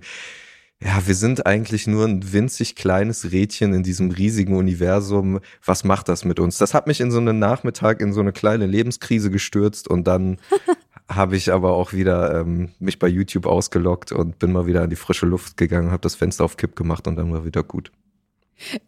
ja, 0.82 1.08
wir 1.08 1.16
sind 1.16 1.46
eigentlich 1.46 1.88
nur 1.88 2.06
ein 2.06 2.34
winzig 2.34 2.76
kleines 2.76 3.32
Rädchen 3.32 3.74
in 3.74 3.84
diesem 3.84 4.12
riesigen 4.12 4.56
Universum. 4.56 5.40
Was 5.64 5.84
macht 5.84 6.10
das 6.10 6.26
mit 6.26 6.40
uns? 6.40 6.58
Das 6.58 6.74
hat 6.74 6.86
mich 6.88 7.00
in 7.00 7.12
so 7.12 7.18
einen 7.18 7.40
Nachmittag 7.40 8.02
in 8.02 8.12
so 8.12 8.20
eine 8.20 8.34
kleine 8.34 8.66
Lebenskrise 8.66 9.32
gestürzt 9.32 9.88
und 9.88 10.06
dann 10.06 10.38
habe 11.10 11.38
ich 11.38 11.52
aber 11.52 11.74
auch 11.74 11.94
wieder 11.94 12.40
ähm, 12.40 12.70
mich 12.80 13.00
bei 13.00 13.08
YouTube 13.08 13.46
ausgelockt 13.46 14.12
und 14.12 14.38
bin 14.38 14.52
mal 14.52 14.68
wieder 14.68 14.84
an 14.84 14.90
die 14.90 14.96
frische 14.96 15.26
Luft 15.26 15.56
gegangen, 15.56 15.92
habe 15.92 16.02
das 16.02 16.16
Fenster 16.16 16.44
auf 16.44 16.58
Kipp 16.58 16.76
gemacht 16.76 17.08
und 17.08 17.16
dann 17.16 17.32
war 17.32 17.46
wieder 17.46 17.64
gut. 17.64 17.92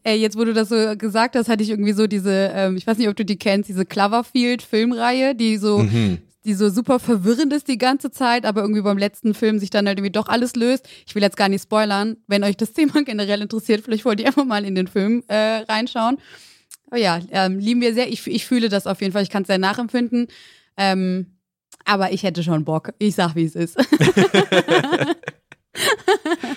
Ey, 0.03 0.17
jetzt 0.17 0.37
wo 0.37 0.45
du 0.45 0.53
das 0.53 0.69
so 0.69 0.95
gesagt 0.97 1.35
hast, 1.35 1.49
hatte 1.49 1.61
ich 1.61 1.69
irgendwie 1.69 1.93
so 1.93 2.07
diese, 2.07 2.51
ähm, 2.53 2.77
ich 2.77 2.87
weiß 2.87 2.97
nicht, 2.97 3.09
ob 3.09 3.15
du 3.15 3.25
die 3.25 3.37
kennst, 3.37 3.69
diese 3.69 3.85
Cloverfield-Filmreihe, 3.85 5.35
die 5.35 5.57
so 5.57 5.79
mhm 5.79 6.19
die 6.47 6.53
so 6.53 6.69
super 6.69 6.97
verwirrend 6.99 7.51
ist 7.51 7.67
die 7.67 7.77
ganze 7.77 8.09
Zeit, 8.09 8.45
aber 8.45 8.61
irgendwie 8.61 8.81
beim 8.81 8.97
letzten 8.97 9.33
Film 9.33 9.59
sich 9.59 9.69
dann 9.69 9.85
halt 9.85 9.99
irgendwie 9.99 10.13
doch 10.13 10.29
alles 10.29 10.55
löst. 10.55 10.87
Ich 11.05 11.13
will 11.13 11.21
jetzt 11.21 11.35
gar 11.35 11.49
nicht 11.49 11.63
spoilern. 11.63 12.15
Wenn 12.27 12.43
euch 12.43 12.55
das 12.55 12.73
Thema 12.73 13.03
generell 13.03 13.41
interessiert, 13.41 13.83
vielleicht 13.83 14.05
wollt 14.05 14.21
ihr 14.21 14.27
einfach 14.27 14.45
mal 14.45 14.63
in 14.65 14.73
den 14.73 14.87
Film 14.87 15.23
äh, 15.27 15.57
reinschauen. 15.69 16.17
Aber 16.89 16.97
ja, 16.97 17.19
ähm, 17.31 17.59
lieben 17.59 17.81
wir 17.81 17.93
sehr. 17.93 18.09
Ich, 18.09 18.25
ich 18.25 18.45
fühle 18.45 18.69
das 18.69 18.87
auf 18.87 19.01
jeden 19.01 19.11
Fall. 19.11 19.23
Ich 19.23 19.29
kann 19.29 19.43
es 19.43 19.47
sehr 19.47 19.57
nachempfinden. 19.57 20.27
Ähm, 20.77 21.37
aber 21.83 22.13
ich 22.13 22.23
hätte 22.23 22.43
schon 22.43 22.63
Bock. 22.63 22.93
Ich 22.97 23.15
sag, 23.15 23.35
wie 23.35 23.43
es 23.43 23.55
ist. 23.55 23.77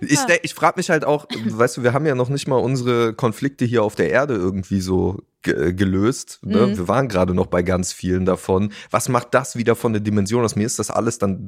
Ich, 0.00 0.18
ich 0.42 0.54
frage 0.54 0.74
mich 0.76 0.90
halt 0.90 1.04
auch, 1.04 1.26
weißt 1.44 1.78
du, 1.78 1.82
wir 1.82 1.92
haben 1.92 2.06
ja 2.06 2.14
noch 2.14 2.28
nicht 2.28 2.48
mal 2.48 2.56
unsere 2.56 3.14
Konflikte 3.14 3.64
hier 3.64 3.82
auf 3.82 3.94
der 3.94 4.10
Erde 4.10 4.34
irgendwie 4.34 4.80
so 4.80 5.22
äh, 5.44 5.72
gelöst. 5.72 6.40
Ne? 6.42 6.66
Mhm. 6.66 6.76
Wir 6.78 6.88
waren 6.88 7.08
gerade 7.08 7.34
noch 7.34 7.46
bei 7.46 7.62
ganz 7.62 7.92
vielen 7.92 8.24
davon. 8.24 8.72
Was 8.90 9.08
macht 9.08 9.34
das 9.34 9.56
wieder 9.56 9.76
von 9.76 9.92
der 9.92 10.00
Dimension 10.00 10.44
aus? 10.44 10.56
Mir 10.56 10.66
ist 10.66 10.78
das 10.78 10.90
alles 10.90 11.18
dann, 11.18 11.44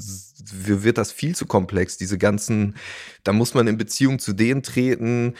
wird 0.53 0.99
das 0.99 1.13
viel 1.13 1.35
zu 1.35 1.47
komplex. 1.47 1.97
Diese 1.97 2.19
ganzen, 2.19 2.77
da 3.25 3.33
muss 3.33 3.55
man 3.55 3.67
in 3.67 3.77
Beziehung 3.77 4.19
zu 4.19 4.33
denen 4.33 4.63
treten. 4.63 5.35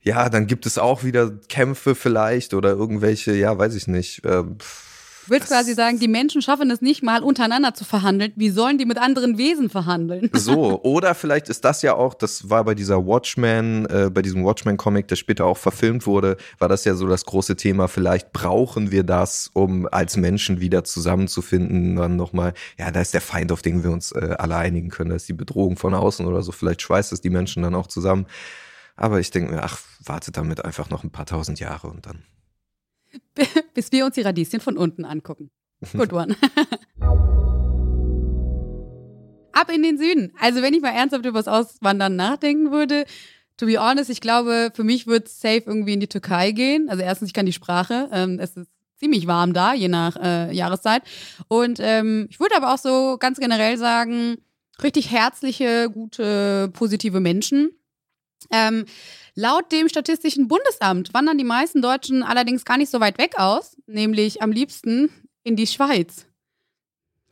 Ja, 0.00 0.28
dann 0.28 0.46
gibt 0.46 0.66
es 0.66 0.76
auch 0.76 1.04
wieder 1.04 1.30
Kämpfe 1.48 1.94
vielleicht 1.94 2.52
oder 2.52 2.70
irgendwelche, 2.70 3.34
ja, 3.34 3.56
weiß 3.56 3.74
ich 3.74 3.86
nicht. 3.86 4.24
Äh, 4.24 4.44
willst 5.28 5.48
quasi 5.48 5.74
sagen, 5.74 5.98
die 5.98 6.08
Menschen 6.08 6.42
schaffen 6.42 6.70
es 6.70 6.80
nicht 6.80 7.02
mal 7.02 7.22
untereinander 7.22 7.74
zu 7.74 7.84
verhandeln. 7.84 8.32
Wie 8.36 8.50
sollen 8.50 8.78
die 8.78 8.84
mit 8.84 8.98
anderen 8.98 9.38
Wesen 9.38 9.70
verhandeln? 9.70 10.30
So, 10.32 10.82
oder 10.82 11.14
vielleicht 11.14 11.48
ist 11.48 11.64
das 11.64 11.82
ja 11.82 11.94
auch, 11.94 12.14
das 12.14 12.50
war 12.50 12.64
bei 12.64 12.74
dieser 12.74 13.06
Watchmen, 13.06 13.86
äh, 13.86 14.10
bei 14.12 14.22
diesem 14.22 14.44
Watchmen-Comic, 14.44 15.08
der 15.08 15.16
später 15.16 15.46
auch 15.46 15.56
verfilmt 15.56 16.06
wurde, 16.06 16.36
war 16.58 16.68
das 16.68 16.84
ja 16.84 16.94
so 16.94 17.06
das 17.06 17.24
große 17.24 17.56
Thema. 17.56 17.88
Vielleicht 17.88 18.32
brauchen 18.32 18.90
wir 18.90 19.02
das, 19.02 19.50
um 19.52 19.88
als 19.90 20.16
Menschen 20.16 20.60
wieder 20.60 20.84
zusammenzufinden. 20.84 21.96
Dann 21.96 22.16
nochmal, 22.16 22.54
ja, 22.78 22.90
da 22.90 23.00
ist 23.00 23.14
der 23.14 23.20
Feind, 23.20 23.52
auf 23.52 23.62
den 23.62 23.82
wir 23.84 23.90
uns 23.90 24.12
äh, 24.12 24.34
alle 24.38 24.56
einigen 24.56 24.90
können. 24.90 25.10
Da 25.10 25.16
ist 25.16 25.28
die 25.28 25.34
Bedrohung 25.34 25.76
von 25.76 25.94
außen 25.94 26.26
oder 26.26 26.42
so. 26.42 26.52
Vielleicht 26.52 26.82
schweißt 26.82 27.12
es 27.12 27.20
die 27.20 27.30
Menschen 27.30 27.62
dann 27.62 27.74
auch 27.74 27.86
zusammen. 27.86 28.26
Aber 28.96 29.20
ich 29.20 29.30
denke 29.30 29.52
mir, 29.52 29.62
ach, 29.62 29.80
wartet 30.04 30.36
damit 30.36 30.64
einfach 30.64 30.90
noch 30.90 31.04
ein 31.04 31.10
paar 31.10 31.26
tausend 31.26 31.60
Jahre 31.60 31.88
und 31.88 32.06
dann 32.06 32.22
bis 33.74 33.92
wir 33.92 34.06
uns 34.06 34.14
die 34.14 34.22
Radieschen 34.22 34.60
von 34.60 34.76
unten 34.76 35.04
angucken. 35.04 35.50
Good 35.92 36.12
one. 36.12 36.36
Ab 39.52 39.70
in 39.72 39.82
den 39.82 39.98
Süden. 39.98 40.32
Also 40.40 40.62
wenn 40.62 40.74
ich 40.74 40.82
mal 40.82 40.90
ernsthaft 40.90 41.26
über 41.26 41.38
das 41.38 41.48
Auswandern 41.48 42.16
nachdenken 42.16 42.72
würde, 42.72 43.04
to 43.56 43.66
be 43.66 43.78
honest, 43.78 44.10
ich 44.10 44.20
glaube, 44.20 44.72
für 44.74 44.84
mich 44.84 45.06
wird 45.06 45.28
es 45.28 45.40
safe 45.40 45.62
irgendwie 45.66 45.94
in 45.94 46.00
die 46.00 46.08
Türkei 46.08 46.50
gehen. 46.50 46.88
Also 46.88 47.02
erstens, 47.02 47.28
ich 47.28 47.34
kann 47.34 47.46
die 47.46 47.52
Sprache. 47.52 48.08
Ähm, 48.12 48.38
es 48.40 48.56
ist 48.56 48.68
ziemlich 48.96 49.26
warm 49.26 49.52
da, 49.52 49.74
je 49.74 49.88
nach 49.88 50.16
äh, 50.16 50.52
Jahreszeit. 50.52 51.02
Und 51.48 51.78
ähm, 51.80 52.26
ich 52.30 52.40
würde 52.40 52.56
aber 52.56 52.72
auch 52.74 52.78
so 52.78 53.16
ganz 53.18 53.38
generell 53.38 53.76
sagen, 53.78 54.38
richtig 54.82 55.10
herzliche, 55.10 55.90
gute, 55.90 56.70
positive 56.72 57.20
Menschen. 57.20 57.70
Ähm, 58.50 58.86
Laut 59.36 59.72
dem 59.72 59.88
Statistischen 59.88 60.46
Bundesamt 60.46 61.12
wandern 61.12 61.38
die 61.38 61.44
meisten 61.44 61.82
Deutschen 61.82 62.22
allerdings 62.22 62.64
gar 62.64 62.76
nicht 62.76 62.90
so 62.90 63.00
weit 63.00 63.18
weg 63.18 63.34
aus, 63.36 63.76
nämlich 63.86 64.42
am 64.42 64.52
liebsten 64.52 65.10
in 65.42 65.56
die 65.56 65.66
Schweiz. 65.66 66.26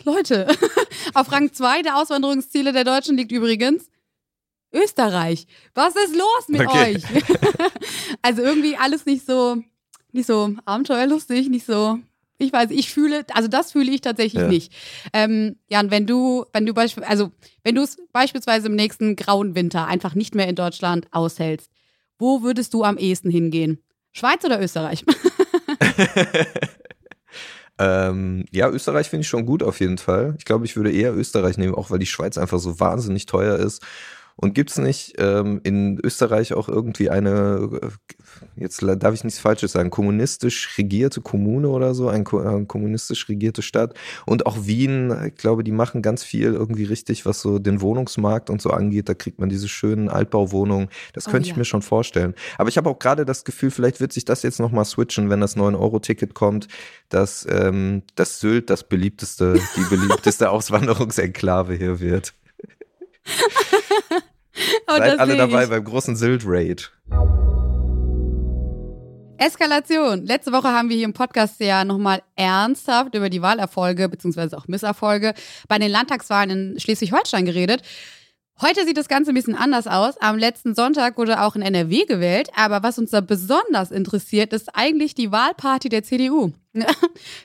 Leute, 0.03 0.49
auf 1.15 1.31
Rang 1.31 1.53
2 1.53 1.83
der 1.83 1.97
Auswanderungsziele 1.97 2.73
der 2.73 2.83
Deutschen 2.83 3.17
liegt 3.17 3.31
übrigens 3.31 3.89
Österreich. 4.73 5.47
Was 5.75 5.95
ist 5.95 6.17
los 6.17 6.49
mit 6.49 6.67
okay. 6.67 6.97
euch? 6.97 7.05
also 8.23 8.43
irgendwie 8.43 8.77
alles 8.77 9.07
nicht 9.07 9.25
so, 9.25 9.63
nicht 10.11 10.27
so 10.27 10.57
abenteuerlustig, 10.65 11.49
nicht 11.51 11.67
so. 11.67 12.01
Ich 12.43 12.53
weiß, 12.53 12.71
ich 12.71 12.91
fühle, 12.91 13.25
also 13.33 13.49
das 13.49 13.73
fühle 13.73 13.93
ich 13.93 14.01
tatsächlich 14.01 14.43
ja. 14.43 14.49
nicht. 14.49 14.73
Ähm, 15.13 15.57
Jan, 15.69 15.91
wenn 15.91 16.07
du, 16.07 16.45
wenn 16.53 16.67
du 16.67 16.75
beispielsweise, 16.75 17.11
also 17.11 17.33
wenn 17.63 17.75
du 17.75 17.83
es 17.83 17.99
beispielsweise 18.13 18.67
im 18.67 18.75
nächsten 18.75 19.17
grauen 19.17 19.55
Winter 19.55 19.87
einfach 19.87 20.15
nicht 20.15 20.35
mehr 20.35 20.49
in 20.49 20.57
Deutschland 20.57 21.07
aushältst, 21.13 21.71
wo 22.19 22.43
würdest 22.43 22.75
du 22.75 22.85
am 22.85 22.99
ehesten 22.99 23.31
hingehen? 23.31 23.79
Schweiz 24.13 24.45
oder 24.45 24.61
Österreich? 24.61 25.05
ähm, 27.79 28.45
ja, 28.51 28.69
Österreich 28.69 29.09
finde 29.09 29.23
ich 29.23 29.29
schon 29.29 29.47
gut 29.47 29.63
auf 29.63 29.81
jeden 29.81 29.99
Fall. 29.99 30.35
Ich 30.39 30.45
glaube, 30.45 30.65
ich 30.65 30.77
würde 30.77 30.93
eher 30.93 31.17
Österreich 31.17 31.59
nehmen, 31.59 31.75
auch 31.75 31.91
weil 31.91 31.99
die 31.99 32.07
Schweiz 32.07 32.39
einfach 32.39 32.59
so 32.59 32.79
wahnsinnig 32.79 33.27
teuer 33.27 33.57
ist. 33.57 33.83
Und 34.37 34.55
gibt 34.55 34.71
es 34.71 34.79
nicht 34.79 35.15
ähm, 35.19 35.61
in 35.63 35.99
Österreich 36.03 36.55
auch 36.55 36.69
irgendwie 36.69 37.11
eine, 37.11 37.69
äh, 37.83 37.89
jetzt 38.57 38.83
darf 38.83 39.15
ich 39.15 39.25
nichts 39.25 39.41
Falsches 39.41 39.73
sagen, 39.73 39.91
kommunistisch 39.91 40.77
regierte 40.79 41.21
Kommune 41.21 41.69
oder 41.69 41.95
so, 41.95 42.09
ein, 42.09 42.23
äh, 42.23 42.65
kommunistisch 42.67 43.29
regierte 43.29 43.63
Stadt? 43.63 43.95
Und 44.27 44.47
auch 44.47 44.67
Wien, 44.67 45.15
ich 45.27 45.35
glaube, 45.37 45.65
die 45.65 45.73
machen 45.73 46.03
ganz 46.03 46.25
viel 46.25 46.55
irgendwie 46.55 46.85
richtig, 46.85 47.27
was 47.27 47.41
so 47.41 47.59
den 47.59 47.81
Wohnungsmarkt 47.81 48.51
und 48.51 48.63
so 48.63 48.71
angeht. 48.71 49.09
Da 49.09 49.15
kriegt 49.15 49.39
man 49.39 49.49
diese 49.49 49.69
schönen 49.69 50.09
Altbauwohnungen. 50.09 50.89
Das 51.13 51.29
oh 51.29 51.31
könnte 51.31 51.47
oh, 51.47 51.49
ja. 51.49 51.53
ich 51.53 51.57
mir 51.59 51.65
schon 51.65 51.83
vorstellen. 51.83 52.35
Aber 52.59 52.69
ich 52.69 52.77
habe 52.77 52.89
auch 52.91 52.99
gerade 52.99 53.25
das 53.25 53.45
Gefühl, 53.45 53.71
vielleicht 53.71 54.01
wird 54.01 54.13
sich 54.13 54.25
das 54.25 54.43
jetzt 54.43 54.61
nochmal 54.61 54.85
switchen, 54.85 55.31
wenn 55.31 55.41
das 55.41 55.57
9-Euro-Ticket 55.57 56.35
kommt, 56.35 56.69
dass 57.09 57.47
ähm, 57.49 58.03
das 58.15 58.41
Sylt 58.41 58.71
das 58.71 58.85
beliebteste, 58.85 59.61
die 59.77 59.95
beliebteste 59.95 60.51
Auswanderungsenklave 60.51 61.75
hier 61.75 62.01
wird. 62.01 62.35
oh, 64.89 64.97
Seid 64.97 65.19
alle 65.19 65.37
dabei 65.37 65.67
beim 65.67 65.85
großen 65.85 66.17
Sylt-Raid. 66.17 66.91
Eskalation. 69.39 70.25
Letzte 70.25 70.53
Woche 70.53 70.69
haben 70.69 70.89
wir 70.89 70.97
hier 70.97 71.05
im 71.05 71.15
Podcast 71.15 71.59
ja 71.61 71.85
nochmal 71.85 72.23
ernsthaft 72.37 73.15
über 73.17 73.29
die 73.29 73.43
Wahlerfolge 73.43 74.09
bzw. 74.09 74.55
auch 74.55 74.69
Misserfolge 74.69 75.35
bei 75.67 75.79
den 75.79 75.91
Landtagswahlen 75.91 76.51
in 76.51 76.81
Schleswig-Holstein 76.81 77.45
geredet. 77.45 77.83
Heute 78.61 78.85
sieht 78.85 78.97
das 78.97 79.09
Ganze 79.09 79.33
ein 79.33 79.35
bisschen 79.35 79.57
anders 79.57 79.87
aus. 79.87 80.17
Am 80.21 80.39
letzten 80.39 80.75
Sonntag 80.75 81.19
wurde 81.19 81.41
auch 81.41 81.57
in 81.57 81.63
NRW 81.63 82.05
gewählt. 82.05 82.49
Aber 82.55 82.83
was 82.83 82.99
uns 82.99 83.11
da 83.11 83.21
besonders 83.21 83.91
interessiert, 83.91 84.53
ist 84.53 84.75
eigentlich 84.75 85.15
die 85.15 85.33
Wahlparty 85.33 85.89
der 85.89 86.05
CDU. 86.05 86.53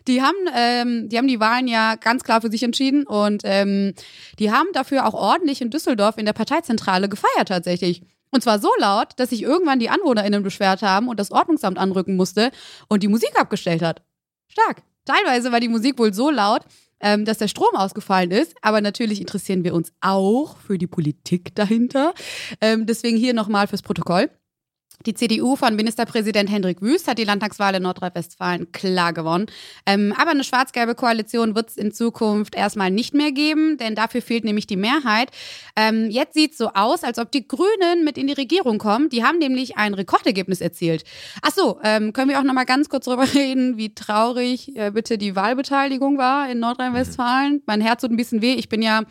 die, 0.08 0.22
haben, 0.22 0.38
ähm, 0.56 1.10
die 1.10 1.18
haben 1.18 1.28
die 1.28 1.40
Wahlen 1.40 1.68
ja 1.68 1.96
ganz 1.96 2.24
klar 2.24 2.42
für 2.42 2.52
sich 2.52 2.64
entschieden 2.64 3.06
und 3.06 3.42
ähm, 3.44 3.94
die 4.40 4.52
haben 4.52 4.68
dafür 4.74 5.06
auch 5.06 5.14
ordentlich 5.14 5.62
in 5.62 5.70
Düsseldorf 5.70 6.18
in 6.18 6.26
der 6.26 6.34
Parteizentrale 6.34 7.10
gefeiert 7.10 7.50
tatsächlich. 7.50 8.04
Und 8.30 8.44
zwar 8.44 8.60
so 8.60 8.70
laut, 8.80 9.10
dass 9.18 9.32
sich 9.32 9.42
irgendwann 9.42 9.80
die 9.80 9.90
AnwohnerInnen 9.90 10.44
beschwert 10.44 10.82
haben 10.82 11.08
und 11.08 11.20
das 11.20 11.32
Ordnungsamt 11.32 11.78
anrücken 11.78 12.16
musste 12.16 12.52
und 12.88 13.04
die 13.04 13.08
Musik 13.08 13.32
abgestellt 13.40 13.82
hat. 13.82 14.02
Stark. 14.48 14.84
Teilweise 15.06 15.52
war 15.52 15.62
die 15.62 15.70
Musik 15.70 15.98
wohl 16.00 16.14
so 16.14 16.30
laut, 16.30 16.64
ähm, 17.00 17.26
dass 17.26 17.38
der 17.38 17.48
Strom 17.48 17.76
ausgefallen 17.76 18.32
ist. 18.32 18.56
Aber 18.62 18.82
natürlich 18.82 19.20
interessieren 19.20 19.64
wir 19.64 19.74
uns 19.74 19.92
auch 20.02 20.58
für 20.58 20.78
die 20.78 20.88
Politik 20.88 21.56
dahinter. 21.56 22.14
Ähm, 22.62 22.86
deswegen 22.86 23.18
hier 23.18 23.34
nochmal 23.34 23.68
fürs 23.68 23.82
Protokoll. 23.82 24.30
Die 25.06 25.14
CDU 25.14 25.56
von 25.56 25.76
Ministerpräsident 25.76 26.50
Hendrik 26.50 26.82
Wüst 26.82 27.08
hat 27.08 27.20
die 27.20 27.24
Landtagswahl 27.24 27.76
in 27.76 27.84
Nordrhein-Westfalen 27.84 28.72
klar 28.72 29.14
gewonnen. 29.14 29.46
Ähm, 29.86 30.14
aber 30.18 30.32
eine 30.32 30.44
schwarz-gelbe 30.44 30.96
Koalition 30.96 31.56
wird 31.56 31.70
es 31.70 31.78
in 31.78 31.92
Zukunft 31.92 32.56
erstmal 32.56 32.90
nicht 32.90 33.14
mehr 33.14 33.32
geben, 33.32 33.78
denn 33.78 33.94
dafür 33.94 34.22
fehlt 34.22 34.44
nämlich 34.44 34.66
die 34.66 34.76
Mehrheit. 34.76 35.30
Ähm, 35.76 36.10
jetzt 36.10 36.34
sieht 36.34 36.54
es 36.54 36.58
so 36.58 36.72
aus, 36.74 37.04
als 37.04 37.20
ob 37.20 37.32
die 37.32 37.48
Grünen 37.48 38.04
mit 38.04 38.18
in 38.18 38.26
die 38.26 38.34
Regierung 38.34 38.80
kommen. 38.80 39.10
Die 39.10 39.24
haben 39.24 39.38
nämlich 39.38 39.78
ein 39.78 39.94
Rekordergebnis 39.94 40.62
erzielt. 40.62 41.04
Ach 41.44 41.52
so, 41.52 41.80
ähm, 41.84 42.12
können 42.12 42.30
wir 42.30 42.40
auch 42.40 42.44
noch 42.44 42.54
mal 42.54 42.66
ganz 42.66 42.90
kurz 42.90 43.06
darüber 43.06 43.32
reden, 43.36 43.78
wie 43.78 43.94
traurig 43.94 44.76
äh, 44.76 44.92
bitte 44.92 45.20
die 45.20 45.36
Wahlbeteiligung 45.36 46.18
war 46.18 46.50
in 46.50 46.60
Nordrhein-Westfalen. 46.60 47.54
Mhm. 47.54 47.62
Mein 47.68 47.82
Herz 47.82 48.02
tut 48.02 48.12
ein 48.12 48.18
bisschen 48.18 48.42
weh. 48.42 48.54
Ich 48.54 48.68
bin 48.68 48.82
ja 48.82 49.04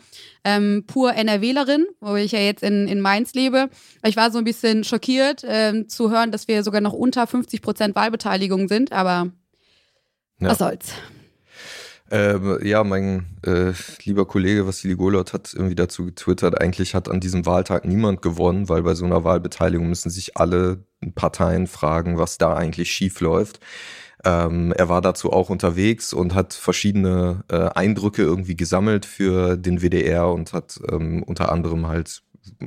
ähm, 0.43 0.83
pur 0.87 1.13
NRWlerin, 1.13 1.85
wo 1.99 2.15
ich 2.15 2.31
ja 2.31 2.39
jetzt 2.39 2.63
in, 2.63 2.87
in 2.87 3.01
Mainz 3.01 3.33
lebe. 3.33 3.69
Ich 4.05 4.15
war 4.15 4.31
so 4.31 4.37
ein 4.37 4.43
bisschen 4.43 4.83
schockiert 4.83 5.43
ähm, 5.45 5.76
zu 5.87 6.09
hören, 6.09 6.31
dass 6.31 6.47
wir 6.47 6.63
sogar 6.63 6.81
noch 6.81 6.93
unter 6.93 7.27
50 7.27 7.61
Prozent 7.61 7.95
Wahlbeteiligung 7.95 8.67
sind, 8.67 8.91
aber 8.91 9.31
ja. 10.39 10.49
was 10.49 10.57
soll's. 10.57 10.93
Ähm, 12.09 12.59
ja, 12.63 12.83
mein 12.83 13.37
äh, 13.45 13.73
lieber 14.03 14.25
Kollege 14.25 14.65
Vassili 14.65 14.95
Golot 14.95 15.33
hat 15.33 15.53
irgendwie 15.53 15.75
dazu 15.75 16.05
getwittert, 16.05 16.59
eigentlich 16.61 16.95
hat 16.95 17.09
an 17.09 17.19
diesem 17.19 17.45
Wahltag 17.45 17.85
niemand 17.85 18.21
gewonnen, 18.21 18.69
weil 18.69 18.81
bei 18.83 18.95
so 18.95 19.05
einer 19.05 19.25
Wahlbeteiligung 19.25 19.89
müssen 19.89 20.09
sich 20.09 20.37
alle 20.37 20.85
Parteien 21.15 21.67
fragen, 21.67 22.17
was 22.17 22.37
da 22.37 22.55
eigentlich 22.55 22.91
schief 22.91 23.19
läuft. 23.19 23.59
Ähm, 24.25 24.73
er 24.75 24.89
war 24.89 25.01
dazu 25.01 25.31
auch 25.31 25.49
unterwegs 25.49 26.13
und 26.13 26.33
hat 26.33 26.53
verschiedene 26.53 27.43
äh, 27.51 27.69
Eindrücke 27.75 28.23
irgendwie 28.23 28.55
gesammelt 28.55 29.05
für 29.05 29.57
den 29.57 29.81
WDR 29.81 30.29
und 30.29 30.53
hat 30.53 30.79
ähm, 30.91 31.23
unter 31.23 31.51
anderem 31.51 31.87
halt 31.87 32.23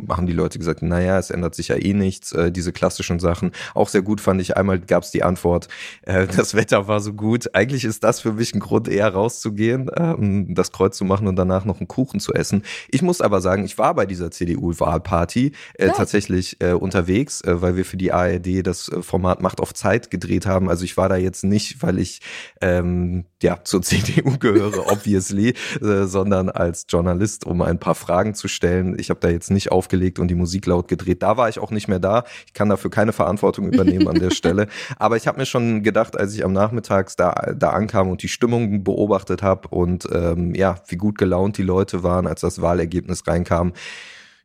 haben 0.09 0.27
die 0.27 0.33
Leute 0.33 0.59
gesagt, 0.59 0.83
naja, 0.83 1.19
es 1.19 1.31
ändert 1.31 1.55
sich 1.55 1.69
ja 1.69 1.77
eh 1.77 1.95
nichts, 1.95 2.33
äh, 2.33 2.51
diese 2.53 2.73
klassischen 2.73 3.19
Sachen. 3.19 3.53
Auch 3.75 3.89
sehr 3.89 4.03
gut 4.03 4.21
fand 4.21 4.41
ich, 4.41 4.57
einmal 4.57 4.79
gab 4.79 5.03
es 5.03 5.11
die 5.11 5.23
Antwort, 5.23 5.69
äh, 6.03 6.27
das 6.37 6.55
Wetter 6.55 6.89
war 6.89 7.01
so 7.01 7.13
gut. 7.13 7.55
Eigentlich 7.55 7.85
ist 7.85 8.05
das 8.05 8.21
für 8.21 8.33
mich 8.33 8.55
ein 8.55 8.61
Grund, 8.61 8.89
eher 8.89 9.13
rauszugehen, 9.13 9.91
ähm, 9.97 10.55
das 10.55 10.73
Kreuz 10.73 10.97
zu 10.97 11.05
machen 11.05 11.27
und 11.27 11.37
danach 11.37 11.65
noch 11.65 11.79
einen 11.79 11.89
Kuchen 11.89 12.21
zu 12.21 12.33
essen. 12.33 12.63
Ich 12.89 13.03
muss 13.03 13.21
aber 13.21 13.41
sagen, 13.41 13.65
ich 13.65 13.79
war 13.79 13.95
bei 13.95 14.07
dieser 14.07 14.31
CDU-Wahlparty 14.31 15.53
äh, 15.75 15.87
ja. 15.87 15.93
tatsächlich 15.93 16.57
äh, 16.61 16.73
unterwegs, 16.73 17.41
äh, 17.43 17.61
weil 17.61 17.77
wir 17.77 17.85
für 17.85 17.97
die 17.97 18.13
ARD 18.13 18.67
das 18.67 18.89
äh, 18.89 19.03
Format 19.03 19.43
Macht 19.43 19.61
auf 19.61 19.75
Zeit 19.75 20.11
gedreht 20.11 20.47
haben. 20.47 20.69
Also 20.69 20.85
ich 20.85 20.97
war 20.97 21.09
da 21.09 21.17
jetzt 21.17 21.45
nicht, 21.45 21.83
weil 21.83 21.99
ich 21.99 22.21
ähm, 22.61 23.27
ja 23.43 23.59
zur 23.65 23.83
CDU 23.91 24.39
gehöre, 24.39 24.91
obviously, 24.91 25.55
äh, 25.81 26.05
sondern 26.05 26.49
als 26.49 26.87
Journalist, 26.89 27.47
um 27.47 27.63
ein 27.63 27.79
paar 27.79 27.95
Fragen 27.95 28.35
zu 28.35 28.49
stellen. 28.49 28.99
Ich 28.99 29.11
habe 29.11 29.21
da 29.21 29.29
jetzt 29.29 29.51
nicht 29.51 29.70
aufgelegt 29.71 30.19
und 30.19 30.29
die 30.29 30.35
Musik 30.35 30.67
laut 30.67 30.89
gedreht. 30.89 31.23
Da 31.23 31.37
war 31.37 31.49
ich 31.49 31.59
auch 31.59 31.71
nicht 31.71 31.89
mehr 31.89 31.99
da. 31.99 32.25
Ich 32.47 32.55
kann 32.55 32.69
dafür 32.69 32.91
keine 32.91 33.13
Verantwortung 33.13 33.67
übernehmen 33.73 34.09
an 34.09 34.19
der 34.19 34.31
Stelle. 34.35 34.67
Aber 34.99 35.17
ich 35.17 35.27
habe 35.27 35.39
mir 35.39 35.47
schon 35.47 35.83
gedacht, 35.83 36.17
als 36.17 36.35
ich 36.35 36.45
am 36.45 36.53
Nachmittags 36.53 37.17
da, 37.17 37.53
da 37.57 37.71
ankam 37.71 38.11
und 38.11 38.23
die 38.23 38.29
Stimmung 38.29 38.85
beobachtet 38.85 39.43
habe 39.43 39.69
und 39.69 40.09
ähm, 40.13 40.55
ja, 40.55 40.77
wie 40.89 40.97
gut 40.97 41.19
gelaunt 41.19 41.59
die 41.59 41.63
Leute 41.63 42.03
waren, 42.03 42.27
als 42.27 42.41
das 42.41 42.61
Wahlergebnis 42.61 43.27
reinkam. 43.27 43.73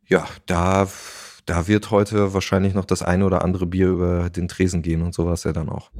Ja, 0.08 0.26
da 0.46 0.88
da 1.46 1.68
wird 1.68 1.92
heute 1.92 2.34
wahrscheinlich 2.34 2.74
noch 2.74 2.86
das 2.86 3.04
eine 3.04 3.26
oder 3.26 3.44
andere 3.44 3.68
Bier 3.68 3.90
über 3.90 4.30
den 4.30 4.48
Tresen 4.48 4.82
gehen 4.82 5.04
und 5.04 5.14
sowas 5.14 5.44
ja 5.44 5.54
dann 5.54 5.70
auch. 5.70 5.92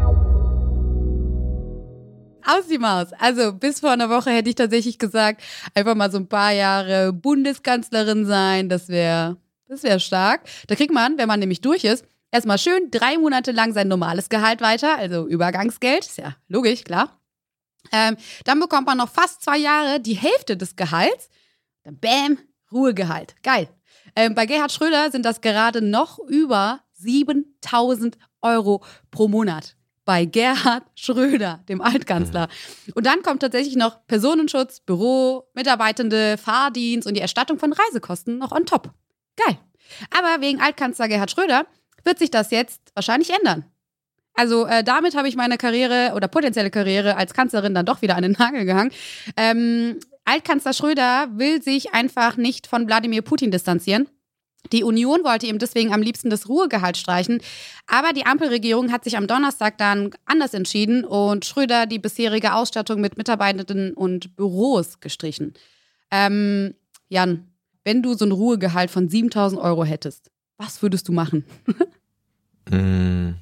Aus 2.46 2.68
die 2.68 2.78
Maus. 2.78 3.08
Also 3.18 3.54
bis 3.54 3.80
vor 3.80 3.92
einer 3.92 4.10
Woche 4.10 4.30
hätte 4.30 4.50
ich 4.50 4.56
tatsächlich 4.56 5.00
gesagt, 5.00 5.42
einfach 5.74 5.96
mal 5.96 6.12
so 6.12 6.18
ein 6.18 6.30
paar 6.30 6.52
Jahre 6.52 7.12
Bundeskanzlerin 7.12 8.26
sein, 8.26 8.70
das 8.70 8.88
wäre 8.88 9.38
das 9.68 9.84
wäre 9.84 10.00
stark. 10.00 10.42
Da 10.68 10.76
kriegt 10.76 10.94
man, 10.94 11.18
wenn 11.18 11.28
man 11.28 11.40
nämlich 11.40 11.62
durch 11.62 11.84
ist, 11.84 12.06
erstmal 12.32 12.60
schön 12.60 12.92
drei 12.92 13.18
Monate 13.18 13.52
lang 13.52 13.74
sein 13.74 13.88
normales 13.88 14.30
Gehalt 14.30 14.62
weiter, 14.62 14.96
also 14.98 15.28
Übergangsgeld, 15.28 16.06
ist 16.06 16.18
ja 16.18 16.36
logisch, 16.48 16.84
klar. 16.84 17.20
Ähm, 17.92 18.16
dann 18.44 18.60
bekommt 18.60 18.88
man 18.88 18.98
noch 18.98 19.10
fast 19.10 19.42
zwei 19.42 19.58
Jahre 19.58 20.00
die 20.00 20.14
Hälfte 20.14 20.58
des 20.58 20.76
Gehalts. 20.76 21.30
Dann 21.84 21.98
bäm, 21.98 22.40
Ruhegehalt. 22.72 23.36
Geil. 23.44 23.70
Ähm, 24.16 24.36
bei 24.36 24.46
Gerhard 24.46 24.72
Schröder 24.72 25.12
sind 25.12 25.26
das 25.26 25.42
gerade 25.42 25.82
noch 25.82 26.20
über 26.20 26.82
7000 26.94 28.18
Euro 28.42 28.84
pro 29.12 29.28
Monat 29.28 29.76
bei 30.06 30.26
Gerhard 30.26 30.84
Schröder, 30.96 31.64
dem 31.68 31.82
Altkanzler. 31.82 32.48
Mhm. 32.88 32.94
Und 32.94 33.06
dann 33.06 33.24
kommt 33.24 33.42
tatsächlich 33.42 33.76
noch 33.76 34.06
Personenschutz, 34.08 34.80
Büro, 34.80 35.50
Mitarbeitende, 35.54 36.38
Fahrdienst 36.38 37.08
und 37.08 37.16
die 37.16 37.22
Erstattung 37.22 37.60
von 37.60 37.74
Reisekosten 37.74 38.38
noch 38.38 38.52
on 38.52 38.66
top. 38.66 38.94
Geil. 39.36 39.58
Aber 40.12 40.42
wegen 40.42 40.62
Altkanzler 40.62 41.08
Gerhard 41.08 41.32
Schröder 41.32 41.66
wird 42.04 42.20
sich 42.20 42.32
das 42.32 42.52
jetzt 42.52 42.82
wahrscheinlich 42.94 43.32
ändern. 43.32 43.66
Also 44.36 44.66
äh, 44.66 44.84
damit 44.84 45.16
habe 45.16 45.28
ich 45.28 45.36
meine 45.36 45.58
Karriere 45.58 46.12
oder 46.16 46.28
potenzielle 46.28 46.70
Karriere 46.70 47.18
als 47.18 47.34
Kanzlerin 47.34 47.74
dann 47.74 47.86
doch 47.86 48.02
wieder 48.02 48.16
an 48.16 48.24
den 48.24 48.34
Nagel 48.34 48.66
gehangen. 48.66 48.92
Ähm, 49.38 50.00
Altkanzler 50.26 50.74
Schröder 50.74 51.30
will 51.32 51.62
sich 51.62 51.94
einfach 51.94 52.36
nicht 52.36 52.68
von 52.68 52.88
Wladimir 52.88 53.22
Putin 53.22 53.52
distanzieren. 53.52 54.10
Die 54.72 54.84
Union 54.84 55.24
wollte 55.24 55.48
ihm 55.48 55.60
deswegen 55.60 55.94
am 55.94 56.02
liebsten 56.02 56.30
das 56.30 56.50
Ruhegehalt 56.50 56.98
streichen. 56.98 57.42
Aber 57.88 58.14
die 58.14 58.26
Ampelregierung 58.26 58.92
hat 58.92 59.04
sich 59.04 59.18
am 59.18 59.28
Donnerstag 59.28 59.78
dann 59.78 60.12
anders 60.26 60.54
entschieden 60.54 61.04
und 61.04 61.46
Schröder 61.46 61.86
die 61.86 62.00
bisherige 62.00 62.54
Ausstattung 62.54 63.02
mit 63.02 63.18
Mitarbeitenden 63.18 63.94
und 63.94 64.36
Büros 64.36 65.00
gestrichen. 65.00 65.54
Ähm, 66.12 66.74
Jan, 67.10 67.48
wenn 67.84 68.02
du 68.02 68.14
so 68.16 68.26
ein 68.26 68.32
Ruhegehalt 68.32 68.90
von 68.90 69.10
7000 69.10 69.62
Euro 69.62 69.84
hättest, 69.84 70.32
was 70.58 70.82
würdest 70.82 71.08
du 71.08 71.12
machen? 71.12 71.46
mm, 72.70 73.36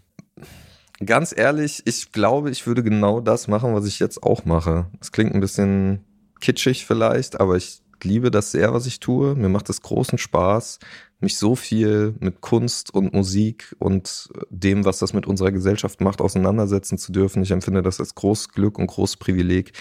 ganz 1.06 1.34
ehrlich, 1.36 1.82
ich 1.86 2.12
glaube, 2.12 2.50
ich 2.50 2.66
würde 2.68 2.84
genau 2.84 3.20
das 3.22 3.48
machen, 3.48 3.74
was 3.74 3.86
ich 3.86 4.00
jetzt 4.00 4.24
auch 4.24 4.46
mache. 4.46 4.88
Es 5.00 5.12
klingt 5.12 5.34
ein 5.34 5.40
bisschen 5.40 6.04
kitschig 6.42 6.86
vielleicht, 6.86 7.40
aber 7.40 7.56
ich 7.56 7.83
liebe 8.04 8.32
das 8.32 8.52
sehr, 8.52 8.74
was 8.74 8.86
ich 8.86 9.00
tue. 9.00 9.36
Mir 9.36 9.50
macht 9.50 9.70
es 9.70 9.82
großen 9.82 10.18
Spaß, 10.18 10.80
mich 11.20 11.38
so 11.38 11.56
viel 11.56 12.16
mit 12.20 12.42
Kunst 12.42 12.94
und 12.94 13.14
Musik 13.14 13.76
und 13.80 14.30
dem, 14.50 14.86
was 14.86 15.00
das 15.00 15.14
mit 15.14 15.26
unserer 15.26 15.52
Gesellschaft 15.52 16.02
macht, 16.02 16.22
auseinandersetzen 16.22 16.98
zu 16.98 17.12
dürfen. 17.12 17.42
Ich 17.42 17.52
empfinde 17.52 17.82
das 17.82 18.00
als 18.00 18.14
großes 18.14 18.50
Glück 18.50 18.78
und 18.78 18.88
großes 18.88 19.18
Privileg, 19.18 19.72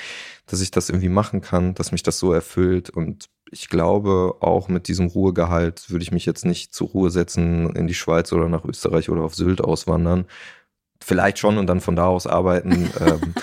dass 0.46 0.60
ich 0.60 0.70
das 0.70 0.88
irgendwie 0.88 1.08
machen 1.08 1.40
kann, 1.40 1.74
dass 1.74 1.92
mich 1.92 2.02
das 2.02 2.18
so 2.18 2.32
erfüllt. 2.32 2.90
Und 2.90 3.28
ich 3.50 3.68
glaube, 3.68 4.36
auch 4.40 4.68
mit 4.68 4.88
diesem 4.88 5.06
Ruhegehalt 5.06 5.90
würde 5.90 6.02
ich 6.02 6.12
mich 6.12 6.24
jetzt 6.24 6.46
nicht 6.46 6.72
zur 6.72 6.88
Ruhe 6.88 7.10
setzen, 7.10 7.74
in 7.76 7.86
die 7.86 7.94
Schweiz 7.94 8.32
oder 8.32 8.48
nach 8.48 8.64
Österreich 8.64 9.10
oder 9.10 9.22
auf 9.22 9.34
Sylt 9.34 9.60
auswandern. 9.60 10.26
Vielleicht 11.04 11.38
schon 11.38 11.58
und 11.58 11.66
dann 11.66 11.80
von 11.80 11.96
da 11.96 12.06
aus 12.06 12.26
arbeiten. 12.26 12.90
ähm, 13.00 13.34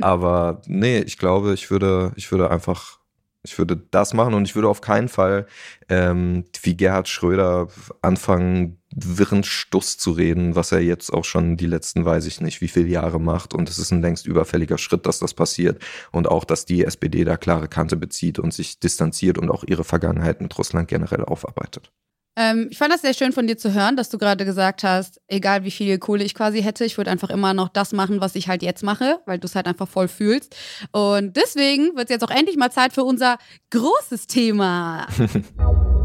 aber 0.00 0.62
nee, 0.66 1.00
ich 1.00 1.18
glaube, 1.18 1.52
ich 1.52 1.70
würde, 1.70 2.12
ich 2.16 2.30
würde 2.30 2.50
einfach 2.50 2.97
Ich 3.42 3.56
würde 3.56 3.76
das 3.76 4.14
machen 4.14 4.34
und 4.34 4.46
ich 4.46 4.54
würde 4.54 4.68
auf 4.68 4.80
keinen 4.80 5.08
Fall 5.08 5.46
ähm, 5.88 6.44
wie 6.62 6.76
Gerhard 6.76 7.08
Schröder 7.08 7.68
anfangen, 8.02 8.82
wirren 8.94 9.44
Stuss 9.44 9.96
zu 9.96 10.12
reden, 10.12 10.56
was 10.56 10.72
er 10.72 10.80
jetzt 10.80 11.12
auch 11.12 11.24
schon 11.24 11.56
die 11.56 11.66
letzten, 11.66 12.04
weiß 12.04 12.26
ich 12.26 12.40
nicht, 12.40 12.60
wie 12.60 12.68
viele 12.68 12.88
Jahre 12.88 13.20
macht. 13.20 13.54
Und 13.54 13.68
es 13.68 13.78
ist 13.78 13.92
ein 13.92 14.02
längst 14.02 14.26
überfälliger 14.26 14.78
Schritt, 14.78 15.06
dass 15.06 15.18
das 15.20 15.34
passiert. 15.34 15.82
Und 16.10 16.28
auch, 16.28 16.44
dass 16.44 16.64
die 16.64 16.84
SPD 16.84 17.24
da 17.24 17.36
klare 17.36 17.68
Kante 17.68 17.96
bezieht 17.96 18.38
und 18.38 18.52
sich 18.52 18.80
distanziert 18.80 19.38
und 19.38 19.50
auch 19.50 19.64
ihre 19.64 19.84
Vergangenheit 19.84 20.40
mit 20.40 20.56
Russland 20.58 20.88
generell 20.88 21.24
aufarbeitet. 21.24 21.92
Ähm, 22.38 22.68
ich 22.70 22.78
fand 22.78 22.92
das 22.92 23.02
sehr 23.02 23.14
schön 23.14 23.32
von 23.32 23.48
dir 23.48 23.58
zu 23.58 23.74
hören, 23.74 23.96
dass 23.96 24.10
du 24.10 24.16
gerade 24.16 24.44
gesagt 24.44 24.84
hast, 24.84 25.20
egal 25.26 25.64
wie 25.64 25.72
viel 25.72 25.98
Kohle 25.98 26.22
ich 26.22 26.34
quasi 26.34 26.62
hätte, 26.62 26.84
ich 26.84 26.96
würde 26.96 27.10
einfach 27.10 27.30
immer 27.30 27.52
noch 27.52 27.68
das 27.68 27.92
machen, 27.92 28.20
was 28.20 28.36
ich 28.36 28.48
halt 28.48 28.62
jetzt 28.62 28.84
mache, 28.84 29.18
weil 29.26 29.40
du 29.40 29.46
es 29.46 29.56
halt 29.56 29.66
einfach 29.66 29.88
voll 29.88 30.06
fühlst. 30.06 30.54
Und 30.92 31.36
deswegen 31.36 31.96
wird 31.96 32.04
es 32.04 32.10
jetzt 32.10 32.22
auch 32.22 32.30
endlich 32.30 32.56
mal 32.56 32.70
Zeit 32.70 32.92
für 32.92 33.02
unser 33.02 33.38
großes 33.70 34.28
Thema. 34.28 35.08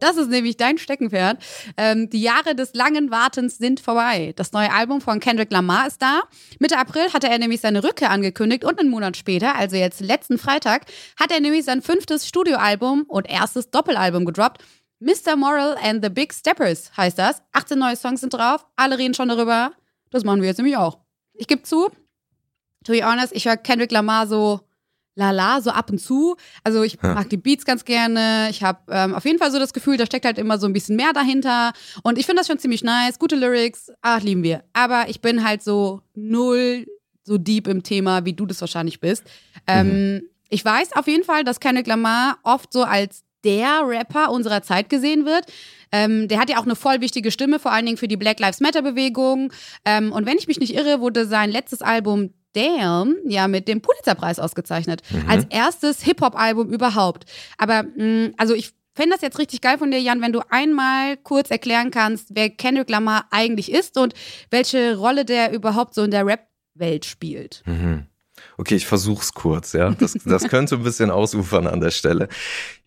Das 0.00 0.16
ist 0.16 0.30
nämlich 0.30 0.56
dein 0.56 0.78
Steckenpferd. 0.78 1.38
Ähm, 1.76 2.10
die 2.10 2.22
Jahre 2.22 2.54
des 2.54 2.74
langen 2.74 3.10
Wartens 3.10 3.58
sind 3.58 3.80
vorbei. 3.80 4.32
Das 4.36 4.52
neue 4.52 4.72
Album 4.72 5.00
von 5.00 5.20
Kendrick 5.20 5.52
Lamar 5.52 5.86
ist 5.86 6.02
da. 6.02 6.22
Mitte 6.58 6.78
April 6.78 7.12
hatte 7.12 7.28
er 7.28 7.38
nämlich 7.38 7.60
seine 7.60 7.84
Rückkehr 7.84 8.10
angekündigt 8.10 8.64
und 8.64 8.80
einen 8.80 8.90
Monat 8.90 9.16
später, 9.16 9.54
also 9.54 9.76
jetzt 9.76 10.00
letzten 10.00 10.38
Freitag, 10.38 10.86
hat 11.18 11.30
er 11.30 11.40
nämlich 11.40 11.64
sein 11.64 11.82
fünftes 11.82 12.26
Studioalbum 12.26 13.04
und 13.06 13.28
erstes 13.28 13.70
Doppelalbum 13.70 14.24
gedroppt. 14.24 14.62
Mr. 15.00 15.36
Moral 15.36 15.76
and 15.82 16.04
the 16.04 16.10
Big 16.10 16.32
Steppers 16.34 16.90
heißt 16.96 17.18
das. 17.18 17.42
18 17.52 17.78
neue 17.78 17.96
Songs 17.96 18.20
sind 18.20 18.34
drauf. 18.34 18.66
Alle 18.76 18.98
reden 18.98 19.14
schon 19.14 19.28
darüber. 19.28 19.72
Das 20.10 20.24
machen 20.24 20.40
wir 20.40 20.48
jetzt 20.48 20.58
nämlich 20.58 20.76
auch. 20.76 20.98
Ich 21.34 21.46
gebe 21.46 21.62
zu, 21.62 21.90
to 22.84 22.92
be 22.92 23.04
honest, 23.04 23.34
ich 23.34 23.46
höre 23.46 23.56
Kendrick 23.56 23.92
Lamar 23.92 24.26
so 24.26 24.60
lala, 25.14 25.60
so 25.60 25.70
ab 25.70 25.90
und 25.90 25.98
zu. 25.98 26.36
Also 26.64 26.82
ich 26.82 26.98
ja. 27.02 27.14
mag 27.14 27.28
die 27.28 27.36
Beats 27.36 27.64
ganz 27.64 27.84
gerne. 27.84 28.48
Ich 28.50 28.62
habe 28.62 28.80
ähm, 28.90 29.14
auf 29.14 29.24
jeden 29.24 29.38
Fall 29.38 29.50
so 29.50 29.58
das 29.58 29.72
Gefühl, 29.72 29.96
da 29.96 30.06
steckt 30.06 30.24
halt 30.24 30.38
immer 30.38 30.58
so 30.58 30.66
ein 30.66 30.72
bisschen 30.72 30.96
mehr 30.96 31.12
dahinter. 31.12 31.72
Und 32.02 32.18
ich 32.18 32.26
finde 32.26 32.40
das 32.40 32.46
schon 32.46 32.58
ziemlich 32.58 32.82
nice. 32.82 33.18
Gute 33.18 33.36
Lyrics, 33.36 33.90
ach, 34.02 34.22
lieben 34.22 34.42
wir. 34.42 34.64
Aber 34.72 35.08
ich 35.08 35.20
bin 35.20 35.44
halt 35.44 35.62
so 35.62 36.00
null 36.14 36.86
so 37.22 37.38
deep 37.38 37.68
im 37.68 37.82
Thema, 37.82 38.24
wie 38.24 38.32
du 38.32 38.46
das 38.46 38.60
wahrscheinlich 38.60 39.00
bist. 39.00 39.24
Ähm, 39.66 40.14
mhm. 40.14 40.22
Ich 40.48 40.64
weiß 40.64 40.94
auf 40.94 41.06
jeden 41.06 41.22
Fall, 41.22 41.44
dass 41.44 41.60
Kendrick 41.60 41.86
Lamar 41.86 42.38
oft 42.42 42.72
so 42.72 42.82
als 42.82 43.22
der 43.44 43.82
Rapper 43.86 44.30
unserer 44.30 44.62
Zeit 44.62 44.88
gesehen 44.88 45.24
wird. 45.24 45.44
Ähm, 45.92 46.28
der 46.28 46.38
hat 46.38 46.50
ja 46.50 46.58
auch 46.58 46.64
eine 46.64 46.76
voll 46.76 47.00
wichtige 47.00 47.30
Stimme, 47.30 47.58
vor 47.58 47.72
allen 47.72 47.86
Dingen 47.86 47.96
für 47.96 48.08
die 48.08 48.16
Black 48.16 48.38
Lives 48.40 48.60
Matter 48.60 48.82
Bewegung. 48.82 49.52
Ähm, 49.84 50.12
und 50.12 50.26
wenn 50.26 50.38
ich 50.38 50.46
mich 50.46 50.60
nicht 50.60 50.74
irre, 50.74 51.00
wurde 51.00 51.26
sein 51.26 51.50
letztes 51.50 51.82
Album 51.82 52.32
Damn 52.54 53.16
ja 53.26 53.48
mit 53.48 53.68
dem 53.68 53.80
Pulitzerpreis 53.80 54.38
ausgezeichnet. 54.38 55.02
Mhm. 55.10 55.28
Als 55.28 55.46
erstes 55.50 56.02
Hip-Hop-Album 56.02 56.70
überhaupt. 56.70 57.24
Aber 57.58 57.84
mh, 57.84 58.04
mm, 58.04 58.34
also 58.36 58.54
ich 58.54 58.72
fände 58.94 59.14
das 59.14 59.22
jetzt 59.22 59.38
richtig 59.38 59.60
geil 59.60 59.78
von 59.78 59.90
dir, 59.90 60.00
Jan, 60.00 60.20
wenn 60.20 60.32
du 60.32 60.40
einmal 60.50 61.16
kurz 61.16 61.50
erklären 61.50 61.90
kannst, 61.90 62.28
wer 62.30 62.50
Kendrick 62.50 62.90
Lamar 62.90 63.26
eigentlich 63.30 63.72
ist 63.72 63.96
und 63.96 64.14
welche 64.50 64.96
Rolle 64.96 65.24
der 65.24 65.52
überhaupt 65.52 65.94
so 65.94 66.02
in 66.02 66.10
der 66.10 66.26
Rap-Welt 66.26 67.04
spielt. 67.04 67.62
Mhm. 67.66 68.06
Okay, 68.56 68.74
ich 68.74 68.86
versuch's 68.86 69.32
kurz, 69.32 69.72
ja. 69.72 69.90
Das, 69.90 70.14
das 70.24 70.48
könnte 70.48 70.74
ein 70.76 70.82
bisschen 70.82 71.10
ausufern 71.10 71.66
an 71.66 71.80
der 71.80 71.90
Stelle. 71.90 72.28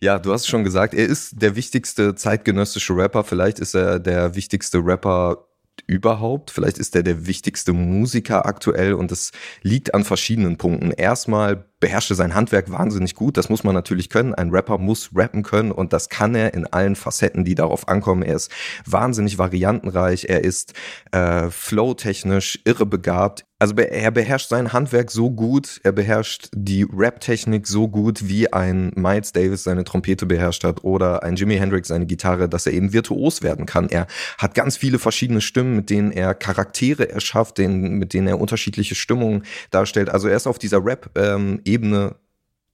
Ja, 0.00 0.18
du 0.18 0.32
hast 0.32 0.46
schon 0.46 0.64
gesagt, 0.64 0.94
er 0.94 1.06
ist 1.06 1.40
der 1.42 1.56
wichtigste 1.56 2.14
zeitgenössische 2.14 2.96
Rapper. 2.96 3.24
Vielleicht 3.24 3.58
ist 3.58 3.74
er 3.74 3.98
der 3.98 4.34
wichtigste 4.34 4.78
Rapper 4.78 5.46
überhaupt. 5.86 6.50
Vielleicht 6.50 6.78
ist 6.78 6.96
er 6.96 7.02
der 7.02 7.26
wichtigste 7.26 7.72
Musiker 7.72 8.46
aktuell 8.46 8.94
und 8.94 9.12
es 9.12 9.32
liegt 9.62 9.94
an 9.94 10.04
verschiedenen 10.04 10.56
Punkten. 10.56 10.90
Erstmal 10.90 11.66
beherrschte 11.84 12.14
sein 12.14 12.34
Handwerk 12.34 12.70
wahnsinnig 12.70 13.14
gut. 13.14 13.36
Das 13.36 13.50
muss 13.50 13.62
man 13.62 13.74
natürlich 13.74 14.08
können. 14.08 14.32
Ein 14.32 14.48
Rapper 14.48 14.78
muss 14.78 15.10
rappen 15.14 15.42
können 15.42 15.70
und 15.70 15.92
das 15.92 16.08
kann 16.08 16.34
er 16.34 16.54
in 16.54 16.66
allen 16.66 16.96
Facetten, 16.96 17.44
die 17.44 17.54
darauf 17.54 17.88
ankommen. 17.88 18.22
Er 18.22 18.36
ist 18.36 18.50
wahnsinnig 18.86 19.36
variantenreich. 19.36 20.24
Er 20.30 20.42
ist 20.44 20.72
äh, 21.12 21.50
flow-technisch 21.50 22.60
irre 22.64 22.86
begabt. 22.86 23.44
Also 23.60 23.76
er 23.76 24.10
beherrscht 24.10 24.48
sein 24.50 24.74
Handwerk 24.74 25.10
so 25.10 25.30
gut, 25.30 25.80
er 25.84 25.92
beherrscht 25.92 26.48
die 26.54 26.82
Rap-Technik 26.82 27.66
so 27.66 27.88
gut, 27.88 28.28
wie 28.28 28.52
ein 28.52 28.90
Miles 28.94 29.32
Davis 29.32 29.62
seine 29.62 29.84
Trompete 29.84 30.26
beherrscht 30.26 30.64
hat 30.64 30.84
oder 30.84 31.22
ein 31.22 31.36
Jimi 31.36 31.56
Hendrix 31.56 31.88
seine 31.88 32.04
Gitarre, 32.04 32.48
dass 32.48 32.66
er 32.66 32.74
eben 32.74 32.92
virtuos 32.92 33.42
werden 33.42 33.64
kann. 33.64 33.88
Er 33.88 34.06
hat 34.36 34.54
ganz 34.54 34.76
viele 34.76 34.98
verschiedene 34.98 35.40
Stimmen, 35.40 35.76
mit 35.76 35.88
denen 35.88 36.10
er 36.10 36.34
Charaktere 36.34 37.08
erschafft, 37.08 37.58
mit 37.58 38.12
denen 38.12 38.26
er 38.26 38.38
unterschiedliche 38.40 38.96
Stimmungen 38.96 39.44
darstellt. 39.70 40.10
Also 40.10 40.28
er 40.28 40.36
ist 40.36 40.48
auf 40.48 40.58
dieser 40.58 40.84
Rap- 40.84 41.10
ähm, 41.14 41.60
Ebene 41.74 42.16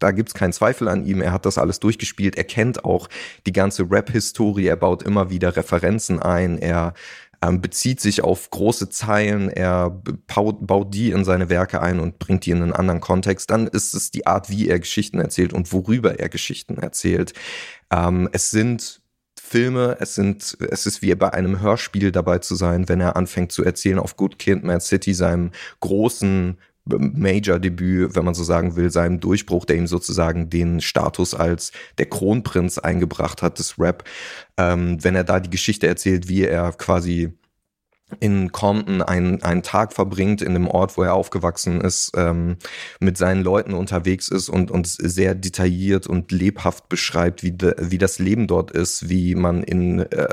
da 0.01 0.11
gibt's 0.13 0.35
keinen 0.35 0.53
Zweifel 0.53 0.89
an 0.89 1.07
ihm. 1.07 1.21
Er 1.21 1.33
hat 1.33 1.47
das 1.47 1.59
alles 1.59 1.79
durchgespielt. 1.79 2.37
Er 2.37 2.45
kennt 2.45 2.85
auch 2.85 3.09
die 3.47 3.53
ganze 3.53 3.89
Rap-Historie. 3.89 4.67
Er 4.67 4.77
baut 4.77 5.03
immer 5.03 5.31
wieder 5.31 5.57
Referenzen 5.57 6.19
ein. 6.19 6.59
Er 6.59 6.95
ähm, 7.43 7.61
bezieht 7.61 8.01
sich 8.01 8.25
auf 8.25 8.51
große 8.51 8.89
Zeilen. 8.89 9.51
Er 9.51 9.91
baut, 10.27 10.67
baut 10.67 10.95
die 10.95 11.11
in 11.11 11.25
seine 11.25 11.51
Werke 11.51 11.81
ein 11.83 12.01
und 12.01 12.19
bringt 12.19 12.47
die 12.47 12.51
in 12.51 12.63
einen 12.63 12.73
anderen 12.73 13.01
Kontext. 13.01 13.51
Dann 13.51 13.67
ist 13.67 13.95
es 13.95 14.11
die 14.11 14.27
Art, 14.27 14.51
wie 14.51 14.69
er 14.69 14.81
Geschichten 14.81 15.21
erzählt 15.21 15.53
und 15.53 15.73
worüber 15.73 16.19
er 16.19 16.31
Geschichten 16.31 16.79
erzählt. 16.79 17.35
Ähm, 17.93 18.29
es 18.33 18.51
sind 18.51 19.03
Filme, 19.39 19.97
es 20.01 20.15
sind, 20.15 20.57
es 20.71 20.87
ist 20.87 21.03
wie 21.03 21.15
bei 21.15 21.33
einem 21.33 21.61
Hörspiel 21.61 22.13
dabei 22.13 22.39
zu 22.39 22.55
sein, 22.55 22.89
wenn 22.89 23.01
er 23.01 23.17
anfängt 23.17 23.53
zu 23.53 23.65
erzählen 23.65 23.99
auf 23.99 24.17
Good 24.17 24.39
Kid, 24.39 24.63
Mad 24.63 24.81
City, 24.81 25.13
seinem 25.13 25.51
großen 25.81 26.57
Major-Debüt, 26.99 28.15
wenn 28.15 28.25
man 28.25 28.35
so 28.35 28.45
sagen 28.45 28.77
will, 28.77 28.91
seinem 28.91 29.21
Durchbruch, 29.21 29.65
der 29.65 29.77
ihm 29.77 29.87
sozusagen 29.87 30.51
den 30.51 30.81
Status 30.81 31.35
als 31.35 31.73
der 31.99 32.07
Kronprinz 32.07 32.79
eingebracht 32.79 33.43
hat 33.43 33.59
des 33.59 33.79
Rap. 33.79 34.05
Ähm, 34.57 35.03
wenn 35.03 35.15
er 35.15 35.25
da 35.25 35.41
die 35.41 35.51
Geschichte 35.51 35.87
erzählt, 35.87 36.29
wie 36.29 36.45
er 36.45 36.73
quasi 36.73 37.33
in 38.19 38.53
Compton 38.53 39.03
einen, 39.03 39.43
einen 39.43 39.63
Tag 39.63 39.93
verbringt, 39.93 40.43
in 40.43 40.55
dem 40.55 40.67
Ort, 40.67 40.97
wo 40.97 41.03
er 41.03 41.15
aufgewachsen 41.15 41.81
ist, 41.81 42.13
ähm, 42.17 42.57
mit 42.99 43.17
seinen 43.17 43.43
Leuten 43.43 43.75
unterwegs 43.75 44.29
ist 44.29 44.49
und 44.49 44.71
uns 44.71 44.95
sehr 44.95 45.35
detailliert 45.35 46.07
und 46.07 46.33
lebhaft 46.33 46.89
beschreibt, 46.89 47.43
wie, 47.43 47.53
de, 47.53 47.75
wie 47.79 47.99
das 47.99 48.19
Leben 48.19 48.47
dort 48.47 48.71
ist, 48.71 49.09
wie 49.09 49.35
man 49.35 49.63
in 49.63 50.01
äh, 50.01 50.29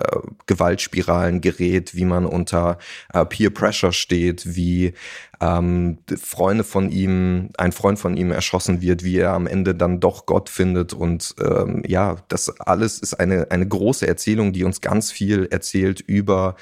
Gewaltspiralen 0.47 1.41
gerät, 1.41 1.95
wie 1.95 2.05
man 2.05 2.25
unter 2.25 2.78
äh, 3.13 3.25
Peer 3.25 3.51
Pressure 3.51 3.93
steht, 3.93 4.55
wie 4.55 4.93
ähm, 5.39 5.99
Freunde 6.19 6.63
von 6.63 6.89
ihm, 6.89 7.49
ein 7.57 7.71
Freund 7.71 7.99
von 7.99 8.17
ihm 8.17 8.32
erschossen 8.32 8.82
wird, 8.82 9.03
wie 9.03 9.17
er 9.17 9.34
am 9.34 9.47
Ende 9.47 9.75
dann 9.75 9.99
doch 9.99 10.25
Gott 10.25 10.49
findet 10.49 10.93
und 10.93 11.36
ähm, 11.39 11.84
ja, 11.86 12.17
das 12.28 12.59
alles 12.59 12.99
ist 12.99 13.13
eine, 13.13 13.51
eine 13.51 13.67
große 13.67 14.07
Erzählung, 14.07 14.53
die 14.53 14.63
uns 14.63 14.82
ganz 14.82 15.11
viel 15.11 15.47
erzählt 15.51 16.01
über 16.01 16.55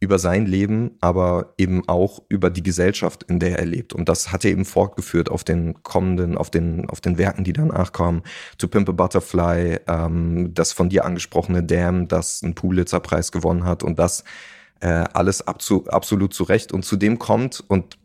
über 0.00 0.18
sein 0.18 0.46
Leben, 0.46 0.92
aber 1.02 1.52
eben 1.58 1.86
auch 1.86 2.22
über 2.30 2.48
die 2.48 2.62
Gesellschaft, 2.62 3.22
in 3.24 3.38
der 3.38 3.58
er 3.58 3.66
lebt. 3.66 3.92
Und 3.92 4.08
das 4.08 4.32
hat 4.32 4.46
er 4.46 4.50
eben 4.50 4.64
fortgeführt 4.64 5.30
auf 5.30 5.44
den 5.44 5.82
kommenden, 5.82 6.38
auf 6.38 6.50
den, 6.50 6.88
auf 6.88 7.02
den 7.02 7.18
Werken, 7.18 7.44
die 7.44 7.52
danach 7.52 7.92
kamen. 7.92 8.22
To 8.56 8.66
Pimp 8.66 8.88
a 8.88 8.92
Butterfly, 8.92 9.80
ähm, 9.86 10.54
das 10.54 10.72
von 10.72 10.88
dir 10.88 11.04
angesprochene 11.04 11.62
Damn, 11.62 12.08
das 12.08 12.42
einen 12.42 12.54
Pulitzer-Preis 12.54 13.30
gewonnen 13.30 13.64
hat 13.64 13.82
und 13.82 13.98
das 13.98 14.24
äh, 14.80 15.04
alles 15.12 15.46
abzu, 15.46 15.86
absolut 15.88 16.32
zu 16.32 16.44
Recht. 16.44 16.72
Und 16.72 16.86
zu 16.86 16.96
dem 16.96 17.18
kommt, 17.18 17.62
und 17.68 17.98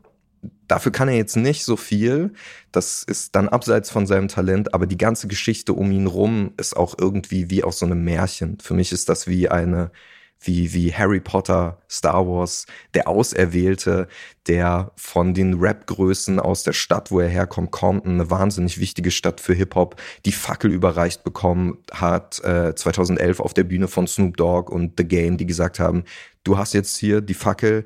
dafür 0.67 0.91
kann 0.91 1.07
er 1.07 1.15
jetzt 1.15 1.37
nicht 1.37 1.63
so 1.63 1.77
viel. 1.77 2.33
Das 2.73 3.03
ist 3.03 3.35
dann 3.37 3.47
abseits 3.47 3.89
von 3.89 4.05
seinem 4.05 4.27
Talent, 4.27 4.73
aber 4.73 4.85
die 4.85 4.97
ganze 4.97 5.29
Geschichte 5.29 5.71
um 5.71 5.89
ihn 5.91 6.07
rum 6.07 6.51
ist 6.57 6.75
auch 6.75 6.95
irgendwie 6.99 7.49
wie 7.49 7.63
aus 7.63 7.79
so 7.79 7.85
einem 7.85 8.03
Märchen. 8.03 8.57
Für 8.59 8.73
mich 8.73 8.91
ist 8.91 9.07
das 9.07 9.27
wie 9.27 9.47
eine 9.47 9.91
wie, 10.39 10.73
wie 10.73 10.93
Harry 10.93 11.19
Potter, 11.19 11.77
Star 11.89 12.27
Wars, 12.27 12.65
der 12.93 13.07
Auserwählte, 13.07 14.07
der 14.47 14.91
von 14.95 15.33
den 15.33 15.55
Rap-Größen 15.55 16.39
aus 16.39 16.63
der 16.63 16.73
Stadt, 16.73 17.11
wo 17.11 17.19
er 17.19 17.27
herkommt, 17.27 17.71
kommt, 17.71 18.05
eine 18.05 18.29
wahnsinnig 18.29 18.79
wichtige 18.79 19.11
Stadt 19.11 19.41
für 19.41 19.53
Hip-Hop, 19.53 19.95
die 20.25 20.31
Fackel 20.31 20.71
überreicht 20.71 21.23
bekommen 21.23 21.77
hat, 21.91 22.43
äh, 22.43 22.75
2011 22.75 23.39
auf 23.39 23.53
der 23.53 23.63
Bühne 23.63 23.88
von 23.88 24.07
Snoop 24.07 24.38
Dogg 24.38 24.71
und 24.71 24.93
The 24.97 25.07
Game, 25.07 25.38
die 25.38 25.45
gesagt 25.45 25.79
haben, 25.79 26.03
du 26.43 26.57
hast 26.57 26.73
jetzt 26.73 26.97
hier 26.97 27.21
die 27.21 27.33
Fackel, 27.33 27.86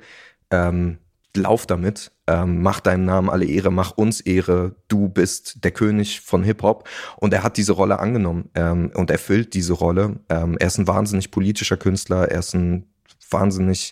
ähm, 0.51 0.97
lauf 1.35 1.65
damit, 1.65 2.11
ähm, 2.27 2.61
mach 2.61 2.79
deinem 2.79 3.05
Namen 3.05 3.29
alle 3.29 3.45
Ehre, 3.45 3.71
mach 3.71 3.91
uns 3.91 4.21
Ehre, 4.21 4.75
du 4.87 5.09
bist 5.09 5.63
der 5.63 5.71
König 5.71 6.21
von 6.21 6.43
Hip-Hop. 6.43 6.87
Und 7.17 7.33
er 7.33 7.43
hat 7.43 7.57
diese 7.57 7.73
Rolle 7.73 7.99
angenommen 7.99 8.49
ähm, 8.55 8.91
und 8.95 9.11
erfüllt 9.11 9.53
diese 9.53 9.73
Rolle. 9.73 10.19
Ähm, 10.29 10.57
er 10.59 10.67
ist 10.67 10.77
ein 10.77 10.87
wahnsinnig 10.87 11.31
politischer 11.31 11.77
Künstler, 11.77 12.29
er 12.29 12.39
ist 12.39 12.53
ein 12.53 12.87
wahnsinnig 13.29 13.91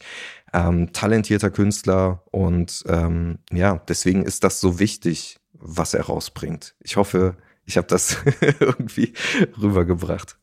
ähm, 0.54 0.92
talentierter 0.94 1.52
Künstler 1.52 2.24
und 2.32 2.84
ähm, 2.88 3.40
ja, 3.52 3.82
deswegen 3.88 4.24
ist 4.24 4.44
das 4.44 4.60
so 4.60 4.80
wichtig, 4.80 5.40
was 5.54 5.94
er 5.94 6.06
rausbringt. 6.06 6.76
Ich 6.82 6.96
hoffe, 6.96 7.36
ich 7.66 7.78
habe 7.78 7.88
das 7.88 8.18
irgendwie 8.60 9.14
rübergebracht. 9.62 10.38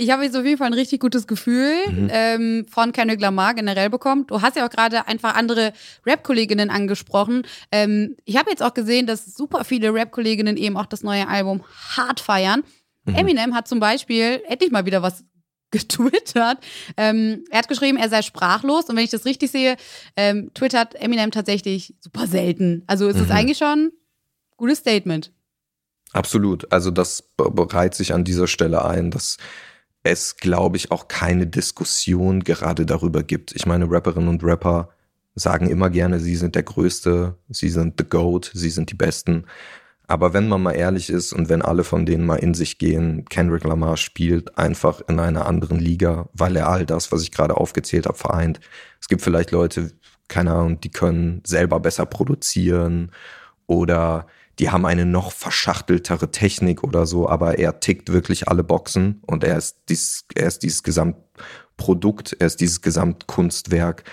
Ich 0.00 0.10
habe 0.12 0.22
jetzt 0.22 0.36
auf 0.36 0.44
jeden 0.44 0.58
Fall 0.58 0.68
ein 0.68 0.74
richtig 0.74 1.00
gutes 1.00 1.26
Gefühl 1.26 1.74
mhm. 1.90 2.08
ähm, 2.12 2.66
von 2.70 2.92
Kendrick 2.92 3.20
Lamar 3.20 3.54
generell 3.54 3.90
bekommen. 3.90 4.26
Du 4.28 4.40
hast 4.40 4.56
ja 4.56 4.64
auch 4.64 4.70
gerade 4.70 5.08
einfach 5.08 5.34
andere 5.34 5.72
Rap-Kolleginnen 6.06 6.70
angesprochen. 6.70 7.42
Ähm, 7.72 8.16
ich 8.24 8.36
habe 8.36 8.48
jetzt 8.48 8.62
auch 8.62 8.74
gesehen, 8.74 9.08
dass 9.08 9.24
super 9.34 9.64
viele 9.64 9.92
Rap-Kolleginnen 9.92 10.56
eben 10.56 10.76
auch 10.76 10.86
das 10.86 11.02
neue 11.02 11.26
Album 11.26 11.64
hart 11.96 12.20
feiern. 12.20 12.62
Mhm. 13.06 13.14
Eminem 13.16 13.54
hat 13.56 13.66
zum 13.66 13.80
Beispiel 13.80 14.40
endlich 14.46 14.70
mal 14.70 14.86
wieder 14.86 15.02
was 15.02 15.24
getwittert. 15.72 16.58
Ähm, 16.96 17.44
er 17.50 17.58
hat 17.58 17.68
geschrieben, 17.68 17.98
er 17.98 18.08
sei 18.08 18.22
sprachlos 18.22 18.84
und 18.84 18.94
wenn 18.94 19.04
ich 19.04 19.10
das 19.10 19.24
richtig 19.24 19.50
sehe, 19.50 19.76
ähm, 20.16 20.52
twittert 20.54 20.94
Eminem 20.94 21.32
tatsächlich 21.32 21.96
super 21.98 22.28
selten. 22.28 22.84
Also 22.86 23.08
es 23.08 23.16
mhm. 23.16 23.22
ist 23.24 23.30
eigentlich 23.32 23.58
schon 23.58 23.86
ein 23.86 23.92
gutes 24.56 24.78
Statement. 24.78 25.32
Absolut. 26.12 26.72
Also 26.72 26.92
das 26.92 27.30
bereitet 27.36 27.96
sich 27.96 28.14
an 28.14 28.24
dieser 28.24 28.46
Stelle 28.46 28.84
ein, 28.84 29.10
dass 29.10 29.36
es, 30.02 30.36
glaube 30.36 30.76
ich, 30.76 30.90
auch 30.90 31.08
keine 31.08 31.46
Diskussion 31.46 32.44
gerade 32.44 32.86
darüber 32.86 33.22
gibt. 33.22 33.54
Ich 33.54 33.66
meine, 33.66 33.90
Rapperinnen 33.90 34.28
und 34.28 34.44
Rapper 34.44 34.90
sagen 35.34 35.68
immer 35.68 35.90
gerne, 35.90 36.20
sie 36.20 36.36
sind 36.36 36.54
der 36.54 36.62
Größte, 36.62 37.36
sie 37.48 37.68
sind 37.68 37.94
the 37.98 38.08
GOAT, 38.08 38.50
sie 38.54 38.70
sind 38.70 38.90
die 38.90 38.96
Besten. 38.96 39.44
Aber 40.06 40.32
wenn 40.32 40.48
man 40.48 40.62
mal 40.62 40.72
ehrlich 40.72 41.10
ist 41.10 41.34
und 41.34 41.50
wenn 41.50 41.60
alle 41.60 41.84
von 41.84 42.06
denen 42.06 42.24
mal 42.24 42.36
in 42.36 42.54
sich 42.54 42.78
gehen, 42.78 43.26
Kendrick 43.26 43.64
Lamar 43.64 43.98
spielt 43.98 44.56
einfach 44.56 45.02
in 45.06 45.20
einer 45.20 45.46
anderen 45.46 45.78
Liga, 45.78 46.28
weil 46.32 46.56
er 46.56 46.68
all 46.68 46.86
das, 46.86 47.12
was 47.12 47.22
ich 47.22 47.30
gerade 47.30 47.56
aufgezählt 47.58 48.06
habe, 48.06 48.16
vereint. 48.16 48.58
Es 49.00 49.08
gibt 49.08 49.20
vielleicht 49.20 49.50
Leute, 49.50 49.92
keine 50.28 50.52
Ahnung, 50.52 50.80
die 50.80 50.90
können 50.90 51.42
selber 51.46 51.78
besser 51.78 52.06
produzieren 52.06 53.12
oder 53.66 54.26
die 54.58 54.70
haben 54.70 54.86
eine 54.86 55.06
noch 55.06 55.32
verschachteltere 55.32 56.30
Technik 56.30 56.82
oder 56.82 57.06
so, 57.06 57.28
aber 57.28 57.58
er 57.58 57.80
tickt 57.80 58.12
wirklich 58.12 58.48
alle 58.48 58.64
Boxen 58.64 59.22
und 59.26 59.44
er 59.44 59.56
ist 59.56 59.78
dies, 59.88 60.24
er 60.34 60.48
ist 60.48 60.62
dieses 60.62 60.82
Gesamtprodukt, 60.82 62.36
er 62.38 62.46
ist 62.48 62.60
dieses 62.60 62.82
Gesamtkunstwerk, 62.82 64.04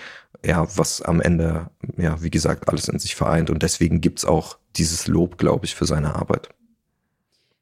ja, 0.44 0.66
was 0.76 1.02
am 1.02 1.20
Ende, 1.20 1.70
ja, 1.96 2.22
wie 2.22 2.30
gesagt, 2.30 2.68
alles 2.68 2.88
in 2.88 2.98
sich 2.98 3.16
vereint 3.16 3.50
und 3.50 3.62
deswegen 3.62 4.00
gibt's 4.00 4.24
auch 4.24 4.58
dieses 4.76 5.08
Lob, 5.08 5.38
glaube 5.38 5.64
ich, 5.64 5.74
für 5.74 5.86
seine 5.86 6.14
Arbeit. 6.14 6.50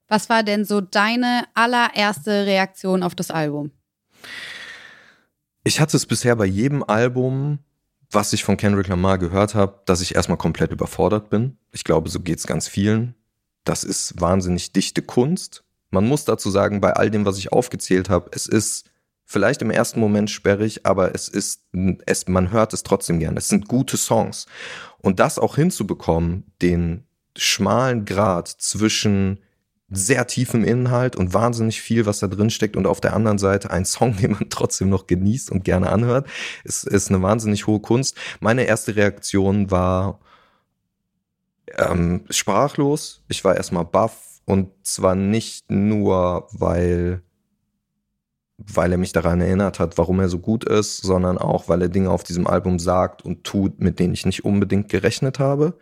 Was 0.08 0.28
war 0.28 0.42
denn 0.42 0.64
so 0.64 0.80
deine 0.80 1.44
allererste 1.54 2.44
Reaktion 2.44 3.02
auf 3.02 3.14
das 3.14 3.30
Album? 3.30 3.70
Ich 5.64 5.80
hatte 5.80 5.96
es 5.96 6.04
bisher 6.04 6.36
bei 6.36 6.44
jedem 6.44 6.82
Album 6.82 7.60
was 8.10 8.32
ich 8.32 8.44
von 8.44 8.56
Kendrick 8.56 8.88
Lamar 8.88 9.18
gehört 9.18 9.54
habe, 9.54 9.80
dass 9.86 10.00
ich 10.00 10.14
erstmal 10.14 10.38
komplett 10.38 10.72
überfordert 10.72 11.30
bin. 11.30 11.58
Ich 11.72 11.84
glaube, 11.84 12.08
so 12.08 12.20
geht 12.20 12.38
es 12.38 12.46
ganz 12.46 12.68
vielen. 12.68 13.14
Das 13.64 13.84
ist 13.84 14.20
wahnsinnig 14.20 14.72
dichte 14.72 15.02
Kunst. 15.02 15.64
Man 15.90 16.06
muss 16.06 16.24
dazu 16.24 16.50
sagen, 16.50 16.80
bei 16.80 16.92
all 16.92 17.10
dem, 17.10 17.24
was 17.24 17.38
ich 17.38 17.52
aufgezählt 17.52 18.10
habe, 18.10 18.30
es 18.32 18.46
ist 18.46 18.90
vielleicht 19.24 19.62
im 19.62 19.70
ersten 19.70 20.00
Moment 20.00 20.30
sperrig, 20.30 20.84
aber 20.86 21.14
es 21.14 21.28
ist, 21.28 21.62
es, 22.06 22.28
man 22.28 22.50
hört 22.50 22.72
es 22.72 22.82
trotzdem 22.82 23.18
gern. 23.18 23.36
Es 23.36 23.48
sind 23.48 23.68
gute 23.68 23.96
Songs. 23.96 24.46
Und 24.98 25.20
das 25.20 25.38
auch 25.38 25.56
hinzubekommen, 25.56 26.52
den 26.62 27.04
schmalen 27.36 28.04
Grad 28.04 28.48
zwischen 28.48 29.40
sehr 29.96 30.26
tiefem 30.26 30.64
Inhalt 30.64 31.16
und 31.16 31.34
wahnsinnig 31.34 31.80
viel, 31.80 32.06
was 32.06 32.20
da 32.20 32.26
drin 32.26 32.50
steckt 32.50 32.76
und 32.76 32.86
auf 32.86 33.00
der 33.00 33.14
anderen 33.14 33.38
Seite 33.38 33.70
ein 33.70 33.84
Song, 33.84 34.16
den 34.20 34.32
man 34.32 34.50
trotzdem 34.50 34.88
noch 34.88 35.06
genießt 35.06 35.50
und 35.50 35.64
gerne 35.64 35.90
anhört, 35.90 36.28
ist, 36.64 36.84
ist 36.84 37.10
eine 37.10 37.22
wahnsinnig 37.22 37.66
hohe 37.66 37.80
Kunst. 37.80 38.16
Meine 38.40 38.64
erste 38.64 38.96
Reaktion 38.96 39.70
war 39.70 40.20
ähm, 41.76 42.24
sprachlos. 42.30 43.22
Ich 43.28 43.44
war 43.44 43.56
erstmal 43.56 43.84
baff 43.84 44.40
und 44.44 44.70
zwar 44.82 45.14
nicht 45.14 45.70
nur, 45.70 46.48
weil 46.52 47.22
weil 48.56 48.92
er 48.92 48.98
mich 48.98 49.12
daran 49.12 49.40
erinnert 49.40 49.80
hat, 49.80 49.98
warum 49.98 50.20
er 50.20 50.28
so 50.28 50.38
gut 50.38 50.64
ist, 50.64 50.98
sondern 50.98 51.38
auch, 51.38 51.68
weil 51.68 51.82
er 51.82 51.88
Dinge 51.88 52.10
auf 52.10 52.22
diesem 52.22 52.46
Album 52.46 52.78
sagt 52.78 53.24
und 53.24 53.42
tut, 53.42 53.80
mit 53.80 53.98
denen 53.98 54.14
ich 54.14 54.26
nicht 54.26 54.44
unbedingt 54.44 54.88
gerechnet 54.88 55.40
habe. 55.40 55.76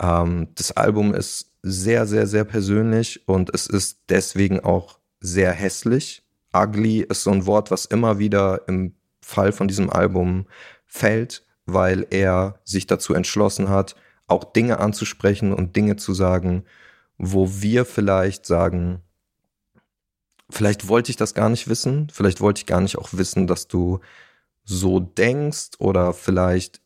Ähm, 0.00 0.48
das 0.56 0.72
Album 0.72 1.14
ist 1.14 1.49
sehr, 1.62 2.06
sehr, 2.06 2.26
sehr 2.26 2.44
persönlich 2.44 3.28
und 3.28 3.54
es 3.54 3.66
ist 3.66 4.00
deswegen 4.08 4.60
auch 4.60 4.98
sehr 5.20 5.52
hässlich. 5.52 6.22
Ugly 6.54 7.02
ist 7.02 7.22
so 7.22 7.30
ein 7.30 7.46
Wort, 7.46 7.70
was 7.70 7.84
immer 7.84 8.18
wieder 8.18 8.62
im 8.66 8.94
Fall 9.20 9.52
von 9.52 9.68
diesem 9.68 9.90
Album 9.90 10.46
fällt, 10.86 11.44
weil 11.66 12.06
er 12.10 12.58
sich 12.64 12.86
dazu 12.86 13.14
entschlossen 13.14 13.68
hat, 13.68 13.94
auch 14.26 14.44
Dinge 14.44 14.78
anzusprechen 14.78 15.52
und 15.52 15.76
Dinge 15.76 15.96
zu 15.96 16.14
sagen, 16.14 16.64
wo 17.18 17.48
wir 17.60 17.84
vielleicht 17.84 18.46
sagen, 18.46 19.02
vielleicht 20.48 20.88
wollte 20.88 21.10
ich 21.10 21.16
das 21.16 21.34
gar 21.34 21.48
nicht 21.48 21.68
wissen, 21.68 22.08
vielleicht 22.12 22.40
wollte 22.40 22.60
ich 22.60 22.66
gar 22.66 22.80
nicht 22.80 22.96
auch 22.96 23.10
wissen, 23.12 23.46
dass 23.46 23.68
du 23.68 24.00
so 24.64 25.00
denkst 25.00 25.70
oder 25.78 26.12
vielleicht 26.12 26.80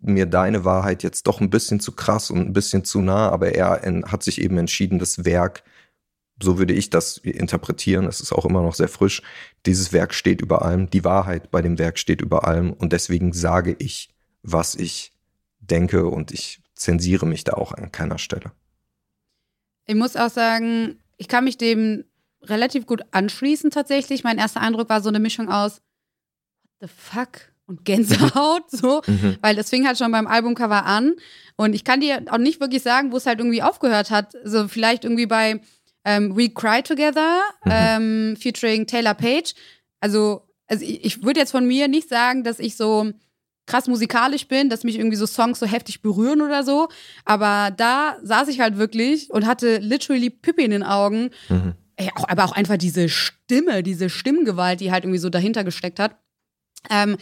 mir 0.00 0.26
deine 0.26 0.64
Wahrheit 0.64 1.02
jetzt 1.02 1.26
doch 1.26 1.40
ein 1.40 1.50
bisschen 1.50 1.80
zu 1.80 1.92
krass 1.92 2.30
und 2.30 2.40
ein 2.40 2.52
bisschen 2.52 2.84
zu 2.84 3.00
nah, 3.00 3.28
aber 3.28 3.54
er 3.54 3.82
hat 4.06 4.22
sich 4.22 4.40
eben 4.40 4.58
entschieden, 4.58 4.98
das 4.98 5.24
Werk, 5.24 5.62
so 6.42 6.58
würde 6.58 6.72
ich 6.72 6.90
das 6.90 7.18
interpretieren, 7.18 8.06
es 8.06 8.20
ist 8.20 8.32
auch 8.32 8.46
immer 8.46 8.62
noch 8.62 8.74
sehr 8.74 8.88
frisch, 8.88 9.22
dieses 9.66 9.92
Werk 9.92 10.14
steht 10.14 10.40
über 10.40 10.62
allem, 10.62 10.88
die 10.88 11.04
Wahrheit 11.04 11.50
bei 11.50 11.60
dem 11.60 11.78
Werk 11.78 11.98
steht 11.98 12.22
über 12.22 12.46
allem 12.46 12.72
und 12.72 12.92
deswegen 12.92 13.32
sage 13.32 13.76
ich, 13.78 14.08
was 14.42 14.74
ich 14.74 15.12
denke 15.58 16.06
und 16.06 16.32
ich 16.32 16.60
zensiere 16.74 17.26
mich 17.26 17.44
da 17.44 17.52
auch 17.52 17.72
an 17.72 17.92
keiner 17.92 18.18
Stelle. 18.18 18.52
Ich 19.86 19.94
muss 19.94 20.16
auch 20.16 20.30
sagen, 20.30 20.98
ich 21.18 21.28
kann 21.28 21.44
mich 21.44 21.58
dem 21.58 22.04
relativ 22.42 22.86
gut 22.86 23.02
anschließen 23.10 23.70
tatsächlich. 23.70 24.24
Mein 24.24 24.38
erster 24.38 24.62
Eindruck 24.62 24.88
war 24.88 25.02
so 25.02 25.10
eine 25.10 25.20
Mischung 25.20 25.50
aus 25.50 25.82
What 26.62 26.70
the 26.80 26.88
fuck? 26.88 27.49
Und 27.70 27.84
Gänsehaut, 27.84 28.70
so, 28.70 29.00
mhm. 29.06 29.36
weil 29.40 29.56
das 29.56 29.70
fing 29.70 29.86
halt 29.86 29.96
schon 29.96 30.12
beim 30.12 30.26
Albumcover 30.26 30.84
an. 30.84 31.14
Und 31.56 31.74
ich 31.74 31.84
kann 31.84 32.00
dir 32.00 32.22
auch 32.30 32.38
nicht 32.38 32.60
wirklich 32.60 32.82
sagen, 32.82 33.12
wo 33.12 33.16
es 33.16 33.26
halt 33.26 33.38
irgendwie 33.38 33.62
aufgehört 33.62 34.10
hat. 34.10 34.34
So, 34.44 34.68
vielleicht 34.68 35.04
irgendwie 35.04 35.26
bei 35.26 35.60
ähm, 36.04 36.36
We 36.36 36.50
Cry 36.50 36.82
Together, 36.82 37.40
mhm. 37.64 37.70
ähm, 37.72 38.36
featuring 38.38 38.86
Taylor 38.86 39.14
Page. 39.14 39.54
Also, 40.00 40.42
also 40.66 40.84
ich, 40.84 41.04
ich 41.04 41.22
würde 41.22 41.40
jetzt 41.40 41.52
von 41.52 41.66
mir 41.66 41.88
nicht 41.88 42.08
sagen, 42.08 42.44
dass 42.44 42.58
ich 42.58 42.76
so 42.76 43.12
krass 43.66 43.86
musikalisch 43.86 44.48
bin, 44.48 44.68
dass 44.68 44.82
mich 44.82 44.96
irgendwie 44.96 45.16
so 45.16 45.26
Songs 45.26 45.60
so 45.60 45.66
heftig 45.66 46.02
berühren 46.02 46.40
oder 46.40 46.64
so. 46.64 46.88
Aber 47.24 47.70
da 47.70 48.16
saß 48.22 48.48
ich 48.48 48.60
halt 48.60 48.78
wirklich 48.78 49.30
und 49.30 49.46
hatte 49.46 49.78
literally 49.78 50.30
Pippi 50.30 50.64
in 50.64 50.72
den 50.72 50.82
Augen. 50.82 51.30
Mhm. 51.48 51.74
Ey, 51.96 52.10
auch, 52.16 52.28
aber 52.28 52.44
auch 52.46 52.52
einfach 52.52 52.78
diese 52.78 53.08
Stimme, 53.08 53.82
diese 53.82 54.08
Stimmgewalt, 54.08 54.80
die 54.80 54.90
halt 54.90 55.04
irgendwie 55.04 55.18
so 55.18 55.28
dahinter 55.28 55.62
gesteckt 55.62 56.00
hat. 56.00 56.16
Ähm, 56.88 57.16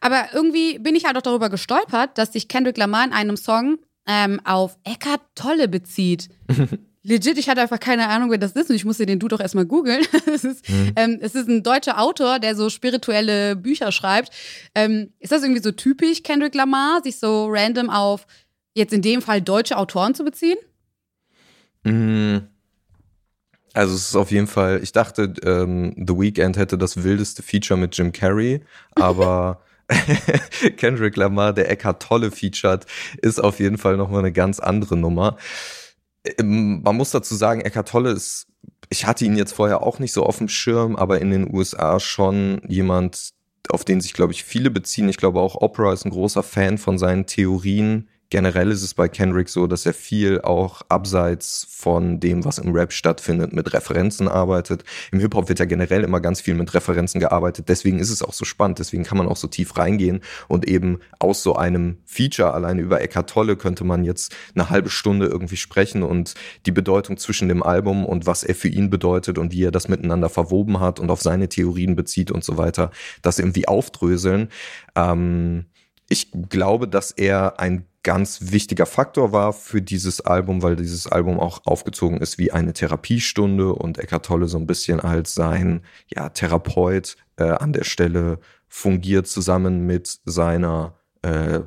aber 0.00 0.28
irgendwie 0.32 0.78
bin 0.78 0.94
ich 0.94 1.04
halt 1.04 1.16
auch 1.16 1.22
darüber 1.22 1.50
gestolpert, 1.50 2.16
dass 2.16 2.32
sich 2.32 2.48
Kendrick 2.48 2.78
Lamar 2.78 3.04
in 3.04 3.12
einem 3.12 3.36
Song 3.36 3.78
ähm, 4.06 4.40
auf 4.44 4.78
Eckhart 4.84 5.20
Tolle 5.34 5.68
bezieht. 5.68 6.28
Legit, 7.04 7.36
ich 7.36 7.48
hatte 7.48 7.60
einfach 7.60 7.80
keine 7.80 8.08
Ahnung, 8.08 8.30
wer 8.30 8.38
das 8.38 8.52
ist 8.52 8.70
und 8.70 8.76
ich 8.76 8.84
musste 8.84 9.06
den 9.06 9.18
Dude 9.18 9.34
doch 9.34 9.42
erstmal 9.42 9.66
googeln. 9.66 10.06
es, 10.26 10.44
ist, 10.44 10.68
mhm. 10.68 10.92
ähm, 10.94 11.18
es 11.20 11.34
ist 11.34 11.48
ein 11.48 11.64
deutscher 11.64 12.00
Autor, 12.00 12.38
der 12.38 12.54
so 12.54 12.70
spirituelle 12.70 13.56
Bücher 13.56 13.90
schreibt. 13.90 14.32
Ähm, 14.74 15.12
ist 15.18 15.32
das 15.32 15.42
irgendwie 15.42 15.62
so 15.62 15.72
typisch, 15.72 16.22
Kendrick 16.22 16.54
Lamar, 16.54 17.02
sich 17.02 17.18
so 17.18 17.48
random 17.50 17.90
auf 17.90 18.26
jetzt 18.74 18.92
in 18.92 19.02
dem 19.02 19.20
Fall 19.20 19.42
deutsche 19.42 19.76
Autoren 19.76 20.14
zu 20.14 20.24
beziehen? 20.24 20.56
Mhm. 21.82 22.48
Also 23.74 23.94
es 23.94 24.08
ist 24.08 24.16
auf 24.16 24.30
jeden 24.30 24.46
Fall, 24.46 24.80
ich 24.82 24.92
dachte, 24.92 25.32
ähm, 25.44 25.94
The 25.96 26.18
Weeknd 26.18 26.56
hätte 26.56 26.76
das 26.76 27.02
wildeste 27.02 27.42
Feature 27.42 27.78
mit 27.78 27.96
Jim 27.96 28.12
Carrey, 28.12 28.62
aber 28.94 29.62
Kendrick 30.76 31.16
Lamar, 31.16 31.52
der 31.52 31.70
Eckhart 31.70 32.02
Tolle 32.02 32.30
featured, 32.30 32.86
ist 33.20 33.42
auf 33.42 33.60
jeden 33.60 33.78
Fall 33.78 33.96
nochmal 33.96 34.20
eine 34.20 34.32
ganz 34.32 34.60
andere 34.60 34.96
Nummer. 34.96 35.36
Ähm, 36.38 36.82
man 36.82 36.96
muss 36.96 37.10
dazu 37.10 37.34
sagen, 37.34 37.62
Eckhart 37.62 37.88
Tolle 37.88 38.10
ist, 38.10 38.46
ich 38.90 39.06
hatte 39.06 39.24
ihn 39.24 39.36
jetzt 39.36 39.52
vorher 39.52 39.82
auch 39.82 39.98
nicht 39.98 40.12
so 40.12 40.24
auf 40.24 40.38
dem 40.38 40.48
Schirm, 40.48 40.96
aber 40.96 41.20
in 41.20 41.30
den 41.30 41.52
USA 41.52 41.98
schon 41.98 42.60
jemand, 42.68 43.30
auf 43.70 43.84
den 43.84 44.00
sich, 44.00 44.12
glaube 44.12 44.32
ich, 44.32 44.44
viele 44.44 44.70
beziehen. 44.70 45.08
Ich 45.08 45.16
glaube 45.16 45.40
auch 45.40 45.56
Opera 45.60 45.92
ist 45.92 46.04
ein 46.04 46.10
großer 46.10 46.42
Fan 46.42 46.76
von 46.78 46.98
seinen 46.98 47.26
Theorien 47.26 48.08
generell 48.32 48.70
ist 48.70 48.82
es 48.82 48.94
bei 48.94 49.08
Kendrick 49.08 49.50
so, 49.50 49.66
dass 49.66 49.84
er 49.84 49.92
viel 49.92 50.40
auch 50.40 50.80
abseits 50.88 51.66
von 51.68 52.18
dem, 52.18 52.46
was 52.46 52.56
im 52.56 52.72
Rap 52.72 52.90
stattfindet, 52.90 53.52
mit 53.52 53.74
Referenzen 53.74 54.26
arbeitet. 54.26 54.84
Im 55.10 55.20
Hip-Hop 55.20 55.50
wird 55.50 55.58
ja 55.58 55.66
generell 55.66 56.02
immer 56.02 56.18
ganz 56.18 56.40
viel 56.40 56.54
mit 56.54 56.72
Referenzen 56.72 57.20
gearbeitet. 57.20 57.68
Deswegen 57.68 57.98
ist 57.98 58.08
es 58.08 58.22
auch 58.22 58.32
so 58.32 58.46
spannend. 58.46 58.78
Deswegen 58.78 59.04
kann 59.04 59.18
man 59.18 59.28
auch 59.28 59.36
so 59.36 59.48
tief 59.48 59.76
reingehen 59.76 60.22
und 60.48 60.66
eben 60.66 61.00
aus 61.18 61.42
so 61.42 61.56
einem 61.56 61.98
Feature 62.06 62.54
alleine 62.54 62.80
über 62.80 63.02
Eckhart 63.02 63.28
Tolle 63.28 63.54
könnte 63.56 63.84
man 63.84 64.02
jetzt 64.02 64.34
eine 64.54 64.70
halbe 64.70 64.88
Stunde 64.88 65.26
irgendwie 65.26 65.58
sprechen 65.58 66.02
und 66.02 66.32
die 66.64 66.72
Bedeutung 66.72 67.18
zwischen 67.18 67.48
dem 67.48 67.62
Album 67.62 68.06
und 68.06 68.24
was 68.24 68.44
er 68.44 68.54
für 68.54 68.68
ihn 68.68 68.88
bedeutet 68.88 69.36
und 69.36 69.52
wie 69.52 69.64
er 69.64 69.72
das 69.72 69.88
miteinander 69.88 70.30
verwoben 70.30 70.80
hat 70.80 71.00
und 71.00 71.10
auf 71.10 71.20
seine 71.20 71.50
Theorien 71.50 71.96
bezieht 71.96 72.30
und 72.30 72.44
so 72.44 72.56
weiter, 72.56 72.92
das 73.20 73.38
irgendwie 73.38 73.68
aufdröseln. 73.68 74.48
Ähm, 74.96 75.66
ich 76.08 76.30
glaube, 76.48 76.88
dass 76.88 77.10
er 77.10 77.60
ein 77.60 77.86
ganz 78.02 78.52
wichtiger 78.52 78.86
Faktor 78.86 79.32
war 79.32 79.52
für 79.52 79.80
dieses 79.80 80.20
Album, 80.20 80.62
weil 80.62 80.76
dieses 80.76 81.06
Album 81.06 81.38
auch 81.38 81.60
aufgezogen 81.64 82.18
ist 82.18 82.38
wie 82.38 82.50
eine 82.50 82.72
Therapiestunde 82.72 83.72
und 83.72 83.98
Eckhart 83.98 84.26
Tolle 84.26 84.48
so 84.48 84.58
ein 84.58 84.66
bisschen 84.66 85.00
als 85.00 85.34
sein 85.34 85.82
ja, 86.08 86.28
Therapeut 86.28 87.16
äh, 87.36 87.44
an 87.44 87.72
der 87.72 87.84
Stelle 87.84 88.38
fungiert 88.68 89.26
zusammen 89.26 89.86
mit 89.86 90.18
seiner 90.24 90.94
äh, 91.22 91.60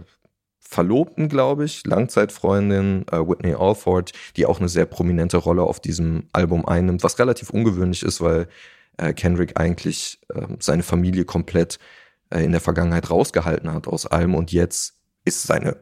Verlobten, 0.60 1.30
glaube 1.30 1.64
ich, 1.64 1.86
Langzeitfreundin 1.86 3.06
äh, 3.12 3.18
Whitney 3.18 3.54
Alford, 3.54 4.12
die 4.36 4.46
auch 4.46 4.60
eine 4.60 4.68
sehr 4.68 4.86
prominente 4.86 5.38
Rolle 5.38 5.64
auf 5.64 5.80
diesem 5.80 6.28
Album 6.34 6.66
einnimmt, 6.66 7.04
was 7.04 7.20
relativ 7.20 7.52
ungewöhnlich 7.52 8.04
ist, 8.04 8.20
weil 8.20 8.48
äh, 8.98 9.14
Kendrick 9.14 9.60
eigentlich 9.60 10.20
äh, 10.34 10.48
seine 10.60 10.84
Familie 10.84 11.24
komplett 11.24 11.80
äh, 12.30 12.44
in 12.44 12.52
der 12.52 12.62
Vergangenheit 12.62 13.10
rausgehalten 13.10 13.72
hat 13.72 13.88
aus 13.88 14.06
allem 14.06 14.36
und 14.36 14.52
jetzt 14.52 14.96
ist 15.24 15.44
seine 15.44 15.78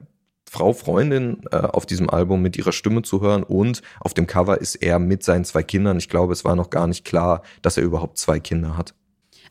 Frau 0.53 0.71
Freundin 0.73 1.41
äh, 1.51 1.55
auf 1.55 1.87
diesem 1.87 2.11
Album 2.11 2.43
mit 2.43 2.55
ihrer 2.57 2.73
Stimme 2.73 3.01
zu 3.01 3.21
hören 3.21 3.41
und 3.41 3.81
auf 3.99 4.13
dem 4.13 4.27
Cover 4.27 4.61
ist 4.61 4.75
er 4.75 4.99
mit 4.99 5.23
seinen 5.23 5.45
zwei 5.45 5.63
Kindern. 5.63 5.97
Ich 5.97 6.09
glaube, 6.09 6.31
es 6.31 6.45
war 6.45 6.55
noch 6.55 6.69
gar 6.69 6.85
nicht 6.85 7.05
klar, 7.05 7.41
dass 7.63 7.77
er 7.77 7.83
überhaupt 7.83 8.19
zwei 8.19 8.39
Kinder 8.39 8.77
hat. 8.77 8.93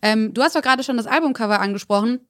Ähm, 0.00 0.32
du 0.32 0.42
hast 0.42 0.54
doch 0.54 0.62
gerade 0.62 0.84
schon 0.84 0.96
das 0.96 1.08
Albumcover 1.08 1.58
angesprochen. 1.58 2.20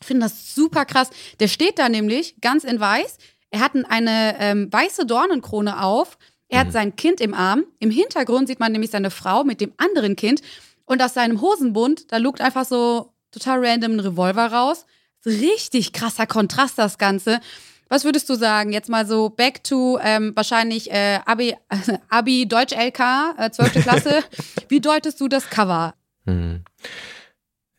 Ich 0.00 0.08
finde 0.08 0.26
das 0.26 0.56
super 0.56 0.84
krass. 0.84 1.10
Der 1.38 1.46
steht 1.46 1.78
da 1.78 1.88
nämlich 1.88 2.40
ganz 2.40 2.64
in 2.64 2.80
weiß. 2.80 3.18
Er 3.50 3.60
hat 3.60 3.72
eine 3.88 4.34
ähm, 4.40 4.72
weiße 4.72 5.06
Dornenkrone 5.06 5.84
auf. 5.84 6.18
Er 6.48 6.58
hat 6.58 6.66
mhm. 6.68 6.72
sein 6.72 6.96
Kind 6.96 7.20
im 7.20 7.32
Arm. 7.32 7.64
Im 7.78 7.92
Hintergrund 7.92 8.48
sieht 8.48 8.58
man 8.58 8.72
nämlich 8.72 8.90
seine 8.90 9.12
Frau 9.12 9.44
mit 9.44 9.60
dem 9.60 9.72
anderen 9.76 10.16
Kind. 10.16 10.42
Und 10.84 11.00
aus 11.00 11.14
seinem 11.14 11.40
Hosenbund, 11.40 12.10
da 12.10 12.16
lugt 12.16 12.40
einfach 12.40 12.64
so 12.64 13.12
total 13.30 13.64
random 13.64 13.92
ein 13.92 14.00
Revolver 14.00 14.46
raus. 14.52 14.84
Richtig 15.24 15.92
krasser 15.92 16.26
Kontrast, 16.26 16.76
das 16.76 16.98
Ganze. 16.98 17.40
Was 17.88 18.04
würdest 18.04 18.28
du 18.28 18.34
sagen? 18.34 18.72
Jetzt 18.72 18.88
mal 18.88 19.06
so 19.06 19.28
back 19.30 19.62
to 19.62 19.98
ähm, 20.02 20.32
wahrscheinlich 20.34 20.90
äh, 20.90 21.20
Abi, 21.24 21.54
Abi 22.08 22.46
Deutsch 22.46 22.74
LK, 22.74 23.00
äh, 23.38 23.50
12. 23.50 23.72
Klasse. 23.82 24.24
Wie 24.68 24.80
deutest 24.80 25.20
du 25.20 25.28
das 25.28 25.48
Cover? 25.50 25.94
Hm. 26.24 26.64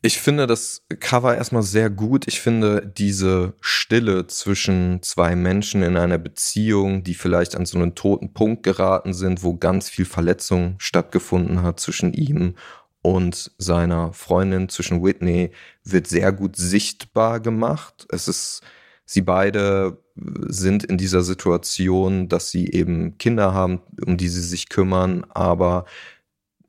Ich 0.01 0.19
finde 0.19 0.47
das 0.47 0.83
Cover 0.99 1.35
erstmal 1.35 1.63
sehr 1.63 1.89
gut. 1.89 2.27
Ich 2.27 2.39
finde 2.39 2.85
diese 2.97 3.55
Stille 3.59 4.27
zwischen 4.27 5.01
zwei 5.01 5.35
Menschen 5.35 5.83
in 5.83 5.97
einer 5.97 6.19
Beziehung, 6.19 7.03
die 7.03 7.15
vielleicht 7.15 7.55
an 7.55 7.65
so 7.65 7.77
einen 7.77 7.95
toten 7.95 8.31
Punkt 8.31 8.63
geraten 8.63 9.13
sind, 9.13 9.43
wo 9.43 9.55
ganz 9.55 9.89
viel 9.89 10.05
Verletzung 10.05 10.75
stattgefunden 10.77 11.63
hat 11.63 11.79
zwischen 11.79 12.13
ihm 12.13 12.55
und 13.01 13.51
seiner 13.57 14.13
Freundin, 14.13 14.69
zwischen 14.69 15.03
Whitney, 15.03 15.51
wird 15.83 16.07
sehr 16.07 16.31
gut 16.31 16.55
sichtbar 16.55 17.39
gemacht. 17.39 18.05
Es 18.09 18.27
ist 18.27 18.61
Sie 19.09 19.21
beide 19.21 20.03
sind 20.47 20.83
in 20.83 20.97
dieser 20.97 21.23
Situation, 21.23 22.27
dass 22.27 22.51
sie 22.51 22.67
eben 22.67 23.17
Kinder 23.17 23.53
haben, 23.53 23.81
um 24.05 24.17
die 24.17 24.27
sie 24.27 24.41
sich 24.41 24.67
kümmern, 24.67 25.25
aber 25.29 25.85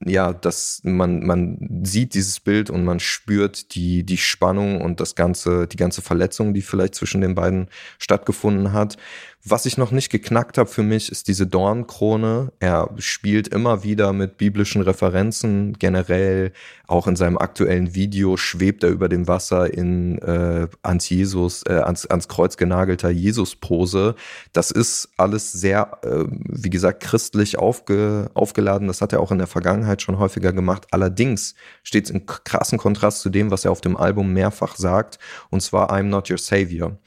ja, 0.05 0.33
dass 0.33 0.81
man, 0.85 1.27
man 1.27 1.81
sieht 1.83 2.15
dieses 2.15 2.39
Bild 2.39 2.71
und 2.71 2.85
man 2.85 3.01
spürt 3.01 3.75
die, 3.75 4.05
die 4.05 4.17
Spannung 4.17 4.81
und 4.81 5.01
das 5.01 5.17
ganze, 5.17 5.67
die 5.67 5.77
ganze 5.77 6.03
Verletzung, 6.03 6.55
die 6.55 6.63
vielleicht 6.63 6.95
zwischen 6.95 7.21
den 7.21 7.35
beiden 7.35 7.69
stattgefunden 7.99 8.73
hat. 8.73 8.97
Was 9.45 9.67
ich 9.67 9.79
noch 9.79 9.93
nicht 9.93 10.11
geknackt 10.11 10.59
habe 10.59 10.69
für 10.69 10.83
mich, 10.83 11.13
ist 11.13 11.29
diese 11.29 11.47
Dornkrone. 11.47 12.53
Er 12.59 12.91
spielt 12.99 13.47
immer 13.47 13.85
wieder 13.85 14.13
mit 14.13 14.37
biblischen 14.37 14.83
Referenzen. 14.83 15.75
Generell, 15.79 16.53
auch 16.89 17.07
in 17.07 17.15
seinem 17.15 17.39
aktuellen 17.39 17.95
Video 17.95 18.37
schwebt 18.37 18.83
er 18.83 18.91
über 18.91 19.09
dem 19.09 19.29
Wasser 19.29 19.73
in 19.73 20.19
äh, 20.19 20.67
ans 20.83 21.09
Jesus, 21.09 21.63
äh, 21.69 21.75
ans, 21.75 22.05
ans 22.07 22.27
Kreuz 22.27 22.57
genagelter 22.57 23.11
Jesus-Pose. 23.11 24.17
Das 24.53 24.73
ist 24.73 25.09
alles 25.17 25.53
sehr, 25.53 25.99
äh, 26.03 26.25
wie 26.49 26.71
gesagt, 26.71 27.05
christlich 27.05 27.59
aufge, 27.59 28.31
aufgeladen. 28.35 28.89
Das 28.89 29.01
hat 29.01 29.13
er 29.13 29.21
auch 29.21 29.31
in 29.31 29.39
der 29.39 29.47
Vergangenheit 29.47 30.03
schon 30.03 30.19
häufiger 30.19 30.53
gemacht. 30.53 30.89
Allerdings 30.91 31.55
steht 31.85 32.07
es 32.07 32.11
in 32.11 32.27
krassen 32.27 32.77
Kontrast 32.77 33.21
zu 33.21 33.31
dem, 33.31 33.53
was 33.53 33.65
er 33.65 33.71
auf 33.71 33.81
dem 33.81 33.97
Album 33.97 34.33
mehrfach 34.33 34.75
sagt. 34.75 35.21
Und 35.49 35.63
zwar 35.63 35.93
I'm 35.93 36.05
not 36.05 36.29
your 36.29 36.39
savior. 36.39 36.99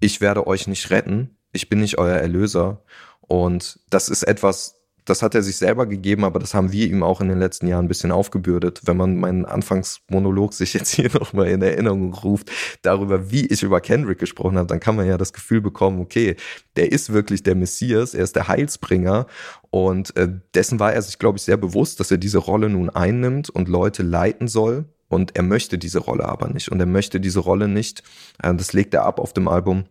Ich 0.00 0.20
werde 0.20 0.46
euch 0.46 0.66
nicht 0.66 0.90
retten 0.90 1.35
ich 1.56 1.68
bin 1.68 1.80
nicht 1.80 1.98
euer 1.98 2.16
Erlöser. 2.16 2.82
Und 3.20 3.80
das 3.90 4.08
ist 4.08 4.22
etwas, 4.22 4.76
das 5.06 5.22
hat 5.22 5.34
er 5.34 5.42
sich 5.42 5.56
selber 5.56 5.86
gegeben, 5.86 6.24
aber 6.24 6.38
das 6.40 6.52
haben 6.52 6.72
wir 6.72 6.86
ihm 6.86 7.02
auch 7.02 7.20
in 7.20 7.28
den 7.28 7.38
letzten 7.38 7.68
Jahren 7.68 7.86
ein 7.86 7.88
bisschen 7.88 8.10
aufgebürdet. 8.10 8.82
Wenn 8.84 8.96
man 8.96 9.16
meinen 9.16 9.44
Anfangsmonolog 9.44 10.52
sich 10.52 10.74
jetzt 10.74 10.94
hier 10.94 11.10
nochmal 11.14 11.48
in 11.48 11.62
Erinnerung 11.62 12.12
ruft, 12.12 12.50
darüber, 12.82 13.30
wie 13.30 13.46
ich 13.46 13.62
über 13.62 13.80
Kendrick 13.80 14.18
gesprochen 14.18 14.58
habe, 14.58 14.66
dann 14.66 14.80
kann 14.80 14.96
man 14.96 15.06
ja 15.06 15.16
das 15.16 15.32
Gefühl 15.32 15.60
bekommen, 15.60 16.00
okay, 16.00 16.36
der 16.76 16.92
ist 16.92 17.12
wirklich 17.12 17.42
der 17.42 17.54
Messias, 17.54 18.14
er 18.14 18.24
ist 18.24 18.36
der 18.36 18.48
Heilsbringer 18.48 19.26
und 19.70 20.14
äh, 20.16 20.28
dessen 20.54 20.80
war 20.80 20.92
er 20.92 21.02
sich, 21.02 21.18
glaube 21.18 21.38
ich, 21.38 21.44
sehr 21.44 21.56
bewusst, 21.56 22.00
dass 22.00 22.10
er 22.10 22.18
diese 22.18 22.38
Rolle 22.38 22.68
nun 22.68 22.90
einnimmt 22.90 23.48
und 23.48 23.68
Leute 23.68 24.02
leiten 24.02 24.48
soll. 24.48 24.86
Und 25.08 25.36
er 25.36 25.44
möchte 25.44 25.78
diese 25.78 26.00
Rolle 26.00 26.24
aber 26.24 26.48
nicht. 26.48 26.72
Und 26.72 26.80
er 26.80 26.86
möchte 26.86 27.20
diese 27.20 27.38
Rolle 27.38 27.68
nicht, 27.68 28.02
äh, 28.42 28.52
das 28.52 28.72
legt 28.72 28.92
er 28.92 29.04
ab 29.04 29.20
auf 29.20 29.32
dem 29.32 29.46
Album, 29.46 29.84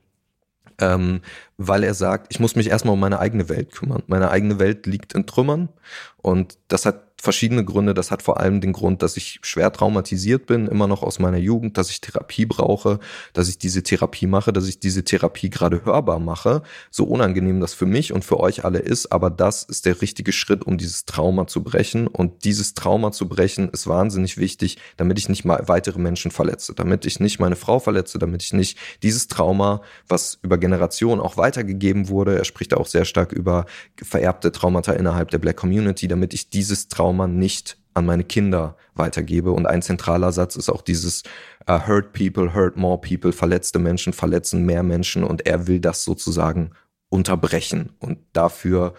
ähm, 0.79 1.21
weil 1.57 1.83
er 1.83 1.93
sagt, 1.93 2.27
ich 2.29 2.39
muss 2.39 2.55
mich 2.55 2.69
erstmal 2.69 2.93
um 2.93 2.99
meine 2.99 3.19
eigene 3.19 3.49
Welt 3.49 3.71
kümmern. 3.71 4.03
Meine 4.07 4.29
eigene 4.29 4.59
Welt 4.59 4.85
liegt 4.85 5.13
in 5.13 5.25
Trümmern 5.25 5.69
und 6.17 6.57
das 6.67 6.85
hat 6.85 7.14
verschiedene 7.25 7.65
Gründe. 7.65 7.93
Das 7.93 8.11
hat 8.11 8.21
vor 8.21 8.39
allem 8.39 8.61
den 8.61 8.71
Grund, 8.71 9.03
dass 9.03 9.17
ich 9.17 9.39
schwer 9.41 9.73
traumatisiert 9.73 10.45
bin, 10.45 10.67
immer 10.67 10.87
noch 10.87 11.03
aus 11.03 11.19
meiner 11.19 11.37
Jugend, 11.37 11.77
dass 11.77 11.89
ich 11.89 11.99
Therapie 11.99 12.45
brauche, 12.45 12.99
dass 13.33 13.49
ich 13.49 13.57
diese 13.57 13.83
Therapie 13.83 14.27
mache, 14.27 14.53
dass 14.53 14.69
ich 14.69 14.79
diese 14.79 15.03
Therapie 15.03 15.49
gerade 15.49 15.83
hörbar 15.83 16.19
mache. 16.19 16.61
So 16.89 17.03
unangenehm 17.03 17.59
das 17.59 17.73
für 17.73 17.85
mich 17.85 18.13
und 18.13 18.23
für 18.23 18.39
euch 18.39 18.63
alle 18.63 18.79
ist, 18.79 19.11
aber 19.11 19.29
das 19.29 19.63
ist 19.63 19.85
der 19.85 20.01
richtige 20.01 20.31
Schritt, 20.31 20.65
um 20.65 20.77
dieses 20.77 21.05
Trauma 21.05 21.47
zu 21.47 21.61
brechen. 21.63 22.07
Und 22.07 22.45
dieses 22.45 22.75
Trauma 22.75 23.11
zu 23.11 23.27
brechen 23.27 23.69
ist 23.69 23.87
wahnsinnig 23.87 24.37
wichtig, 24.37 24.77
damit 24.95 25.19
ich 25.19 25.27
nicht 25.27 25.43
mal 25.43 25.63
weitere 25.67 25.99
Menschen 25.99 26.31
verletze, 26.31 26.73
damit 26.73 27.05
ich 27.05 27.19
nicht 27.19 27.39
meine 27.39 27.57
Frau 27.57 27.79
verletze, 27.79 28.19
damit 28.19 28.43
ich 28.43 28.53
nicht 28.53 28.77
dieses 29.03 29.27
Trauma, 29.27 29.81
was 30.07 30.39
über 30.43 30.57
Generationen 30.57 31.19
auch 31.19 31.35
weitergegeben 31.35 32.07
wurde, 32.07 32.37
er 32.37 32.45
spricht 32.45 32.73
auch 32.73 32.85
sehr 32.87 33.05
stark 33.05 33.31
über 33.31 33.65
vererbte 34.01 34.51
Traumata 34.51 34.93
innerhalb 34.93 35.31
der 35.31 35.39
Black 35.39 35.57
Community, 35.57 36.07
damit 36.07 36.33
ich 36.33 36.49
dieses 36.49 36.87
Trauma 36.87 37.14
Trauma 37.15 37.27
nicht 37.27 37.77
an 37.93 38.05
meine 38.05 38.25
Kinder 38.25 38.75
weitergebe. 38.93 39.51
Und 39.51 39.65
ein 39.65 39.81
zentraler 39.81 40.31
Satz 40.31 40.55
ist 40.55 40.69
auch 40.69 40.81
dieses 40.81 41.23
uh, 41.69 41.87
Hurt 41.87 42.11
People, 42.13 42.53
Hurt 42.53 42.75
More 42.75 42.99
People, 42.99 43.31
verletzte 43.31 43.79
Menschen 43.79 44.11
verletzen 44.11 44.65
mehr 44.65 44.83
Menschen 44.83 45.23
und 45.23 45.45
er 45.45 45.67
will 45.67 45.79
das 45.79 46.03
sozusagen 46.03 46.71
unterbrechen. 47.09 47.91
Und 47.99 48.19
dafür 48.33 48.93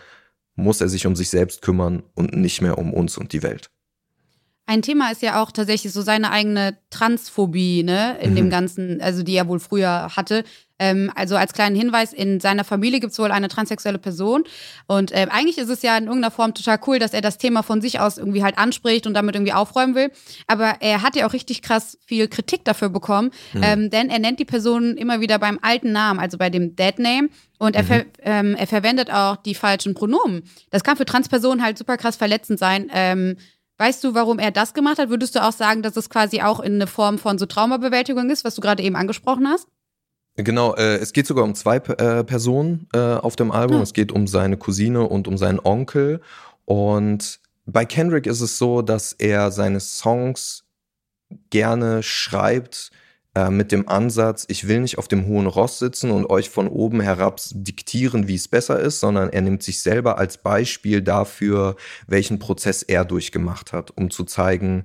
muss 0.54 0.80
er 0.80 0.88
sich 0.88 1.06
um 1.06 1.14
sich 1.14 1.28
selbst 1.28 1.60
kümmern 1.60 2.02
und 2.14 2.34
nicht 2.34 2.62
mehr 2.62 2.78
um 2.78 2.94
uns 2.94 3.18
und 3.18 3.34
die 3.34 3.42
Welt. 3.42 3.70
Ein 4.64 4.82
Thema 4.82 5.12
ist 5.12 5.22
ja 5.22 5.42
auch 5.42 5.52
tatsächlich 5.52 5.92
so 5.92 6.02
seine 6.02 6.32
eigene 6.32 6.78
Transphobie, 6.90 7.84
ne, 7.84 8.18
in 8.20 8.32
mhm. 8.32 8.36
dem 8.36 8.50
Ganzen, 8.50 9.00
also 9.00 9.22
die 9.22 9.36
er 9.36 9.46
wohl 9.46 9.60
früher 9.60 10.16
hatte. 10.16 10.42
Ähm, 10.78 11.10
also 11.14 11.36
als 11.36 11.52
kleinen 11.52 11.76
Hinweis, 11.76 12.12
in 12.12 12.40
seiner 12.40 12.64
Familie 12.64 13.00
gibt 13.00 13.12
es 13.12 13.18
wohl 13.18 13.30
eine 13.30 13.48
transsexuelle 13.48 13.98
Person. 13.98 14.44
Und 14.86 15.12
äh, 15.12 15.26
eigentlich 15.30 15.58
ist 15.58 15.70
es 15.70 15.82
ja 15.82 15.96
in 15.96 16.04
irgendeiner 16.04 16.30
Form 16.30 16.54
total 16.54 16.78
cool, 16.86 16.98
dass 16.98 17.14
er 17.14 17.20
das 17.20 17.38
Thema 17.38 17.62
von 17.62 17.80
sich 17.80 18.00
aus 18.00 18.18
irgendwie 18.18 18.42
halt 18.42 18.58
anspricht 18.58 19.06
und 19.06 19.14
damit 19.14 19.34
irgendwie 19.34 19.52
aufräumen 19.52 19.94
will. 19.94 20.10
Aber 20.46 20.76
er 20.80 21.02
hat 21.02 21.16
ja 21.16 21.26
auch 21.26 21.32
richtig 21.32 21.62
krass 21.62 21.98
viel 22.06 22.28
Kritik 22.28 22.64
dafür 22.64 22.88
bekommen, 22.88 23.30
mhm. 23.52 23.62
ähm, 23.62 23.90
denn 23.90 24.10
er 24.10 24.18
nennt 24.18 24.38
die 24.38 24.44
Person 24.44 24.96
immer 24.96 25.20
wieder 25.20 25.38
beim 25.38 25.58
alten 25.62 25.92
Namen, 25.92 26.20
also 26.20 26.38
bei 26.38 26.50
dem 26.50 26.76
Dead 26.76 26.98
Name. 26.98 27.28
Und 27.58 27.74
er, 27.74 27.82
mhm. 27.82 27.86
ver 27.86 28.04
ähm, 28.22 28.54
er 28.54 28.66
verwendet 28.66 29.10
auch 29.10 29.36
die 29.36 29.54
falschen 29.54 29.94
Pronomen. 29.94 30.42
Das 30.70 30.84
kann 30.84 30.96
für 30.96 31.06
Transpersonen 31.06 31.64
halt 31.64 31.78
super 31.78 31.96
krass 31.96 32.16
verletzend 32.16 32.58
sein. 32.58 32.90
Ähm, 32.92 33.36
Weißt 33.78 34.02
du, 34.02 34.14
warum 34.14 34.38
er 34.38 34.52
das 34.52 34.72
gemacht 34.72 34.98
hat? 34.98 35.10
Würdest 35.10 35.34
du 35.34 35.44
auch 35.44 35.52
sagen, 35.52 35.82
dass 35.82 35.96
es 35.98 36.08
quasi 36.08 36.40
auch 36.40 36.60
in 36.60 36.76
eine 36.76 36.86
Form 36.86 37.18
von 37.18 37.36
so 37.36 37.44
Traumabewältigung 37.44 38.30
ist, 38.30 38.42
was 38.42 38.54
du 38.54 38.62
gerade 38.62 38.82
eben 38.82 38.96
angesprochen 38.96 39.46
hast? 39.46 39.68
Genau, 40.36 40.74
äh, 40.74 40.96
es 40.96 41.12
geht 41.12 41.26
sogar 41.26 41.44
um 41.44 41.54
zwei 41.54 41.76
äh, 41.76 42.22
Personen 42.22 42.88
äh, 42.92 42.98
auf 42.98 43.36
dem 43.36 43.50
Album. 43.50 43.76
Hm. 43.76 43.82
Es 43.82 43.94
geht 43.94 44.12
um 44.12 44.26
seine 44.26 44.56
Cousine 44.56 45.02
und 45.02 45.28
um 45.28 45.38
seinen 45.38 45.60
Onkel. 45.60 46.20
Und 46.66 47.40
bei 47.64 47.84
Kendrick 47.84 48.26
ist 48.26 48.42
es 48.42 48.58
so, 48.58 48.82
dass 48.82 49.12
er 49.12 49.50
seine 49.50 49.80
Songs 49.80 50.64
gerne 51.50 52.02
schreibt 52.02 52.90
äh, 53.34 53.50
mit 53.50 53.72
dem 53.72 53.88
Ansatz, 53.88 54.44
ich 54.48 54.68
will 54.68 54.80
nicht 54.80 54.98
auf 54.98 55.08
dem 55.08 55.26
hohen 55.26 55.46
Ross 55.46 55.78
sitzen 55.78 56.10
und 56.10 56.30
euch 56.30 56.50
von 56.50 56.68
oben 56.68 57.00
herab 57.00 57.40
diktieren, 57.52 58.28
wie 58.28 58.34
es 58.34 58.48
besser 58.48 58.78
ist, 58.78 59.00
sondern 59.00 59.30
er 59.30 59.40
nimmt 59.40 59.62
sich 59.62 59.82
selber 59.82 60.18
als 60.18 60.38
Beispiel 60.38 61.02
dafür, 61.02 61.76
welchen 62.06 62.38
Prozess 62.38 62.82
er 62.82 63.04
durchgemacht 63.04 63.72
hat, 63.72 63.90
um 63.96 64.10
zu 64.10 64.24
zeigen, 64.24 64.84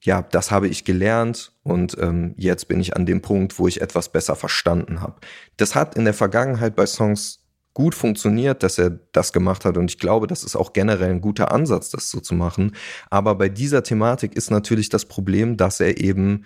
ja, 0.00 0.22
das 0.22 0.50
habe 0.50 0.68
ich 0.68 0.84
gelernt 0.84 1.52
und 1.62 1.96
ähm, 2.00 2.34
jetzt 2.36 2.68
bin 2.68 2.80
ich 2.80 2.96
an 2.96 3.06
dem 3.06 3.20
Punkt, 3.20 3.58
wo 3.58 3.66
ich 3.66 3.80
etwas 3.80 4.10
besser 4.10 4.36
verstanden 4.36 5.00
habe. 5.00 5.16
Das 5.56 5.74
hat 5.74 5.96
in 5.96 6.04
der 6.04 6.14
Vergangenheit 6.14 6.76
bei 6.76 6.86
Songs 6.86 7.40
gut 7.74 7.94
funktioniert, 7.94 8.62
dass 8.62 8.78
er 8.78 8.90
das 9.12 9.32
gemacht 9.32 9.64
hat 9.64 9.76
und 9.76 9.90
ich 9.90 9.98
glaube, 9.98 10.26
das 10.26 10.44
ist 10.44 10.56
auch 10.56 10.72
generell 10.72 11.10
ein 11.10 11.20
guter 11.20 11.52
Ansatz, 11.52 11.90
das 11.90 12.10
so 12.10 12.20
zu 12.20 12.34
machen. 12.34 12.74
Aber 13.10 13.34
bei 13.34 13.48
dieser 13.48 13.82
Thematik 13.82 14.34
ist 14.34 14.50
natürlich 14.50 14.88
das 14.88 15.04
Problem, 15.04 15.56
dass 15.56 15.80
er 15.80 16.00
eben 16.00 16.44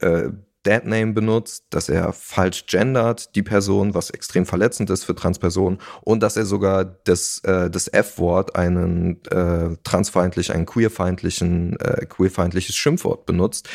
äh, 0.00 0.30
Deadname 0.68 1.14
benutzt, 1.14 1.64
dass 1.70 1.88
er 1.88 2.12
falsch 2.12 2.66
gendert, 2.66 3.34
die 3.34 3.42
Person, 3.42 3.94
was 3.94 4.10
extrem 4.10 4.44
verletzend 4.44 4.90
ist 4.90 5.04
für 5.04 5.14
Transpersonen 5.14 5.78
und 6.02 6.22
dass 6.22 6.36
er 6.36 6.44
sogar 6.44 6.84
das, 6.84 7.38
äh, 7.44 7.70
das 7.70 7.88
F-Wort, 7.88 8.54
einen 8.54 9.24
äh, 9.30 9.76
transfeindlich, 9.82 10.52
einen 10.52 10.66
queerfeindlichen, 10.66 11.80
äh, 11.80 12.04
queerfeindliches 12.04 12.76
Schimpfwort 12.76 13.24
benutzt. 13.24 13.66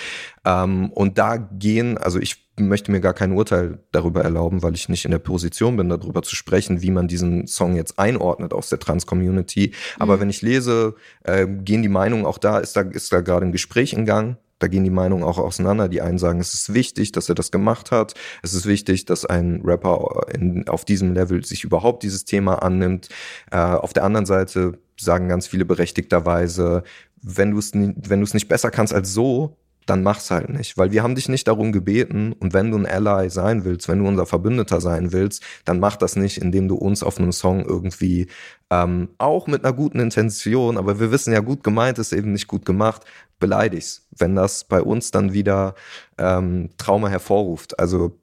Ähm, 0.45 0.91
und 0.91 1.17
da 1.17 1.37
gehen, 1.37 1.97
also 1.97 2.19
ich 2.19 2.43
möchte 2.59 2.91
mir 2.91 2.99
gar 2.99 3.15
kein 3.15 3.31
Urteil 3.31 3.79
darüber 3.91 4.21
erlauben, 4.21 4.61
weil 4.61 4.75
ich 4.75 4.87
nicht 4.87 5.05
in 5.05 5.11
der 5.11 5.17
Position 5.17 5.75
bin, 5.75 5.89
darüber 5.89 6.21
zu 6.21 6.35
sprechen, 6.35 6.83
wie 6.83 6.91
man 6.91 7.07
diesen 7.07 7.47
Song 7.47 7.75
jetzt 7.75 7.97
einordnet 7.97 8.53
aus 8.53 8.69
der 8.69 8.77
Trans-Community. 8.77 9.73
Aber 9.97 10.17
mhm. 10.17 10.21
wenn 10.21 10.29
ich 10.29 10.43
lese, 10.43 10.93
äh, 11.23 11.47
gehen 11.47 11.81
die 11.81 11.89
Meinungen 11.89 12.25
auch 12.25 12.37
da, 12.37 12.59
ist 12.59 12.75
da, 12.75 12.81
ist 12.81 13.11
da 13.11 13.21
gerade 13.21 13.47
ein 13.47 13.51
Gespräch 13.51 13.93
in 13.93 14.05
Gang. 14.05 14.37
Da 14.63 14.69
gehen 14.69 14.85
die 14.85 14.89
Meinungen 14.89 15.25
auch 15.25 15.39
auseinander. 15.39 15.89
Die 15.89 15.99
einen 15.99 16.17
sagen, 16.17 16.39
es 16.39 16.53
ist 16.53 16.73
wichtig, 16.73 17.11
dass 17.11 17.27
er 17.27 17.35
das 17.35 17.51
gemacht 17.51 17.91
hat. 17.91 18.13
Es 18.43 18.53
ist 18.53 18.65
wichtig, 18.65 19.03
dass 19.03 19.25
ein 19.25 19.59
Rapper 19.61 20.21
in, 20.33 20.69
auf 20.69 20.85
diesem 20.85 21.13
Level 21.13 21.43
sich 21.43 21.65
überhaupt 21.65 22.01
dieses 22.01 22.23
Thema 22.23 22.63
annimmt. 22.63 23.09
Äh, 23.51 23.57
auf 23.57 23.91
der 23.91 24.05
anderen 24.05 24.25
Seite 24.25 24.79
sagen 24.97 25.27
ganz 25.27 25.47
viele 25.47 25.65
berechtigterweise, 25.65 26.83
wenn 27.21 27.51
du 27.51 27.59
es 27.59 27.73
wenn 27.73 28.21
du 28.21 28.23
es 28.23 28.33
nicht 28.33 28.47
besser 28.47 28.71
kannst 28.71 28.93
als 28.93 29.13
so, 29.13 29.57
dann 29.85 30.03
mach's 30.03 30.31
halt 30.31 30.49
nicht, 30.49 30.77
weil 30.77 30.91
wir 30.91 31.03
haben 31.03 31.15
dich 31.15 31.29
nicht 31.29 31.47
darum 31.47 31.71
gebeten 31.71 32.33
und 32.33 32.53
wenn 32.53 32.71
du 32.71 32.77
ein 32.77 32.85
Ally 32.85 33.29
sein 33.29 33.65
willst, 33.65 33.87
wenn 33.87 33.99
du 33.99 34.07
unser 34.07 34.25
Verbündeter 34.25 34.81
sein 34.81 35.11
willst, 35.11 35.43
dann 35.65 35.79
mach 35.79 35.95
das 35.95 36.15
nicht, 36.15 36.37
indem 36.37 36.67
du 36.67 36.75
uns 36.75 37.03
auf 37.03 37.17
einem 37.17 37.31
Song 37.31 37.65
irgendwie 37.65 38.27
ähm, 38.69 39.09
auch 39.17 39.47
mit 39.47 39.63
einer 39.63 39.73
guten 39.73 39.99
Intention, 39.99 40.77
aber 40.77 40.99
wir 40.99 41.11
wissen 41.11 41.33
ja 41.33 41.39
gut 41.39 41.63
gemeint 41.63 41.99
ist 41.99 42.13
eben 42.13 42.31
nicht 42.31 42.47
gut 42.47 42.65
gemacht, 42.65 43.03
beleidigst, 43.39 44.07
wenn 44.11 44.35
das 44.35 44.63
bei 44.63 44.81
uns 44.81 45.11
dann 45.11 45.33
wieder 45.33 45.75
ähm, 46.17 46.69
Trauma 46.77 47.09
hervorruft. 47.09 47.79
Also 47.79 48.17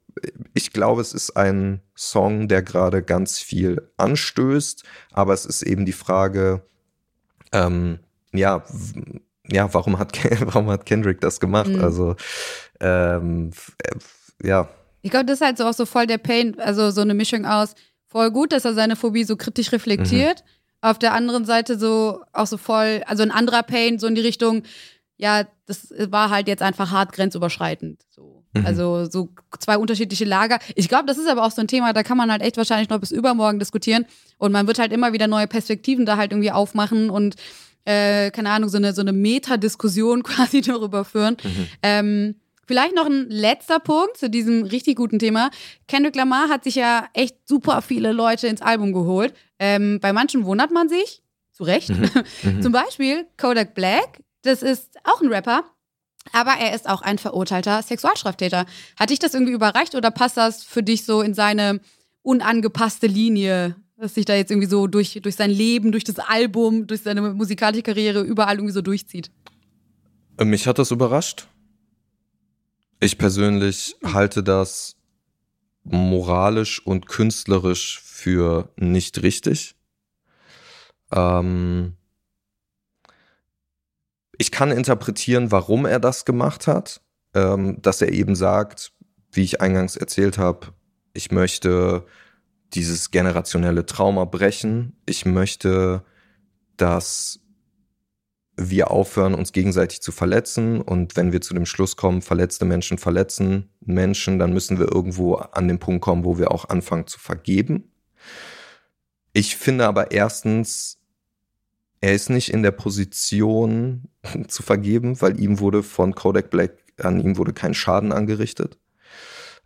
ich 0.53 0.73
glaube, 0.73 1.01
es 1.01 1.13
ist 1.13 1.37
ein 1.37 1.81
Song, 1.95 2.47
der 2.47 2.61
gerade 2.61 3.03
ganz 3.03 3.39
viel 3.39 3.89
anstößt, 3.97 4.83
aber 5.11 5.33
es 5.33 5.45
ist 5.45 5.61
eben 5.61 5.85
die 5.85 5.91
Frage, 5.93 6.63
ähm, 7.51 7.99
ja, 8.33 8.63
ja, 9.51 9.73
warum 9.73 9.99
hat, 9.99 10.17
warum 10.45 10.69
hat 10.69 10.85
Kendrick 10.85 11.21
das 11.21 11.39
gemacht? 11.39 11.69
Mhm. 11.69 11.83
Also, 11.83 12.15
ähm, 12.79 13.51
ja. 14.43 14.69
Ich 15.01 15.11
glaube, 15.11 15.25
das 15.25 15.35
ist 15.35 15.45
halt 15.45 15.57
so 15.57 15.65
auch 15.65 15.73
so 15.73 15.85
voll 15.85 16.07
der 16.07 16.17
Pain, 16.17 16.59
also 16.59 16.91
so 16.91 17.01
eine 17.01 17.13
Mischung 17.13 17.45
aus, 17.45 17.75
voll 18.07 18.31
gut, 18.31 18.51
dass 18.51 18.65
er 18.65 18.73
seine 18.73 18.95
Phobie 18.95 19.23
so 19.23 19.35
kritisch 19.35 19.71
reflektiert. 19.71 20.43
Mhm. 20.43 20.89
Auf 20.89 20.99
der 20.99 21.13
anderen 21.13 21.45
Seite 21.45 21.77
so 21.77 22.21
auch 22.33 22.47
so 22.47 22.57
voll, 22.57 23.03
also 23.05 23.23
ein 23.23 23.31
anderer 23.31 23.63
Pain, 23.63 23.99
so 23.99 24.07
in 24.07 24.15
die 24.15 24.21
Richtung, 24.21 24.63
ja, 25.17 25.45
das 25.67 25.93
war 26.09 26.31
halt 26.31 26.47
jetzt 26.47 26.63
einfach 26.63 26.91
hart 26.91 27.13
grenzüberschreitend. 27.13 28.01
So. 28.09 28.43
Mhm. 28.53 28.65
Also 28.65 29.05
so 29.05 29.29
zwei 29.59 29.77
unterschiedliche 29.77 30.25
Lager. 30.25 30.59
Ich 30.75 30.89
glaube, 30.89 31.05
das 31.05 31.17
ist 31.17 31.29
aber 31.29 31.45
auch 31.45 31.51
so 31.51 31.61
ein 31.61 31.67
Thema, 31.67 31.93
da 31.93 32.03
kann 32.03 32.17
man 32.17 32.31
halt 32.31 32.41
echt 32.41 32.57
wahrscheinlich 32.57 32.89
noch 32.89 32.99
bis 32.99 33.11
übermorgen 33.11 33.59
diskutieren. 33.59 34.05
Und 34.37 34.51
man 34.51 34.67
wird 34.67 34.79
halt 34.79 34.91
immer 34.91 35.13
wieder 35.13 35.27
neue 35.27 35.47
Perspektiven 35.47 36.05
da 36.05 36.17
halt 36.17 36.31
irgendwie 36.31 36.51
aufmachen 36.51 37.09
und 37.09 37.35
äh, 37.85 38.31
keine 38.31 38.49
Ahnung, 38.49 38.69
so 38.69 38.77
eine, 38.77 38.93
so 38.93 39.01
eine 39.01 39.13
Metadiskussion 39.13 40.23
quasi 40.23 40.61
darüber 40.61 41.05
führen. 41.05 41.37
Mhm. 41.43 41.67
Ähm, 41.83 42.35
Vielleicht 42.67 42.95
noch 42.95 43.07
ein 43.07 43.29
letzter 43.29 43.79
Punkt 43.79 44.15
zu 44.15 44.29
diesem 44.29 44.63
richtig 44.63 44.95
guten 44.95 45.19
Thema. 45.19 45.49
Kendrick 45.89 46.15
Lamar 46.15 46.47
hat 46.47 46.63
sich 46.63 46.75
ja 46.75 47.05
echt 47.13 47.35
super 47.45 47.81
viele 47.81 48.13
Leute 48.13 48.47
ins 48.47 48.61
Album 48.61 48.93
geholt. 48.93 49.33
Ähm, 49.59 49.99
bei 49.99 50.13
manchen 50.13 50.45
wundert 50.45 50.71
man 50.71 50.87
sich, 50.87 51.21
zu 51.51 51.63
Recht. 51.63 51.89
Mhm. 51.89 52.09
Mhm. 52.43 52.61
Zum 52.61 52.71
Beispiel 52.71 53.27
Kodak 53.37 53.73
Black, 53.73 54.21
das 54.43 54.63
ist 54.63 54.97
auch 55.03 55.21
ein 55.21 55.27
Rapper, 55.27 55.65
aber 56.31 56.51
er 56.51 56.73
ist 56.73 56.87
auch 56.87 57.01
ein 57.01 57.17
verurteilter 57.17 57.81
Sexualstraftäter. 57.81 58.65
Hat 58.97 59.09
dich 59.09 59.19
das 59.19 59.33
irgendwie 59.33 59.53
überreicht 59.53 59.93
oder 59.93 60.09
passt 60.09 60.37
das 60.37 60.63
für 60.63 60.81
dich 60.81 61.03
so 61.03 61.21
in 61.21 61.33
seine 61.33 61.81
unangepasste 62.23 63.07
Linie 63.07 63.75
dass 64.01 64.15
sich 64.15 64.25
da 64.25 64.33
jetzt 64.35 64.49
irgendwie 64.49 64.67
so 64.67 64.87
durch, 64.87 65.19
durch 65.21 65.35
sein 65.35 65.51
Leben, 65.51 65.91
durch 65.91 66.03
das 66.03 66.17
Album, 66.17 66.87
durch 66.87 67.01
seine 67.01 67.21
musikalische 67.21 67.83
Karriere 67.83 68.21
überall 68.21 68.55
irgendwie 68.55 68.73
so 68.73 68.81
durchzieht? 68.81 69.31
Äh, 70.37 70.45
mich 70.45 70.67
hat 70.67 70.79
das 70.79 70.89
überrascht. 70.89 71.47
Ich 72.99 73.17
persönlich 73.17 73.95
halte 74.03 74.43
das 74.43 74.95
moralisch 75.83 76.85
und 76.85 77.07
künstlerisch 77.07 78.01
für 78.03 78.69
nicht 78.75 79.21
richtig. 79.21 79.75
Ähm 81.11 81.93
ich 84.37 84.51
kann 84.51 84.71
interpretieren, 84.71 85.51
warum 85.51 85.85
er 85.85 85.99
das 85.99 86.25
gemacht 86.25 86.65
hat. 86.65 87.01
Ähm, 87.33 87.81
dass 87.81 88.01
er 88.01 88.11
eben 88.11 88.35
sagt, 88.35 88.91
wie 89.31 89.43
ich 89.43 89.61
eingangs 89.61 89.95
erzählt 89.95 90.37
habe, 90.37 90.73
ich 91.13 91.31
möchte 91.31 92.05
dieses 92.73 93.11
generationelle 93.11 93.85
Trauma 93.85 94.25
brechen. 94.25 94.93
Ich 95.05 95.25
möchte, 95.25 96.03
dass 96.77 97.39
wir 98.57 98.91
aufhören, 98.91 99.33
uns 99.33 99.51
gegenseitig 99.51 100.01
zu 100.01 100.11
verletzen. 100.11 100.81
Und 100.81 101.15
wenn 101.15 101.31
wir 101.31 101.41
zu 101.41 101.53
dem 101.53 101.65
Schluss 101.65 101.95
kommen, 101.95 102.21
verletzte 102.21 102.65
Menschen 102.65 102.97
verletzen 102.97 103.69
Menschen, 103.81 104.39
dann 104.39 104.53
müssen 104.53 104.79
wir 104.79 104.91
irgendwo 104.91 105.35
an 105.35 105.67
den 105.67 105.79
Punkt 105.79 106.01
kommen, 106.01 106.25
wo 106.25 106.37
wir 106.37 106.51
auch 106.51 106.69
anfangen 106.69 107.07
zu 107.07 107.19
vergeben. 107.19 107.91
Ich 109.33 109.55
finde 109.55 109.87
aber 109.87 110.11
erstens, 110.11 110.99
er 112.01 112.13
ist 112.13 112.29
nicht 112.29 112.49
in 112.49 112.63
der 112.63 112.71
Position 112.71 114.09
zu 114.47 114.63
vergeben, 114.63 115.21
weil 115.21 115.39
ihm 115.39 115.59
wurde 115.59 115.83
von 115.83 116.15
Kodak 116.15 116.49
Black, 116.49 116.77
an 116.97 117.19
ihm 117.19 117.37
wurde 117.37 117.53
kein 117.53 117.73
Schaden 117.73 118.11
angerichtet. 118.11 118.77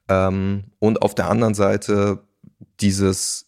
Ähm, 0.08 0.66
und 0.80 1.02
auf 1.02 1.16
der 1.16 1.30
anderen 1.30 1.56
Seite 1.56 2.25
dieses, 2.82 3.48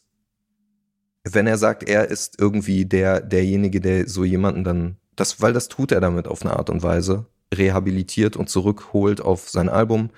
wenn 1.24 1.48
er 1.48 1.58
sagt, 1.58 1.84
er 1.84 2.10
ist 2.10 2.40
irgendwie 2.40 2.86
der, 2.86 3.22
derjenige, 3.22 3.82
der 3.82 4.08
so 4.08 4.24
jemanden 4.24 4.64
dann, 4.64 4.98
das, 5.16 5.42
weil 5.42 5.54
das 5.54 5.68
tut 5.68 5.92
er 5.92 6.02
damit 6.02 6.28
auf 6.28 6.44
eine 6.44 6.56
Art 6.56 6.70
und 6.70 6.84
Weise, 6.84 7.26
rehabilitiert 7.54 8.36
und 8.36 8.50
zurückholt 8.50 9.22
auf 9.22 9.50
sein 9.50 9.70
Album 9.70 10.10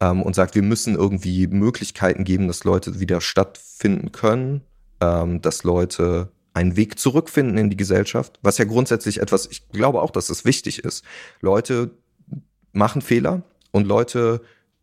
ähm, 0.00 0.22
und 0.22 0.34
sagt, 0.34 0.54
wir 0.54 0.62
müssen 0.62 0.94
irgendwie 0.94 1.46
Möglichkeiten 1.46 2.24
geben, 2.24 2.46
dass 2.48 2.64
Leute 2.64 3.00
wieder 3.00 3.20
stattfinden 3.20 4.12
können, 4.12 4.62
ähm, 5.00 5.40
dass 5.42 5.64
Leute 5.64 6.30
einen 6.54 6.76
Weg 6.76 6.98
zurückfinden 6.98 7.56
in 7.58 7.70
die 7.70 7.76
Gesellschaft, 7.76 8.38
was 8.42 8.58
ja 8.58 8.64
grundsätzlich 8.64 9.20
etwas, 9.20 9.48
ich 9.50 9.68
glaube 9.70 10.02
auch, 10.02 10.10
dass 10.10 10.26
das 10.26 10.44
wichtig 10.44 10.84
ist. 10.84 11.04
Leute 11.40 11.92
machen 12.72 13.02
Fehler 13.02 13.42
und 13.70 13.86
Leute 13.86 14.42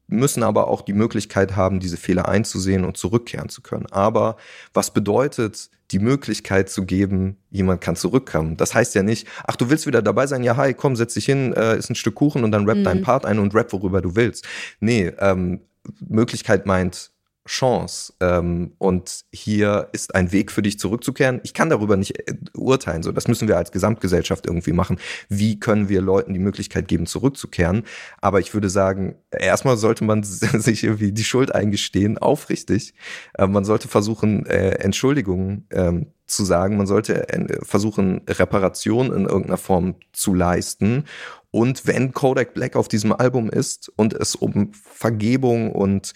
müssen 0.10 0.44
aber 0.44 0.68
auch 0.68 0.82
die 0.82 0.94
Möglichkeit 0.94 1.56
haben, 1.56 1.80
diese 1.80 1.98
Fehler 1.98 2.28
einzusehen 2.28 2.84
und 2.84 2.98
zurückkehren 2.98 3.50
zu 3.50 3.62
können. 3.62 3.86
Aber 3.92 4.38
was 4.74 4.92
bedeutet, 4.92 5.70
die 5.92 6.00
Möglichkeit 6.00 6.70
zu 6.70 6.86
geben, 6.86 7.38
jemand 7.50 7.82
kann 7.82 7.96
zurückkommen? 7.96 8.58
Das 8.58 8.74
heißt 8.74 8.96
ja 8.96 9.04
nicht, 9.04 9.28
ach, 9.46 9.56
du 9.56 9.70
willst 9.70 9.88
wieder 9.88 10.02
dabei 10.02 10.28
sein, 10.28 10.44
ja, 10.44 10.58
hi, 10.58 10.74
komm, 10.74 10.96
setz 10.96 11.14
dich 11.14 11.26
hin, 11.26 11.54
äh, 11.54 11.78
ist 11.78 11.90
ein 11.90 11.96
Stück 11.96 12.16
Kuchen 12.16 12.44
und 12.44 12.52
dann 12.52 12.68
rap 12.68 12.78
mhm. 12.78 12.84
deinen 12.84 13.02
Part 13.04 13.26
ein 13.26 13.40
und 13.40 13.54
rap, 13.56 13.72
worüber 13.72 14.02
du 14.02 14.16
willst. 14.16 14.46
Nee, 14.80 15.12
ähm, 15.20 15.62
Möglichkeit 16.08 16.66
meint, 16.66 17.12
Chance. 17.50 18.14
Ähm, 18.20 18.74
und 18.78 19.26
hier 19.32 19.90
ist 19.92 20.14
ein 20.14 20.32
Weg 20.32 20.52
für 20.52 20.62
dich 20.62 20.78
zurückzukehren. 20.78 21.42
Ich 21.44 21.56
kann 21.56 21.72
darüber 21.72 21.98
nicht 21.98 22.20
äh, 22.30 22.36
urteilen. 22.54 23.02
So, 23.02 23.12
das 23.12 23.28
müssen 23.28 23.48
wir 23.48 23.58
als 23.58 23.72
Gesamtgesellschaft 23.72 24.46
irgendwie 24.46 24.72
machen. 24.72 25.00
Wie 25.30 25.60
können 25.60 25.90
wir 25.90 26.00
Leuten 26.00 26.34
die 26.34 26.40
Möglichkeit 26.40 26.88
geben, 26.88 27.08
zurückzukehren? 27.08 27.86
Aber 28.22 28.40
ich 28.40 28.54
würde 28.54 28.70
sagen, 28.70 29.16
erstmal 29.32 29.78
sollte 29.78 30.04
man 30.04 30.22
sich 30.24 30.84
irgendwie 30.84 31.12
die 31.12 31.24
Schuld 31.24 31.54
eingestehen, 31.56 32.20
aufrichtig. 32.20 32.94
Äh, 33.34 33.48
man 33.48 33.66
sollte 33.66 33.88
versuchen, 33.88 34.46
äh, 34.46 34.76
Entschuldigungen 34.76 35.66
ähm, 35.72 36.14
zu 36.28 36.46
sagen. 36.46 36.78
Man 36.78 36.86
sollte 36.86 37.30
äh, 37.30 37.66
versuchen, 37.66 38.22
Reparation 38.30 39.08
in 39.08 39.26
irgendeiner 39.26 39.58
Form 39.58 39.96
zu 40.14 40.36
leisten. 40.36 41.06
Und 41.50 41.88
wenn 41.88 42.12
Kodak 42.12 42.54
Black 42.54 42.76
auf 42.76 42.88
diesem 42.88 43.12
Album 43.12 43.50
ist 43.50 43.92
und 43.96 44.14
es 44.14 44.36
um 44.36 44.72
Vergebung 44.74 45.72
und 45.72 46.14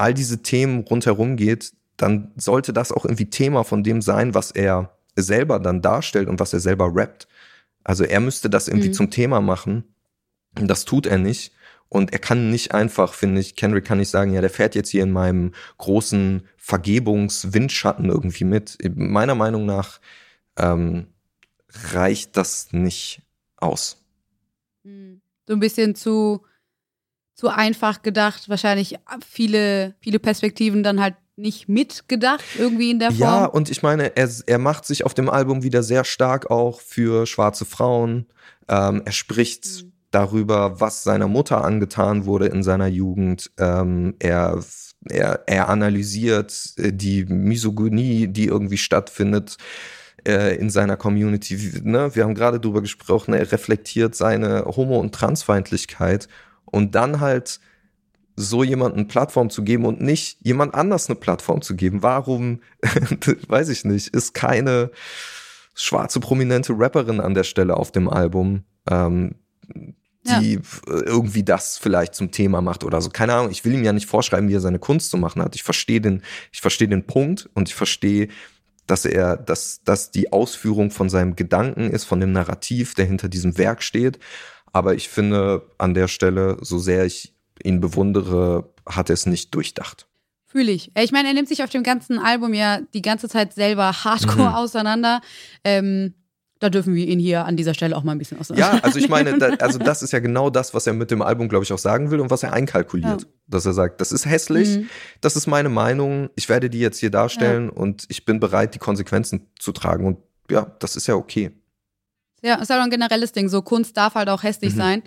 all 0.00 0.14
diese 0.14 0.42
Themen 0.42 0.80
rundherum 0.80 1.36
geht, 1.36 1.72
dann 1.96 2.32
sollte 2.36 2.72
das 2.72 2.90
auch 2.90 3.04
irgendwie 3.04 3.28
Thema 3.28 3.64
von 3.64 3.82
dem 3.82 4.00
sein, 4.00 4.34
was 4.34 4.50
er 4.50 4.96
selber 5.14 5.60
dann 5.60 5.82
darstellt 5.82 6.28
und 6.28 6.40
was 6.40 6.52
er 6.52 6.60
selber 6.60 6.90
rappt. 6.94 7.28
Also 7.84 8.04
er 8.04 8.20
müsste 8.20 8.48
das 8.48 8.68
irgendwie 8.68 8.88
mhm. 8.88 8.94
zum 8.94 9.10
Thema 9.10 9.40
machen. 9.40 9.84
Und 10.58 10.68
das 10.68 10.86
tut 10.86 11.06
er 11.06 11.18
nicht. 11.18 11.52
Und 11.88 12.12
er 12.12 12.18
kann 12.18 12.50
nicht 12.50 12.72
einfach, 12.72 13.12
finde 13.14 13.40
ich, 13.40 13.56
Kendrick 13.56 13.84
kann 13.84 13.98
nicht 13.98 14.08
sagen, 14.08 14.32
ja, 14.32 14.40
der 14.40 14.50
fährt 14.50 14.74
jetzt 14.74 14.90
hier 14.90 15.02
in 15.02 15.10
meinem 15.10 15.52
großen 15.76 16.48
Vergebungswindschatten 16.56 18.06
irgendwie 18.06 18.44
mit. 18.44 18.78
Meiner 18.94 19.34
Meinung 19.34 19.66
nach 19.66 20.00
ähm, 20.56 21.08
reicht 21.92 22.36
das 22.36 22.72
nicht 22.72 23.22
aus. 23.56 24.02
Mhm. 24.84 25.20
So 25.46 25.54
ein 25.54 25.60
bisschen 25.60 25.94
zu 25.94 26.42
zu 27.34 27.48
einfach 27.48 28.02
gedacht, 28.02 28.48
wahrscheinlich 28.48 28.96
viele, 29.26 29.94
viele 30.00 30.18
Perspektiven 30.18 30.82
dann 30.82 31.00
halt 31.00 31.14
nicht 31.40 31.68
mitgedacht, 31.68 32.44
irgendwie 32.58 32.90
in 32.90 32.98
der 32.98 33.10
Form. 33.10 33.20
Ja, 33.20 33.44
und 33.46 33.70
ich 33.70 33.82
meine, 33.82 34.16
er, 34.16 34.28
er 34.46 34.58
macht 34.58 34.84
sich 34.84 35.04
auf 35.04 35.14
dem 35.14 35.28
Album 35.28 35.62
wieder 35.62 35.82
sehr 35.82 36.04
stark 36.04 36.50
auch 36.50 36.80
für 36.80 37.26
schwarze 37.26 37.64
Frauen. 37.64 38.26
Ähm, 38.68 39.02
er 39.04 39.12
spricht 39.12 39.66
mhm. 39.66 39.92
darüber, 40.10 40.80
was 40.80 41.02
seiner 41.02 41.28
Mutter 41.28 41.64
angetan 41.64 42.26
wurde 42.26 42.46
in 42.46 42.62
seiner 42.62 42.86
Jugend. 42.86 43.50
Ähm, 43.58 44.14
er, 44.18 44.60
er, 45.08 45.44
er 45.46 45.68
analysiert 45.68 46.74
äh, 46.76 46.92
die 46.92 47.24
Misogynie, 47.24 48.28
die 48.28 48.46
irgendwie 48.46 48.78
stattfindet 48.78 49.56
äh, 50.26 50.56
in 50.56 50.70
seiner 50.70 50.96
Community. 50.96 51.80
Ne? 51.82 52.14
Wir 52.14 52.24
haben 52.24 52.34
gerade 52.34 52.60
darüber 52.60 52.82
gesprochen, 52.82 53.34
er 53.34 53.50
reflektiert 53.50 54.14
seine 54.14 54.64
Homo- 54.66 55.00
und 55.00 55.14
Transfeindlichkeit 55.14 56.28
und 56.70 56.94
dann 56.94 57.20
halt 57.20 57.60
so 58.36 58.64
jemanden 58.64 59.08
Plattform 59.08 59.50
zu 59.50 59.62
geben 59.62 59.84
und 59.84 60.00
nicht 60.00 60.38
jemand 60.40 60.74
anders 60.74 61.08
eine 61.08 61.16
Plattform 61.16 61.62
zu 61.62 61.76
geben. 61.76 62.02
Warum, 62.02 62.60
weiß 63.48 63.68
ich 63.68 63.84
nicht, 63.84 64.08
ist 64.08 64.34
keine 64.34 64.90
schwarze 65.74 66.20
prominente 66.20 66.72
Rapperin 66.76 67.20
an 67.20 67.34
der 67.34 67.44
Stelle 67.44 67.76
auf 67.76 67.92
dem 67.92 68.08
Album, 68.08 68.64
ähm, 68.88 69.34
die 70.24 70.54
ja. 70.54 70.60
irgendwie 70.86 71.42
das 71.42 71.78
vielleicht 71.78 72.14
zum 72.14 72.30
Thema 72.30 72.60
macht 72.60 72.84
oder 72.84 73.00
so. 73.00 73.10
Keine 73.10 73.34
Ahnung, 73.34 73.50
ich 73.50 73.64
will 73.64 73.74
ihm 73.74 73.84
ja 73.84 73.92
nicht 73.92 74.06
vorschreiben, 74.06 74.48
wie 74.48 74.54
er 74.54 74.60
seine 74.60 74.78
Kunst 74.78 75.10
zu 75.10 75.16
machen 75.16 75.42
hat. 75.42 75.54
Ich 75.54 75.62
verstehe 75.62 76.00
den, 76.00 76.22
ich 76.52 76.60
verstehe 76.60 76.88
den 76.88 77.06
Punkt 77.06 77.48
und 77.54 77.68
ich 77.68 77.74
verstehe, 77.74 78.28
dass 78.86 79.04
er, 79.04 79.36
dass, 79.36 79.82
dass 79.84 80.10
die 80.10 80.32
Ausführung 80.32 80.90
von 80.90 81.08
seinem 81.08 81.36
Gedanken 81.36 81.90
ist, 81.90 82.04
von 82.04 82.20
dem 82.20 82.32
Narrativ, 82.32 82.94
der 82.94 83.06
hinter 83.06 83.28
diesem 83.28 83.56
Werk 83.56 83.82
steht. 83.82 84.18
Aber 84.72 84.94
ich 84.94 85.08
finde 85.08 85.62
an 85.78 85.94
der 85.94 86.08
Stelle, 86.08 86.56
so 86.60 86.78
sehr 86.78 87.04
ich 87.04 87.34
ihn 87.62 87.80
bewundere, 87.80 88.72
hat 88.86 89.10
er 89.10 89.14
es 89.14 89.26
nicht 89.26 89.54
durchdacht. 89.54 90.06
Fühle 90.46 90.72
ich. 90.72 90.90
Ich 90.96 91.12
meine, 91.12 91.28
er 91.28 91.34
nimmt 91.34 91.48
sich 91.48 91.62
auf 91.62 91.70
dem 91.70 91.82
ganzen 91.82 92.18
Album 92.18 92.54
ja 92.54 92.80
die 92.92 93.02
ganze 93.02 93.28
Zeit 93.28 93.52
selber 93.52 93.92
hardcore 94.04 94.48
mhm. 94.48 94.54
auseinander. 94.54 95.20
Ähm, 95.62 96.14
da 96.60 96.68
dürfen 96.68 96.94
wir 96.94 97.06
ihn 97.06 97.18
hier 97.18 97.46
an 97.46 97.56
dieser 97.56 97.72
Stelle 97.72 97.96
auch 97.96 98.02
mal 98.02 98.12
ein 98.12 98.18
bisschen 98.18 98.38
auseinander. 98.38 98.76
Ja, 98.76 98.82
also 98.82 98.98
ich 98.98 99.08
meine, 99.08 99.38
da, 99.38 99.48
also 99.60 99.78
das 99.78 100.02
ist 100.02 100.12
ja 100.12 100.18
genau 100.18 100.50
das, 100.50 100.74
was 100.74 100.86
er 100.86 100.92
mit 100.92 101.10
dem 101.10 101.22
Album, 101.22 101.48
glaube 101.48 101.64
ich, 101.64 101.72
auch 101.72 101.78
sagen 101.78 102.10
will 102.10 102.20
und 102.20 102.30
was 102.30 102.42
er 102.42 102.52
einkalkuliert. 102.52 103.22
Ja. 103.22 103.28
Dass 103.46 103.64
er 103.64 103.72
sagt, 103.72 104.00
das 104.00 104.12
ist 104.12 104.26
hässlich, 104.26 104.78
mhm. 104.78 104.90
das 105.20 105.36
ist 105.36 105.46
meine 105.46 105.70
Meinung, 105.70 106.30
ich 106.36 106.48
werde 106.48 106.68
die 106.68 106.80
jetzt 106.80 106.98
hier 106.98 107.10
darstellen 107.10 107.66
ja. 107.66 107.80
und 107.80 108.04
ich 108.08 108.24
bin 108.24 108.40
bereit, 108.40 108.74
die 108.74 108.78
Konsequenzen 108.78 109.46
zu 109.58 109.72
tragen. 109.72 110.04
Und 110.04 110.18
ja, 110.50 110.66
das 110.80 110.96
ist 110.96 111.06
ja 111.06 111.14
okay. 111.14 111.52
Ja, 112.42 112.56
ist 112.56 112.70
halt 112.70 112.82
ein 112.82 112.90
generelles 112.90 113.32
Ding. 113.32 113.48
So 113.48 113.62
Kunst 113.62 113.96
darf 113.96 114.14
halt 114.14 114.28
auch 114.28 114.42
hässlich 114.42 114.74
mhm. 114.74 114.78
sein. 114.78 115.02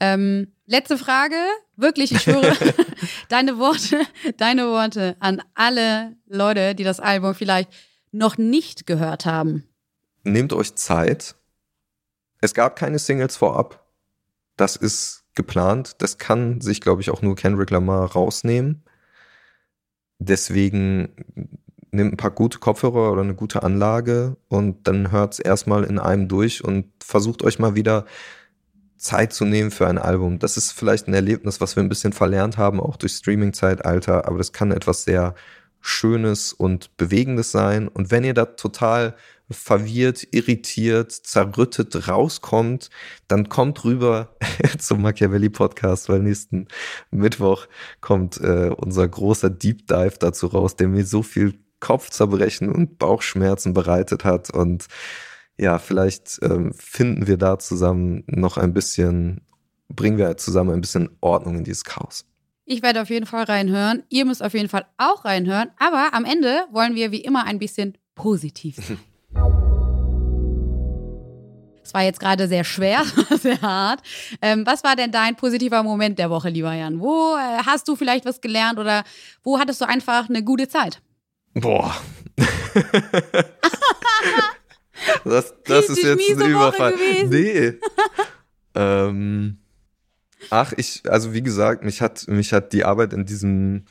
Ähm, 0.00 0.52
letzte 0.66 0.98
Frage, 0.98 1.36
wirklich, 1.76 2.12
ich 2.12 2.26
höre 2.26 2.56
deine 3.28 3.58
Worte, 3.58 4.00
deine 4.36 4.66
Worte 4.68 5.16
an 5.20 5.42
alle 5.54 6.16
Leute, 6.26 6.74
die 6.74 6.84
das 6.84 6.98
Album 6.98 7.34
vielleicht 7.34 7.70
noch 8.10 8.36
nicht 8.36 8.86
gehört 8.86 9.26
haben. 9.26 9.68
Nehmt 10.24 10.52
euch 10.52 10.74
Zeit. 10.74 11.34
Es 12.40 12.54
gab 12.54 12.76
keine 12.76 12.98
Singles 12.98 13.36
vorab. 13.36 13.86
Das 14.56 14.76
ist 14.76 15.24
geplant. 15.34 15.94
Das 15.98 16.18
kann 16.18 16.60
sich, 16.60 16.80
glaube 16.80 17.00
ich, 17.00 17.10
auch 17.10 17.22
nur 17.22 17.36
Kendrick 17.36 17.70
Lamar 17.70 18.12
rausnehmen. 18.12 18.84
Deswegen 20.18 21.14
nehmt 21.92 22.14
ein 22.14 22.16
paar 22.16 22.30
gute 22.30 22.58
Kopfhörer 22.58 23.12
oder 23.12 23.22
eine 23.22 23.34
gute 23.34 23.62
Anlage 23.62 24.36
und 24.48 24.88
dann 24.88 25.12
hört 25.12 25.34
es 25.34 25.38
erstmal 25.38 25.84
in 25.84 25.98
einem 25.98 26.26
durch 26.26 26.64
und 26.64 26.86
versucht 27.04 27.42
euch 27.42 27.58
mal 27.58 27.74
wieder 27.74 28.06
Zeit 28.96 29.32
zu 29.32 29.44
nehmen 29.44 29.70
für 29.70 29.88
ein 29.88 29.98
Album. 29.98 30.38
Das 30.38 30.56
ist 30.56 30.72
vielleicht 30.72 31.08
ein 31.08 31.14
Erlebnis, 31.14 31.60
was 31.60 31.76
wir 31.76 31.82
ein 31.82 31.88
bisschen 31.88 32.12
verlernt 32.12 32.56
haben, 32.56 32.80
auch 32.80 32.96
durch 32.96 33.12
Streaming-Zeitalter, 33.12 34.26
aber 34.26 34.38
das 34.38 34.52
kann 34.52 34.72
etwas 34.72 35.04
sehr 35.04 35.34
Schönes 35.80 36.52
und 36.52 36.96
Bewegendes 36.96 37.50
sein. 37.50 37.88
Und 37.88 38.10
wenn 38.10 38.24
ihr 38.24 38.34
da 38.34 38.46
total 38.46 39.16
verwirrt, 39.50 40.26
irritiert, 40.30 41.12
zerrüttet 41.12 42.08
rauskommt, 42.08 42.88
dann 43.28 43.48
kommt 43.48 43.84
rüber 43.84 44.36
zum 44.78 45.02
Machiavelli 45.02 45.50
Podcast, 45.50 46.08
weil 46.08 46.20
nächsten 46.20 46.68
Mittwoch 47.10 47.66
kommt 48.00 48.40
äh, 48.40 48.70
unser 48.76 49.06
großer 49.06 49.50
Deep 49.50 49.86
Dive 49.88 50.14
dazu 50.18 50.46
raus, 50.46 50.76
der 50.76 50.88
mir 50.88 51.04
so 51.04 51.22
viel 51.22 51.58
Kopfzerbrechen 51.82 52.70
und 52.70 52.98
Bauchschmerzen 52.98 53.74
bereitet 53.74 54.24
hat 54.24 54.50
und 54.50 54.86
ja, 55.58 55.78
vielleicht 55.78 56.38
ähm, 56.42 56.72
finden 56.72 57.26
wir 57.26 57.36
da 57.36 57.58
zusammen 57.58 58.24
noch 58.26 58.56
ein 58.56 58.72
bisschen, 58.72 59.42
bringen 59.88 60.16
wir 60.16 60.36
zusammen 60.36 60.70
ein 60.70 60.80
bisschen 60.80 61.10
Ordnung 61.20 61.58
in 61.58 61.64
dieses 61.64 61.84
Chaos. 61.84 62.24
Ich 62.64 62.82
werde 62.82 63.02
auf 63.02 63.10
jeden 63.10 63.26
Fall 63.26 63.44
reinhören. 63.44 64.04
Ihr 64.08 64.24
müsst 64.24 64.42
auf 64.42 64.54
jeden 64.54 64.68
Fall 64.68 64.86
auch 64.96 65.24
reinhören. 65.24 65.70
Aber 65.78 66.14
am 66.14 66.24
Ende 66.24 66.64
wollen 66.70 66.94
wir 66.94 67.10
wie 67.10 67.20
immer 67.20 67.44
ein 67.44 67.58
bisschen 67.58 67.98
positiv 68.14 68.76
sein. 68.76 68.98
Es 71.84 71.92
war 71.92 72.04
jetzt 72.04 72.20
gerade 72.20 72.46
sehr 72.46 72.62
schwer, 72.62 73.02
sehr 73.40 73.60
hart. 73.60 74.02
Ähm, 74.40 74.64
was 74.64 74.84
war 74.84 74.94
denn 74.94 75.10
dein 75.10 75.34
positiver 75.34 75.82
Moment 75.82 76.16
der 76.18 76.30
Woche, 76.30 76.48
lieber 76.48 76.72
Jan? 76.72 77.00
Wo 77.00 77.34
äh, 77.34 77.64
hast 77.66 77.88
du 77.88 77.96
vielleicht 77.96 78.24
was 78.24 78.40
gelernt 78.40 78.78
oder 78.78 79.02
wo 79.42 79.58
hattest 79.58 79.80
du 79.80 79.88
einfach 79.88 80.28
eine 80.28 80.44
gute 80.44 80.68
Zeit? 80.68 81.02
Boah. 81.54 81.94
Das, 85.24 85.54
das 85.64 85.88
ist 85.88 86.02
jetzt 86.02 86.30
ein 86.30 86.50
Überfall. 86.50 86.94
Nee. 87.26 87.74
ähm, 88.74 89.58
ach, 90.50 90.72
ich, 90.76 91.02
also 91.08 91.32
wie 91.32 91.42
gesagt, 91.42 91.84
mich 91.84 92.00
hat, 92.00 92.26
mich 92.28 92.52
hat 92.52 92.72
die 92.72 92.84
Arbeit 92.84 93.12
in 93.12 93.24
diesem, 93.24 93.84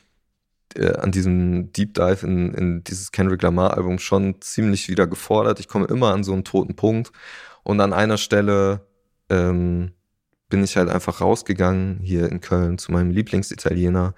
äh, 0.76 0.94
an 0.94 1.12
diesem 1.12 1.72
Deep 1.74 1.94
Dive 1.94 2.26
in, 2.26 2.54
in 2.54 2.84
dieses 2.84 3.12
Kendrick 3.12 3.42
Lamar 3.42 3.78
Album 3.78 4.00
schon 4.00 4.42
ziemlich 4.42 4.90
wieder 4.90 5.08
gefordert. 5.08 5.60
Ich 5.60 5.68
komme 5.68 5.88
immer 5.88 6.14
an 6.14 6.24
so 6.24 6.34
einen 6.34 6.44
toten 6.44 6.76
Punkt. 6.76 7.12
Und 7.64 7.80
an 7.80 7.94
einer 7.94 8.18
Stelle 8.18 8.88
ähm, 9.30 9.92
bin 10.50 10.64
ich 10.64 10.78
halt 10.78 10.90
einfach 10.90 11.22
rausgegangen 11.22 12.00
hier 12.02 12.30
in 12.30 12.42
Köln 12.42 12.78
zu 12.78 12.92
meinem 12.92 13.12
Lieblingsitaliener 13.12 14.14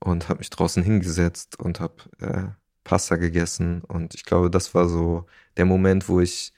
und 0.00 0.28
habe 0.28 0.38
mich 0.38 0.50
draußen 0.50 0.82
hingesetzt 0.82 1.58
und 1.58 1.80
habe 1.80 1.94
äh, 2.20 2.44
Pasta 2.84 3.16
gegessen. 3.16 3.82
Und 3.82 4.14
ich 4.14 4.24
glaube, 4.24 4.50
das 4.50 4.74
war 4.74 4.88
so 4.88 5.26
der 5.56 5.64
Moment, 5.66 6.08
wo 6.08 6.20
ich, 6.20 6.52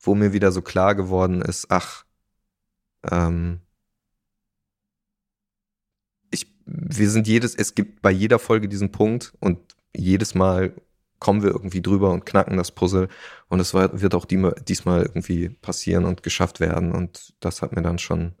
wo 0.00 0.14
mir 0.14 0.32
wieder 0.32 0.52
so 0.52 0.62
klar 0.62 0.94
geworden 0.94 1.42
ist, 1.42 1.66
ach, 1.70 2.04
ähm, 3.10 3.60
ich, 6.30 6.46
wir 6.66 7.10
sind 7.10 7.26
jedes, 7.26 7.54
es 7.54 7.74
gibt 7.74 8.02
bei 8.02 8.10
jeder 8.10 8.38
Folge 8.38 8.68
diesen 8.68 8.92
Punkt 8.92 9.34
und 9.40 9.76
jedes 9.96 10.34
Mal 10.34 10.74
kommen 11.18 11.42
wir 11.42 11.50
irgendwie 11.50 11.82
drüber 11.82 12.10
und 12.10 12.26
knacken 12.26 12.56
das 12.56 12.72
Puzzle 12.72 13.08
und 13.48 13.60
es 13.60 13.74
wird 13.74 14.14
auch 14.14 14.26
die, 14.26 14.50
diesmal 14.68 15.02
irgendwie 15.02 15.48
passieren 15.48 16.04
und 16.04 16.22
geschafft 16.22 16.60
werden 16.60 16.92
und 16.92 17.34
das 17.40 17.62
hat 17.62 17.74
mir 17.74 17.82
dann 17.82 17.98
schon 17.98 18.34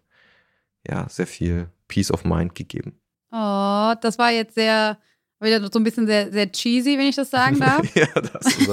ja 0.86 1.08
sehr 1.08 1.26
viel 1.26 1.70
Peace 1.88 2.10
of 2.10 2.24
Mind 2.24 2.54
gegeben. 2.54 3.00
Oh, 3.30 3.94
das 4.00 4.18
war 4.18 4.30
jetzt 4.30 4.54
sehr 4.54 4.98
wieder 5.40 5.60
so 5.70 5.78
ein 5.78 5.84
bisschen 5.84 6.06
sehr, 6.06 6.32
sehr 6.32 6.50
cheesy, 6.50 6.96
wenn 6.98 7.06
ich 7.08 7.16
das 7.16 7.30
sagen 7.30 7.58
darf. 7.60 7.82
ja, 7.94 8.06
das 8.14 8.66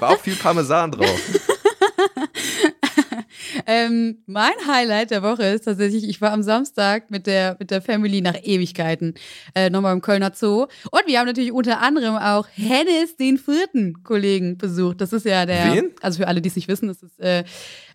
war 0.00 0.10
auch 0.10 0.20
viel 0.20 0.36
Parmesan 0.36 0.92
drauf. 0.92 1.20
ähm, 3.70 4.18
mein 4.26 4.50
Highlight 4.66 5.12
der 5.12 5.22
Woche 5.22 5.44
ist 5.44 5.64
tatsächlich, 5.64 6.08
ich 6.08 6.20
war 6.20 6.32
am 6.32 6.42
Samstag 6.42 7.08
mit 7.08 7.28
der, 7.28 7.56
mit 7.60 7.70
der 7.70 7.80
Family 7.80 8.20
nach 8.20 8.34
Ewigkeiten 8.42 9.14
äh, 9.54 9.70
nochmal 9.70 9.92
im 9.92 10.00
Kölner 10.00 10.32
Zoo. 10.34 10.66
Und 10.90 11.06
wir 11.06 11.20
haben 11.20 11.26
natürlich 11.28 11.52
unter 11.52 11.80
anderem 11.80 12.16
auch 12.16 12.48
Hennis, 12.52 13.16
den 13.16 13.38
vierten 13.38 14.02
Kollegen, 14.02 14.58
besucht. 14.58 15.00
Das 15.00 15.12
ist 15.12 15.24
ja 15.24 15.46
der. 15.46 15.72
Wen? 15.72 15.92
Also 16.00 16.18
für 16.18 16.26
alle, 16.26 16.40
die 16.40 16.48
es 16.48 16.56
nicht 16.56 16.66
wissen, 16.66 16.88
das 16.88 17.00
ist 17.00 17.20
äh, 17.20 17.40
äh, 17.40 17.44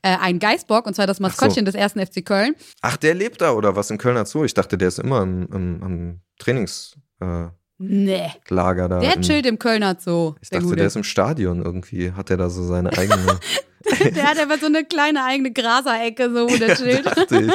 ein 0.01 0.39
Geißbock 0.39 0.87
und 0.87 0.93
zwar 0.93 1.07
das 1.07 1.19
Maskottchen 1.19 1.65
so. 1.65 1.71
des 1.71 1.75
ersten 1.75 1.99
FC 1.99 2.25
Köln. 2.25 2.55
Ach, 2.81 2.95
der 2.95 3.13
lebt 3.13 3.41
da 3.41 3.51
oder 3.51 3.75
was 3.75 3.91
im 3.91 3.97
Kölner 3.97 4.25
Zoo? 4.25 4.45
Ich 4.45 4.53
dachte, 4.53 4.77
der 4.77 4.87
ist 4.87 4.99
immer 4.99 5.23
im, 5.23 5.45
im, 5.51 5.81
im 5.83 6.19
Trainings. 6.39 6.95
Äh 7.19 7.47
Nee. 7.77 8.31
Lager 8.49 8.87
da. 8.87 8.99
Der 8.99 9.19
chillt 9.21 9.45
im 9.45 9.59
Kölner 9.59 9.97
Zoo. 9.99 10.35
Ich 10.41 10.49
dachte, 10.49 10.63
Gute. 10.63 10.77
der 10.77 10.87
ist 10.87 10.95
im 10.95 11.03
Stadion 11.03 11.61
irgendwie. 11.61 12.13
Hat 12.13 12.29
der 12.29 12.37
da 12.37 12.49
so 12.49 12.63
seine 12.63 12.91
eigene. 12.97 13.39
der 14.15 14.23
hat 14.23 14.39
aber 14.39 14.57
so 14.57 14.67
eine 14.67 14.85
kleine 14.85 15.23
eigene 15.23 15.51
Graserecke, 15.51 16.31
so 16.31 16.49
wo 16.49 16.57
der 16.57 16.75
chillt. 16.77 17.05
dachte 17.05 17.41
ich. 17.41 17.51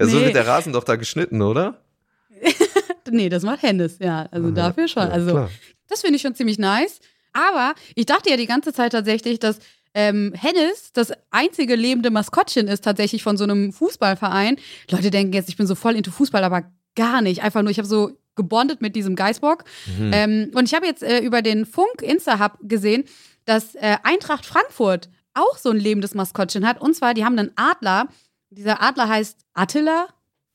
Ja, 0.00 0.06
so 0.06 0.16
nee. 0.16 0.24
wird 0.26 0.34
der 0.34 0.46
Rasen 0.46 0.72
doch 0.72 0.84
da 0.84 0.96
geschnitten, 0.96 1.42
oder? 1.42 1.82
nee, 3.10 3.28
das 3.28 3.42
macht 3.42 3.62
Hennes, 3.62 3.98
ja. 3.98 4.26
Also 4.30 4.48
Aha, 4.48 4.54
dafür 4.54 4.88
schon. 4.88 5.02
Ja, 5.02 5.10
also, 5.10 5.30
klar. 5.30 5.50
das 5.88 6.00
finde 6.00 6.16
ich 6.16 6.22
schon 6.22 6.34
ziemlich 6.34 6.58
nice. 6.58 7.00
Aber 7.32 7.74
ich 7.94 8.06
dachte 8.06 8.30
ja 8.30 8.36
die 8.36 8.46
ganze 8.46 8.72
Zeit 8.72 8.92
tatsächlich, 8.92 9.38
dass 9.38 9.58
ähm, 9.94 10.32
Hennis 10.34 10.92
das 10.92 11.12
einzige 11.30 11.74
lebende 11.74 12.10
Maskottchen 12.10 12.68
ist 12.68 12.84
tatsächlich 12.84 13.22
von 13.22 13.36
so 13.36 13.44
einem 13.44 13.72
Fußballverein. 13.72 14.56
Leute 14.90 15.10
denken 15.10 15.32
jetzt, 15.32 15.48
ich 15.48 15.56
bin 15.56 15.66
so 15.66 15.74
voll 15.74 15.94
into 15.94 16.10
Fußball, 16.10 16.44
aber 16.44 16.64
gar 16.94 17.20
nicht. 17.22 17.42
Einfach 17.42 17.62
nur, 17.62 17.70
ich 17.70 17.78
habe 17.78 17.88
so 17.88 18.12
gebondet 18.38 18.80
mit 18.80 18.96
diesem 18.96 19.14
Geißbock. 19.14 19.64
Mhm. 19.98 20.10
Ähm, 20.14 20.50
und 20.54 20.64
ich 20.64 20.74
habe 20.74 20.86
jetzt 20.86 21.02
äh, 21.02 21.18
über 21.20 21.42
den 21.42 21.66
Funk 21.66 22.00
Insta-Hub 22.00 22.56
gesehen, 22.62 23.04
dass 23.44 23.74
äh, 23.74 23.98
Eintracht 24.02 24.46
Frankfurt 24.46 25.10
auch 25.34 25.58
so 25.58 25.68
ein 25.70 25.76
lebendes 25.78 26.14
Maskottchen 26.14 26.66
hat. 26.66 26.80
Und 26.80 26.94
zwar, 26.94 27.12
die 27.12 27.24
haben 27.26 27.38
einen 27.38 27.52
Adler. 27.56 28.08
Dieser 28.48 28.82
Adler 28.82 29.08
heißt 29.08 29.36
Attila. 29.52 30.06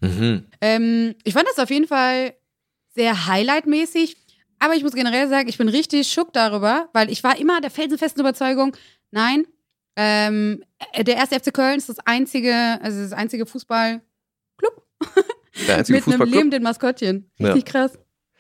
Mhm. 0.02 0.46
Ähm, 0.60 1.16
ich 1.24 1.34
fand 1.34 1.48
das 1.48 1.60
auf 1.60 1.70
jeden 1.70 1.88
Fall 1.88 2.34
sehr 2.96 3.28
highlightmäßig. 3.28 4.18
Aber 4.60 4.76
ich 4.76 4.84
muss 4.84 4.94
generell 4.94 5.30
sagen, 5.30 5.50
ich 5.50 5.58
bin 5.58 5.70
richtig 5.70 6.12
schock 6.12 6.34
darüber, 6.34 6.90
weil 6.94 7.12
ich 7.12 7.24
war 7.24 7.38
immer 7.38 7.62
der 7.62 7.70
felsenfesten 7.70 8.22
Überzeugung, 8.22 8.76
nein, 9.12 9.46
Ähm, 9.96 10.64
äh, 10.94 11.04
der 11.04 11.18
erste 11.18 11.40
FC 11.40 11.54
Köln 11.54 11.78
ist 11.78 11.88
das 11.88 12.00
einzige, 12.00 12.80
also 12.82 13.00
das 13.00 13.14
einzige 13.14 13.46
Fußballclub. 13.46 14.02
Der 15.68 15.78
einzige 15.78 16.00
Mit 16.00 16.22
einem 16.22 16.32
lebenden 16.32 16.64
Maskottchen. 16.64 17.30
Richtig 17.40 17.66
krass. 17.66 17.92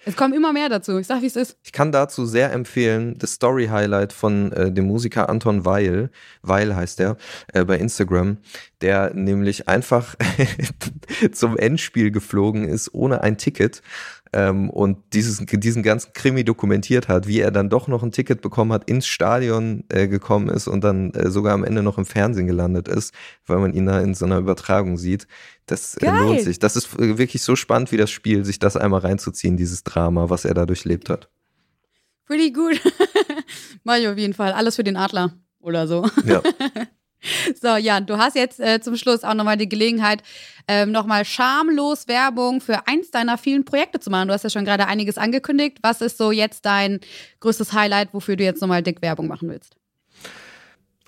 Es 0.05 0.18
kommen 0.18 0.34
immer 0.34 0.51
mehr 0.51 0.68
dazu. 0.68 0.97
Ich 0.97 1.07
sag, 1.07 1.22
wie 1.22 1.28
es 1.28 1.36
ist. 1.36 1.57
Ich 1.64 1.72
kann 1.72 1.91
dazu 1.91 2.26
sehr 2.26 2.51
empfehlen, 2.51 3.18
das 3.18 3.34
Story-Highlight 3.34 4.11
von 4.11 4.51
äh, 4.51 4.72
dem 4.72 4.86
Musiker 4.86 5.30
Anton 5.30 5.64
Weil, 5.64 6.09
Weil 6.41 6.76
heißt 6.76 6.99
der, 6.99 7.16
äh, 7.53 7.64
bei 7.64 7.78
Instagram, 7.78 8.38
der 8.82 9.14
nämlich 9.14 9.70
einfach 9.70 10.16
zum 11.32 11.57
Endspiel 11.57 12.11
geflogen 12.11 12.68
ist, 12.68 12.93
ohne 12.93 13.22
ein 13.22 13.38
Ticket 13.38 13.82
ähm, 14.34 14.70
und 14.70 14.98
dieses, 15.14 15.38
diesen 15.46 15.84
ganzen 15.84 16.14
Krimi 16.14 16.44
dokumentiert 16.44 17.08
hat, 17.08 17.28
wie 17.28 17.40
er 17.40 17.52
dann 17.52 17.70
doch 17.70 17.88
noch 17.88 18.04
ein 18.04 18.12
Ticket 18.12 18.42
bekommen 18.42 18.74
hat, 18.74 18.90
ins 18.90 19.08
Stadion 19.08 19.84
äh, 19.90 20.08
gekommen 20.08 20.50
ist 20.50 20.68
und 20.68 20.84
dann 20.84 21.12
äh, 21.12 21.30
sogar 21.30 21.54
am 21.54 21.64
Ende 21.64 21.84
noch 21.84 21.98
im 21.98 22.06
Fernsehen 22.06 22.48
gelandet 22.48 22.88
ist, 22.88 23.14
weil 23.46 23.60
man 23.60 23.74
ihn 23.74 23.86
da 23.86 24.00
in 24.02 24.14
so 24.14 24.26
einer 24.26 24.40
Übertragung 24.40 24.98
sieht. 24.98 25.28
Das 25.66 25.96
äh, 25.98 26.10
lohnt 26.10 26.42
sich. 26.42 26.60
Das 26.60 26.76
ist 26.76 27.00
äh, 27.00 27.18
wirklich 27.18 27.42
so 27.44 27.56
spannend 27.56 27.92
wie 27.92 27.98
das 27.98 28.12
Spiel, 28.12 28.44
sich 28.44 28.60
das 28.60 28.76
einmal 28.76 29.02
reinzuziehen, 29.02 29.56
dieses 29.56 29.84
Drama, 29.84 30.30
was 30.30 30.46
er 30.46 30.54
da 30.54 30.66
durchlebt 30.66 31.10
hat. 31.10 31.30
Pretty 32.26 32.52
gut. 32.52 32.82
Mach 33.84 33.98
ich 33.98 34.08
auf 34.08 34.18
jeden 34.18 34.34
Fall. 34.34 34.54
Alles 34.54 34.76
für 34.76 34.84
den 34.84 34.98
Adler 34.98 35.34
oder 35.60 35.88
so. 35.88 36.08
Ja. 36.26 36.42
So, 37.62 37.76
Jan, 37.78 38.06
du 38.06 38.18
hast 38.18 38.36
jetzt 38.36 38.60
äh, 38.60 38.82
zum 38.82 38.96
Schluss 38.98 39.24
auch 39.24 39.34
nochmal 39.34 39.58
die 39.58 39.70
Gelegenheit, 39.70 40.24
ähm, 40.68 40.92
nochmal 40.92 41.26
schamlos 41.26 42.08
Werbung 42.08 42.62
für 42.62 42.88
eins 42.88 43.12
deiner 43.12 43.38
vielen 43.38 43.66
Projekte 43.66 44.00
zu 44.00 44.10
machen. 44.10 44.28
Du 44.28 44.34
hast 44.34 44.44
ja 44.44 44.50
schon 44.50 44.66
gerade 44.66 44.88
einiges 44.88 45.18
angekündigt. 45.18 45.80
Was 45.82 46.02
ist 46.02 46.18
so 46.18 46.32
jetzt 46.32 46.66
dein 46.66 47.00
größtes 47.40 47.74
Highlight, 47.74 48.14
wofür 48.14 48.36
du 48.36 48.44
jetzt 48.44 48.62
nochmal 48.62 48.84
dick 48.84 49.02
Werbung 49.02 49.28
machen 49.28 49.50
willst? 49.50 49.76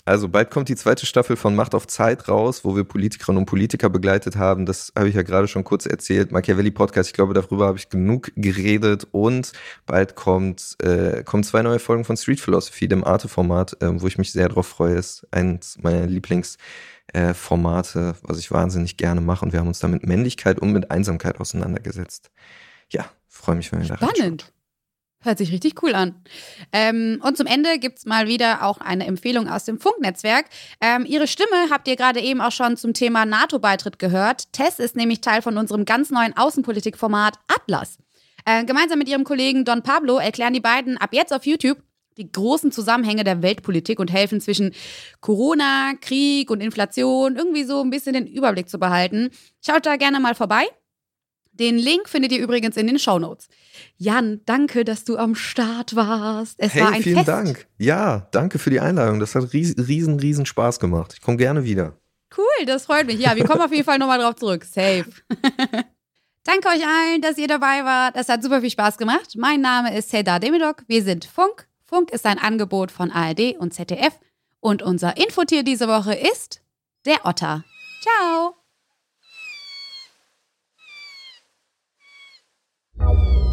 Also 0.08 0.30
bald 0.30 0.52
kommt 0.52 0.70
die 0.70 0.76
zweite 0.76 1.08
Staffel 1.08 1.36
von 1.36 1.56
Macht 1.56 1.74
auf 1.74 1.88
Zeit 1.88 2.30
raus, 2.30 2.64
wo 2.64 2.76
wir 2.76 2.84
Politikerinnen 2.84 3.40
und 3.40 3.48
Politiker 3.48 3.90
begleitet 3.90 4.36
haben. 4.36 4.68
Das 4.68 4.94
habe 4.96 5.10
ich 5.10 5.16
ja 5.16 5.24
gerade 5.24 5.48
schon 5.48 5.64
kurz 5.64 5.88
erzählt. 5.88 6.32
Machiavelli 6.32 6.70
Podcast, 6.70 7.10
ich 7.10 7.16
glaube, 7.16 7.34
darüber 7.34 7.66
habe 7.66 7.80
ich 7.80 7.90
genug 7.90 8.32
geredet. 8.36 9.08
Und 9.12 9.52
bald 9.88 10.14
kommt, 10.16 10.76
äh, 10.84 11.24
kommen 11.24 11.44
zwei 11.44 11.64
neue 11.64 11.80
Folgen 11.80 12.06
von 12.06 12.18
Street 12.18 12.40
Philosophy, 12.40 12.88
dem 12.88 13.04
Arte-Format, 13.04 13.82
äh, 13.82 14.00
wo 14.00 14.06
ich 14.06 14.20
mich 14.20 14.32
sehr 14.32 14.48
drauf 14.48 14.68
freue. 14.68 14.94
Ist 14.94 15.26
eins 15.32 15.80
meiner 15.82 16.06
Lieblingsformate, 16.06 18.00
äh, 18.00 18.14
was 18.22 18.38
ich 18.38 18.52
wahnsinnig 18.52 18.98
gerne 18.98 19.22
mache. 19.22 19.44
Und 19.44 19.54
wir 19.54 19.60
haben 19.60 19.68
uns 19.68 19.80
da 19.80 19.88
mit 19.88 20.06
Männlichkeit 20.06 20.60
und 20.60 20.72
mit 20.72 20.92
Einsamkeit 20.92 21.40
auseinandergesetzt. 21.40 22.30
Ja, 22.92 23.06
freue 23.28 23.56
mich, 23.56 23.72
wenn 23.72 23.82
wir 23.82 23.88
da 23.88 23.98
Spannend. 23.98 24.54
Hört 25.26 25.40
sich 25.40 25.52
richtig 25.52 25.82
cool 25.82 25.96
an. 25.96 26.16
Ähm, 26.72 27.20
und 27.24 27.36
zum 27.36 27.48
Ende 27.48 27.80
gibt 27.80 27.98
es 27.98 28.06
mal 28.06 28.28
wieder 28.28 28.64
auch 28.64 28.78
eine 28.78 29.08
Empfehlung 29.08 29.50
aus 29.50 29.66
dem 29.66 29.80
Funknetzwerk. 29.80 30.46
Ähm, 30.80 31.04
ihre 31.08 31.28
Stimme 31.28 31.70
habt 31.72 31.88
ihr 31.88 31.96
gerade 31.96 32.22
eben 32.22 32.42
auch 32.42 32.52
schon 32.52 32.78
zum 32.78 32.94
Thema 32.94 33.26
NATO-Beitritt 33.26 33.98
gehört. 33.98 34.54
Tess 34.54 34.78
ist 34.78 34.96
nämlich 34.96 35.22
Teil 35.22 35.42
von 35.42 35.58
unserem 35.58 35.86
ganz 35.86 36.12
neuen 36.12 36.38
Außenpolitikformat 36.38 37.40
Atlas. 37.48 37.98
Äh, 38.46 38.66
gemeinsam 38.66 39.00
mit 39.00 39.10
ihrem 39.10 39.24
Kollegen 39.24 39.66
Don 39.66 39.82
Pablo 39.82 40.18
erklären 40.18 40.54
die 40.54 40.60
beiden 40.60 40.98
ab 40.98 41.10
jetzt 41.12 41.34
auf 41.34 41.46
YouTube 41.48 41.80
die 42.18 42.32
großen 42.32 42.72
Zusammenhänge 42.72 43.26
der 43.26 43.42
Weltpolitik 43.42 44.00
und 44.00 44.12
helfen 44.12 44.40
zwischen 44.40 44.74
Corona, 45.20 45.94
Krieg 46.00 46.50
und 46.50 46.62
Inflation 46.62 47.36
irgendwie 47.36 47.66
so 47.66 47.82
ein 47.82 47.90
bisschen 47.90 48.14
den 48.14 48.28
Überblick 48.28 48.70
zu 48.70 48.80
behalten. 48.80 49.32
Schaut 49.66 49.86
da 49.86 49.98
gerne 49.98 50.22
mal 50.22 50.36
vorbei. 50.36 50.66
Den 51.60 51.78
Link 51.78 52.10
findet 52.10 52.32
ihr 52.32 52.40
übrigens 52.40 52.76
in 52.76 52.88
den 52.88 53.00
Show 53.00 53.18
Notes. 53.18 53.48
Jan, 53.98 54.42
danke, 54.46 54.84
dass 54.84 55.06
du 55.06 55.18
am 55.18 55.36
Start 55.36 55.96
warst. 55.96 56.56
Es 56.60 56.74
hey, 56.74 56.82
war 56.82 56.92
ein 56.92 57.02
vielen 57.02 57.18
Fest. 57.18 57.28
Dank. 57.28 57.68
Ja, 57.78 58.28
danke 58.32 58.60
für 58.60 58.70
die 58.70 58.80
Einladung. 58.80 59.20
Das 59.20 59.36
hat 59.36 59.54
riesen, 59.54 59.82
riesen, 59.82 60.20
riesen 60.20 60.46
Spaß 60.46 60.80
gemacht. 60.80 61.14
Ich 61.14 61.22
komme 61.22 61.38
gerne 61.38 61.64
wieder. 61.64 61.98
Cool, 62.36 62.66
das 62.66 62.86
freut 62.86 63.08
mich. 63.08 63.20
Ja, 63.20 63.36
wir 63.36 63.46
kommen 63.46 63.62
auf 63.62 63.72
jeden 63.72 63.86
Fall 63.86 63.98
nochmal 63.98 64.20
drauf 64.20 64.36
zurück. 64.36 64.66
Safe. 64.66 65.06
danke 66.44 66.68
euch 66.68 66.86
allen, 66.86 67.22
dass 67.22 67.38
ihr 67.38 67.48
dabei 67.48 67.86
wart. 67.86 68.16
Es 68.18 68.28
hat 68.28 68.44
super 68.44 68.60
viel 68.62 68.70
Spaß 68.70 68.98
gemacht. 68.98 69.36
Mein 69.38 69.62
Name 69.62 69.98
ist 69.98 70.10
Seda 70.10 70.40
Demidok. 70.40 70.84
Wir 70.88 71.04
sind 71.04 71.26
Funk. 71.26 71.68
Funk 71.86 72.12
ist 72.12 72.26
ein 72.26 72.40
Angebot 72.40 72.92
von 72.92 73.12
ARD 73.12 73.56
und 73.58 73.74
ZDF. 73.74 74.20
Und 74.60 74.82
unser 74.82 75.16
Infotier 75.16 75.64
diese 75.64 75.88
Woche 75.88 76.16
ist 76.16 76.62
der 77.06 77.26
Otter. 77.26 77.64
Ciao. 78.02 78.65
Bye. 83.06 83.45